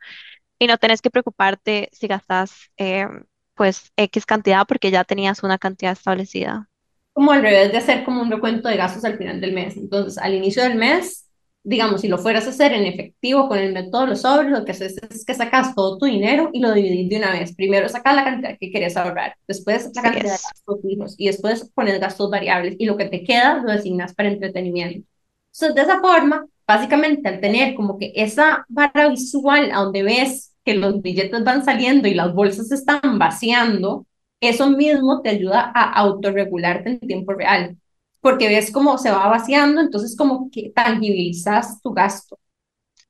y 0.60 0.68
no 0.68 0.78
tenés 0.78 1.02
que 1.02 1.12
preocuparte 1.12 1.90
si 1.94 2.08
gastas 2.08 2.72
eh, 2.78 3.08
pues 3.56 3.92
X 3.98 4.26
cantidad 4.26 4.66
porque 4.68 4.92
ya 4.92 5.04
tenías 5.06 5.44
una 5.44 5.58
cantidad 5.60 5.94
establecida. 5.94 6.70
como 7.14 7.32
al 7.32 7.42
revés 7.42 7.72
de 7.72 7.78
hacer 7.78 8.04
como 8.04 8.22
un 8.22 8.32
recuento 8.32 8.70
de 8.70 8.78
gastos 8.78 9.04
al 9.06 9.18
final 9.18 9.42
del 9.42 9.54
mes. 9.54 9.78
Entonces, 9.78 10.18
al 10.18 10.34
inicio 10.34 10.64
del 10.64 10.76
mes, 10.76 11.28
digamos, 11.64 12.02
si 12.02 12.08
lo 12.08 12.18
fueras 12.18 12.48
a 12.48 12.50
hacer 12.50 12.74
en 12.74 12.86
efectivo 12.86 13.48
con 13.48 13.60
el 13.60 13.74
método 13.74 14.02
de 14.02 14.08
los 14.08 14.22
sobres, 14.22 14.50
lo 14.52 14.66
que 14.66 14.72
haces 14.72 14.98
es 15.10 15.26
que 15.26 15.34
sacas 15.34 15.76
todo 15.76 15.98
tu 15.98 16.06
dinero 16.06 16.50
y 16.54 16.60
lo 16.60 16.74
dividís 16.74 17.10
de 17.10 17.18
una 17.18 17.32
vez. 17.32 17.56
Primero 17.56 17.88
sacas 17.90 18.16
la 18.16 18.24
cantidad 18.24 18.58
que 18.60 18.72
quieres 18.72 18.98
ahorrar, 18.98 19.36
después 19.48 19.92
la 19.96 20.02
cantidad 20.02 20.24
de 20.24 20.30
gastos 20.30 20.82
fijos 20.82 21.16
y 21.18 21.28
después 21.28 21.70
pones 21.76 22.00
gastos 22.00 22.30
variables 22.32 22.76
y 22.80 22.86
lo 22.86 22.98
que 22.98 23.06
te 23.06 23.24
queda 23.24 23.62
lo 23.64 23.72
designas 23.72 24.14
para 24.16 24.30
entretenimiento. 24.30 25.08
Entonces, 25.54 25.76
de 25.76 25.82
esa 25.82 26.00
forma, 26.00 26.46
básicamente 26.68 27.28
al 27.30 27.42
tener 27.42 27.76
como 27.76 27.98
que 27.98 28.12
esa 28.16 28.66
barra 28.70 29.10
visual 29.10 29.72
a 29.72 29.82
donde 29.82 30.04
ves 30.04 30.54
que 30.64 30.76
los 30.76 31.02
billetes 31.02 31.44
van 31.44 31.66
saliendo 31.66 32.08
y 32.08 32.14
las 32.14 32.34
bolsas 32.34 32.70
se 32.70 32.76
están 32.76 33.20
vaciando, 33.20 34.06
eso 34.40 34.70
mismo 34.70 35.22
te 35.22 35.30
ayuda 35.30 35.72
a 35.76 35.92
autorregularte 36.00 36.90
en 36.90 37.00
tiempo 37.02 37.34
real, 37.34 37.78
porque 38.22 38.48
ves 38.50 38.72
cómo 38.72 38.98
se 38.98 39.12
va 39.12 39.28
vaciando, 39.28 39.82
entonces 39.82 40.16
como 40.18 40.50
que 40.52 40.72
tangibilizas 40.76 41.82
tu 41.82 41.94
gasto. 41.94 42.40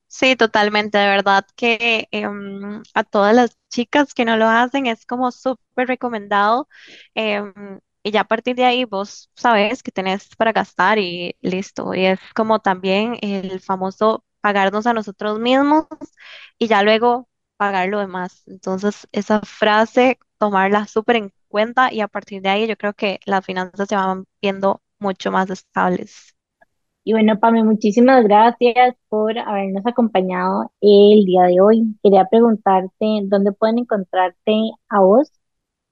Sí, 0.06 0.36
totalmente, 0.36 0.98
de 0.98 1.06
verdad 1.06 1.46
que 1.56 2.06
em, 2.10 2.82
a 2.94 3.02
todas 3.04 3.34
las 3.34 3.56
chicas 3.70 4.12
que 4.14 4.24
no 4.26 4.36
lo 4.36 4.46
hacen 4.46 4.86
es 4.86 5.06
como 5.06 5.32
súper 5.32 5.88
recomendado 5.88 6.68
em, 7.14 7.80
y 8.02 8.10
ya 8.10 8.20
a 8.22 8.24
partir 8.28 8.54
de 8.56 8.64
ahí 8.64 8.84
vos 8.84 9.30
sabes 9.34 9.82
que 9.82 9.90
tenés 9.92 10.28
para 10.36 10.52
gastar 10.52 10.98
y 10.98 11.36
listo. 11.40 11.94
Y 11.94 12.04
es 12.06 12.20
como 12.34 12.58
también 12.60 13.16
el 13.22 13.60
famoso 13.60 14.24
pagarnos 14.40 14.86
a 14.86 14.92
nosotros 14.92 15.38
mismos 15.38 15.86
y 16.58 16.66
ya 16.68 16.82
luego 16.82 17.28
pagar 17.56 17.88
lo 17.88 18.00
demás. 18.00 18.42
Entonces, 18.46 19.08
esa 19.12 19.40
frase, 19.42 20.18
tomarla 20.38 20.86
súper 20.86 21.16
en 21.16 21.32
cuenta 21.48 21.92
y 21.92 22.00
a 22.00 22.08
partir 22.08 22.42
de 22.42 22.48
ahí 22.50 22.66
yo 22.66 22.76
creo 22.76 22.94
que 22.94 23.20
las 23.26 23.44
finanzas 23.44 23.88
se 23.88 23.96
van 23.96 24.24
viendo 24.40 24.82
mucho 25.02 25.30
más 25.30 25.50
estables. 25.50 26.34
Y 27.04 27.12
bueno, 27.12 27.38
Pame, 27.40 27.64
muchísimas 27.64 28.22
gracias 28.22 28.94
por 29.08 29.36
habernos 29.36 29.84
acompañado 29.84 30.70
el 30.80 31.24
día 31.24 31.42
de 31.44 31.60
hoy. 31.60 31.96
Quería 32.02 32.26
preguntarte 32.30 33.22
dónde 33.24 33.52
pueden 33.52 33.78
encontrarte 33.78 34.52
a 34.88 35.00
vos 35.00 35.32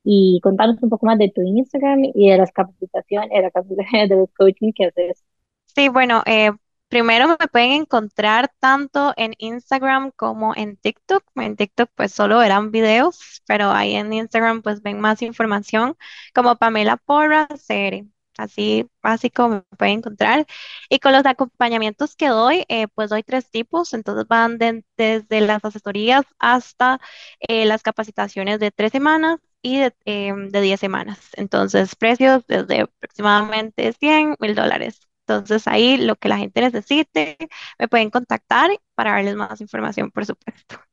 y 0.04 0.40
contanos 0.42 0.76
un 0.82 0.88
poco 0.88 1.06
más 1.06 1.18
de 1.18 1.30
tu 1.34 1.42
Instagram 1.42 2.04
y 2.14 2.30
de 2.30 2.38
las 2.38 2.52
capacitaciones, 2.52 3.30
de, 3.30 3.42
la 3.42 3.50
capacitación 3.50 4.08
de 4.08 4.16
los 4.16 4.30
coaching 4.38 4.72
que 4.72 4.86
haces. 4.86 5.24
Sí, 5.66 5.88
bueno, 5.88 6.22
eh, 6.26 6.52
primero 6.88 7.26
me 7.28 7.48
pueden 7.48 7.72
encontrar 7.72 8.50
tanto 8.60 9.12
en 9.16 9.34
Instagram 9.38 10.12
como 10.14 10.54
en 10.54 10.76
TikTok. 10.76 11.24
En 11.36 11.56
TikTok 11.56 11.90
pues 11.96 12.12
solo 12.12 12.38
verán 12.38 12.70
videos, 12.70 13.42
pero 13.46 13.70
ahí 13.70 13.94
en 13.96 14.12
Instagram 14.12 14.62
pues 14.62 14.82
ven 14.82 15.00
más 15.00 15.22
información 15.22 15.96
como 16.34 16.56
Pamela 16.56 16.96
Porra, 16.96 17.48
CR. 17.48 18.06
Así 18.38 18.88
básico 19.02 19.48
me 19.48 19.62
pueden 19.76 19.98
encontrar. 19.98 20.46
Y 20.88 20.98
con 20.98 21.12
los 21.12 21.26
acompañamientos 21.26 22.16
que 22.16 22.28
doy, 22.28 22.64
eh, 22.68 22.88
pues 22.94 23.10
doy 23.10 23.22
tres 23.22 23.50
tipos. 23.50 23.92
Entonces 23.94 24.26
van 24.28 24.58
desde 24.96 25.40
las 25.40 25.64
asesorías 25.64 26.24
hasta 26.38 27.00
eh, 27.40 27.64
las 27.66 27.82
capacitaciones 27.82 28.58
de 28.60 28.70
tres 28.70 28.92
semanas 28.92 29.38
y 29.62 29.78
de, 29.78 29.94
em, 30.04 30.48
de 30.50 30.60
10 30.60 30.80
semanas. 30.80 31.18
Entonces, 31.36 31.94
precios 31.96 32.44
desde 32.48 32.82
aproximadamente 32.82 33.92
100 33.92 34.36
mil 34.40 34.54
dólares. 34.54 35.00
Entonces, 35.26 35.66
ahí 35.68 35.96
lo 35.98 36.16
que 36.16 36.28
la 36.28 36.38
gente 36.38 36.60
necesite, 36.62 37.36
me 37.78 37.88
pueden 37.88 38.10
contactar 38.10 38.70
para 38.94 39.12
darles 39.12 39.36
más 39.36 39.60
información, 39.60 40.10
por 40.10 40.24
supuesto. 40.26 40.89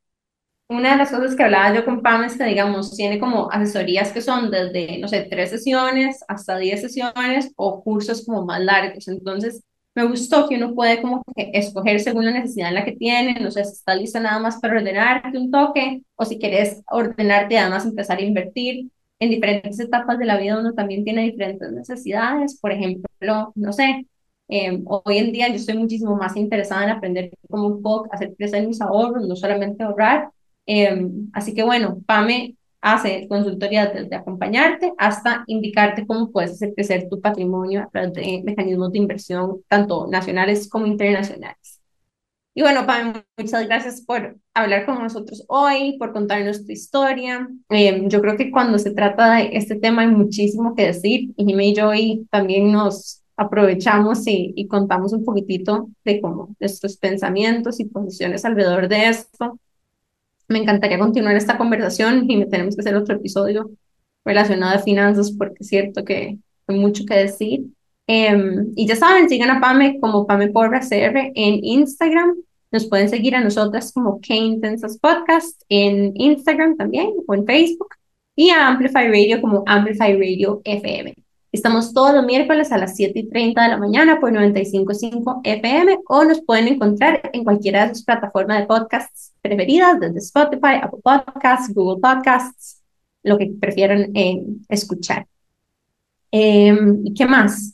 Una 0.70 0.92
de 0.92 0.98
las 0.98 1.12
cosas 1.12 1.34
que 1.36 1.44
hablaba 1.44 1.74
yo 1.74 1.86
con 1.86 2.02
Pam 2.02 2.26
es 2.26 2.38
que, 2.38 2.44
digamos, 2.44 2.94
tiene 2.96 3.20
como 3.20 3.50
asesorías 3.50 4.12
que 4.12 4.22
son 4.22 4.52
desde, 4.52 4.98
no 5.00 5.08
sé, 5.08 5.26
tres 5.30 5.50
sesiones 5.50 6.24
hasta 6.28 6.58
10 6.58 6.82
sesiones 6.82 7.54
o 7.56 7.82
cursos 7.84 8.26
como 8.26 8.46
más 8.46 8.60
largos. 8.62 9.08
Entonces, 9.08 9.64
me 9.96 10.06
gustó 10.06 10.48
que 10.48 10.56
uno 10.58 10.76
puede 10.76 11.02
como 11.02 11.24
que 11.36 11.52
escoger 11.54 12.02
según 12.02 12.26
la 12.26 12.32
necesidad 12.32 12.68
en 12.70 12.76
la 12.76 12.86
que 12.86 12.92
tiene, 12.94 13.40
no 13.40 13.50
sé 13.50 13.64
si 13.64 13.72
está 13.74 13.96
lista 13.96 14.20
nada 14.20 14.40
más 14.40 14.60
para 14.60 14.76
ordenarte 14.78 15.38
un 15.38 15.50
toque 15.52 16.04
o 16.16 16.26
si 16.26 16.38
quieres 16.38 16.84
ordenarte 16.92 17.58
además 17.58 17.86
empezar 17.86 18.20
a 18.20 18.22
invertir 18.22 18.92
en 19.20 19.30
diferentes 19.32 19.80
etapas 19.80 20.20
de 20.20 20.26
la 20.26 20.38
vida 20.38 20.60
uno 20.60 20.74
también 20.74 21.04
tiene 21.04 21.24
diferentes 21.24 21.72
necesidades, 21.72 22.60
por 22.60 22.72
ejemplo, 22.72 23.52
no 23.56 23.74
sé, 23.74 24.06
eh, 24.50 24.82
hoy 24.86 25.18
en 25.18 25.32
día 25.32 25.48
yo 25.50 25.56
estoy 25.56 25.78
muchísimo 25.78 26.16
más 26.16 26.36
interesada 26.38 26.84
en 26.84 26.90
aprender 26.92 27.32
cómo 27.50 27.82
puedo 27.82 28.06
hacer 28.12 28.36
crecer 28.38 28.68
mis 28.68 28.82
ahorros, 28.82 29.28
no 29.28 29.36
solamente 29.36 29.84
ahorrar, 29.84 30.30
eh, 30.68 31.08
así 31.34 31.54
que 31.54 31.64
bueno, 31.64 32.02
PAME 32.06 32.58
hace 32.82 33.28
consultoría 33.28 33.88
desde 33.88 34.16
acompañarte 34.16 34.94
hasta 34.98 35.44
indicarte 35.48 36.06
cómo 36.06 36.32
puedes 36.32 36.52
hacer 36.52 36.74
crecer 36.76 37.08
tu 37.10 37.20
patrimonio 37.20 37.82
a 37.82 37.90
través 37.90 38.14
de 38.14 38.44
mecanismos 38.46 38.92
de 38.92 39.00
inversión, 39.00 39.62
tanto 39.68 40.08
nacionales 40.08 40.70
como 40.70 40.86
internacionales. 40.86 41.82
Y 42.54 42.62
bueno, 42.62 42.88
Pam, 42.88 43.14
muchas 43.38 43.68
gracias 43.68 44.02
por 44.02 44.36
hablar 44.56 44.88
con 44.88 44.98
nosotros 44.98 45.46
hoy, 45.48 45.96
por 46.00 46.12
contarnos 46.12 46.66
tu 46.66 46.72
historia. 46.72 47.48
Eh, 47.70 48.06
yo 48.08 48.20
creo 48.20 48.36
que 48.36 48.50
cuando 48.50 48.80
se 48.80 48.92
trata 48.92 49.36
de 49.36 49.52
este 49.54 49.76
tema 49.76 50.02
hay 50.02 50.08
muchísimo 50.08 50.74
que 50.74 50.88
decir 50.88 51.34
y 51.38 51.46
Jimmy 51.46 51.70
y 51.70 51.76
yo 51.76 51.90
hoy 51.90 52.28
también 52.32 52.72
nos 52.72 53.22
aprovechamos 53.36 54.26
y, 54.26 54.54
y 54.56 54.68
contamos 54.68 55.14
un 55.14 55.24
poquitito 55.24 55.90
de 56.04 56.20
cómo 56.20 56.56
nuestros 56.60 56.98
pensamientos 56.98 57.80
y 57.80 57.86
posiciones 57.86 58.44
alrededor 58.44 58.88
de 58.88 59.10
esto 59.10 59.60
me 60.48 60.60
encantaría 60.60 61.00
continuar 61.00 61.36
esta 61.36 61.58
conversación 61.58 62.30
y 62.30 62.46
tenemos 62.50 62.76
que 62.76 62.82
hacer 62.82 62.96
otro 62.96 63.16
episodio 63.16 63.70
relacionado 64.26 64.76
a 64.76 64.80
finanzas 64.80 65.32
porque 65.32 65.58
es 65.62 65.68
cierto 65.68 66.06
que 66.06 66.38
hay 66.68 66.80
mucho 66.80 67.06
que 67.06 67.16
decir. 67.16 67.66
Em, 68.08 68.72
y 68.76 68.88
ya 68.88 68.96
saben, 68.96 69.30
sigan 69.30 69.50
a 69.50 69.60
Pame 69.62 70.00
como 70.00 70.26
Pame 70.28 70.50
Porra 70.50 70.80
CR 70.82 71.32
en 71.36 71.64
Instagram. 71.64 72.36
Nos 72.72 72.86
pueden 72.88 73.10
seguir 73.10 73.36
a 73.36 73.42
nosotras 73.42 73.92
como 73.94 74.20
K 74.22 74.36
Intensas 74.36 74.98
Podcast 75.00 75.62
en 75.70 76.14
Instagram 76.16 76.78
también 76.78 77.12
o 77.28 77.34
en 77.34 77.46
Facebook. 77.46 77.90
Y 78.36 78.50
a 78.52 78.68
Amplify 78.68 79.08
Radio 79.08 79.42
como 79.42 79.64
Amplify 79.66 80.14
Radio 80.14 80.62
FM. 80.64 81.27
Estamos 81.58 81.92
todos 81.92 82.14
los 82.14 82.24
miércoles 82.24 82.72
a 82.72 82.78
las 82.78 82.96
7 82.96 83.18
y 83.18 83.30
30 83.30 83.64
de 83.64 83.70
la 83.70 83.78
mañana 83.78 84.20
por 84.20 84.32
95.5 84.32 85.42
FM 85.44 86.02
o 86.08 86.24
nos 86.24 86.40
pueden 86.44 86.68
encontrar 86.68 87.32
en 87.34 87.44
cualquiera 87.44 87.88
de 87.88 87.96
sus 87.96 88.06
plataformas 88.06 88.60
de 88.60 88.68
podcasts 88.68 89.34
preferidas, 89.42 90.00
desde 90.00 90.20
Spotify, 90.20 90.76
Apple 90.80 91.00
Podcasts, 91.04 91.74
Google 91.74 92.00
Podcasts, 92.00 92.84
lo 93.24 93.40
que 93.40 93.52
prefieran 93.60 94.16
eh, 94.16 94.40
escuchar. 94.70 95.26
Em, 96.30 97.02
¿Y 97.04 97.16
qué 97.16 97.26
más? 97.26 97.74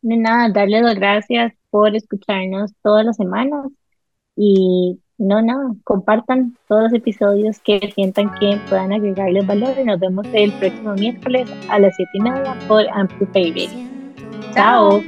De 0.00 0.16
nada, 0.16 0.48
darle 0.52 0.82
las 0.82 0.96
gracias 0.96 1.52
por 1.70 1.94
escucharnos 1.94 2.72
todas 2.82 3.06
las 3.06 3.16
semanas 3.16 3.68
y 4.34 4.98
no, 5.22 5.40
no, 5.40 5.76
compartan 5.84 6.56
todos 6.66 6.84
los 6.84 6.92
episodios 6.94 7.60
que 7.60 7.92
sientan 7.94 8.34
que 8.40 8.58
puedan 8.68 8.92
agregarles 8.92 9.46
valor 9.46 9.72
y 9.80 9.84
nos 9.84 10.00
vemos 10.00 10.26
el 10.32 10.52
próximo 10.54 10.94
miércoles 10.94 11.48
a 11.68 11.78
las 11.78 11.94
7 11.94 12.10
y 12.14 12.20
media 12.20 12.58
por 12.66 12.84
Amplify 12.88 13.50
Radio. 13.50 13.88
Chao. 14.52 15.00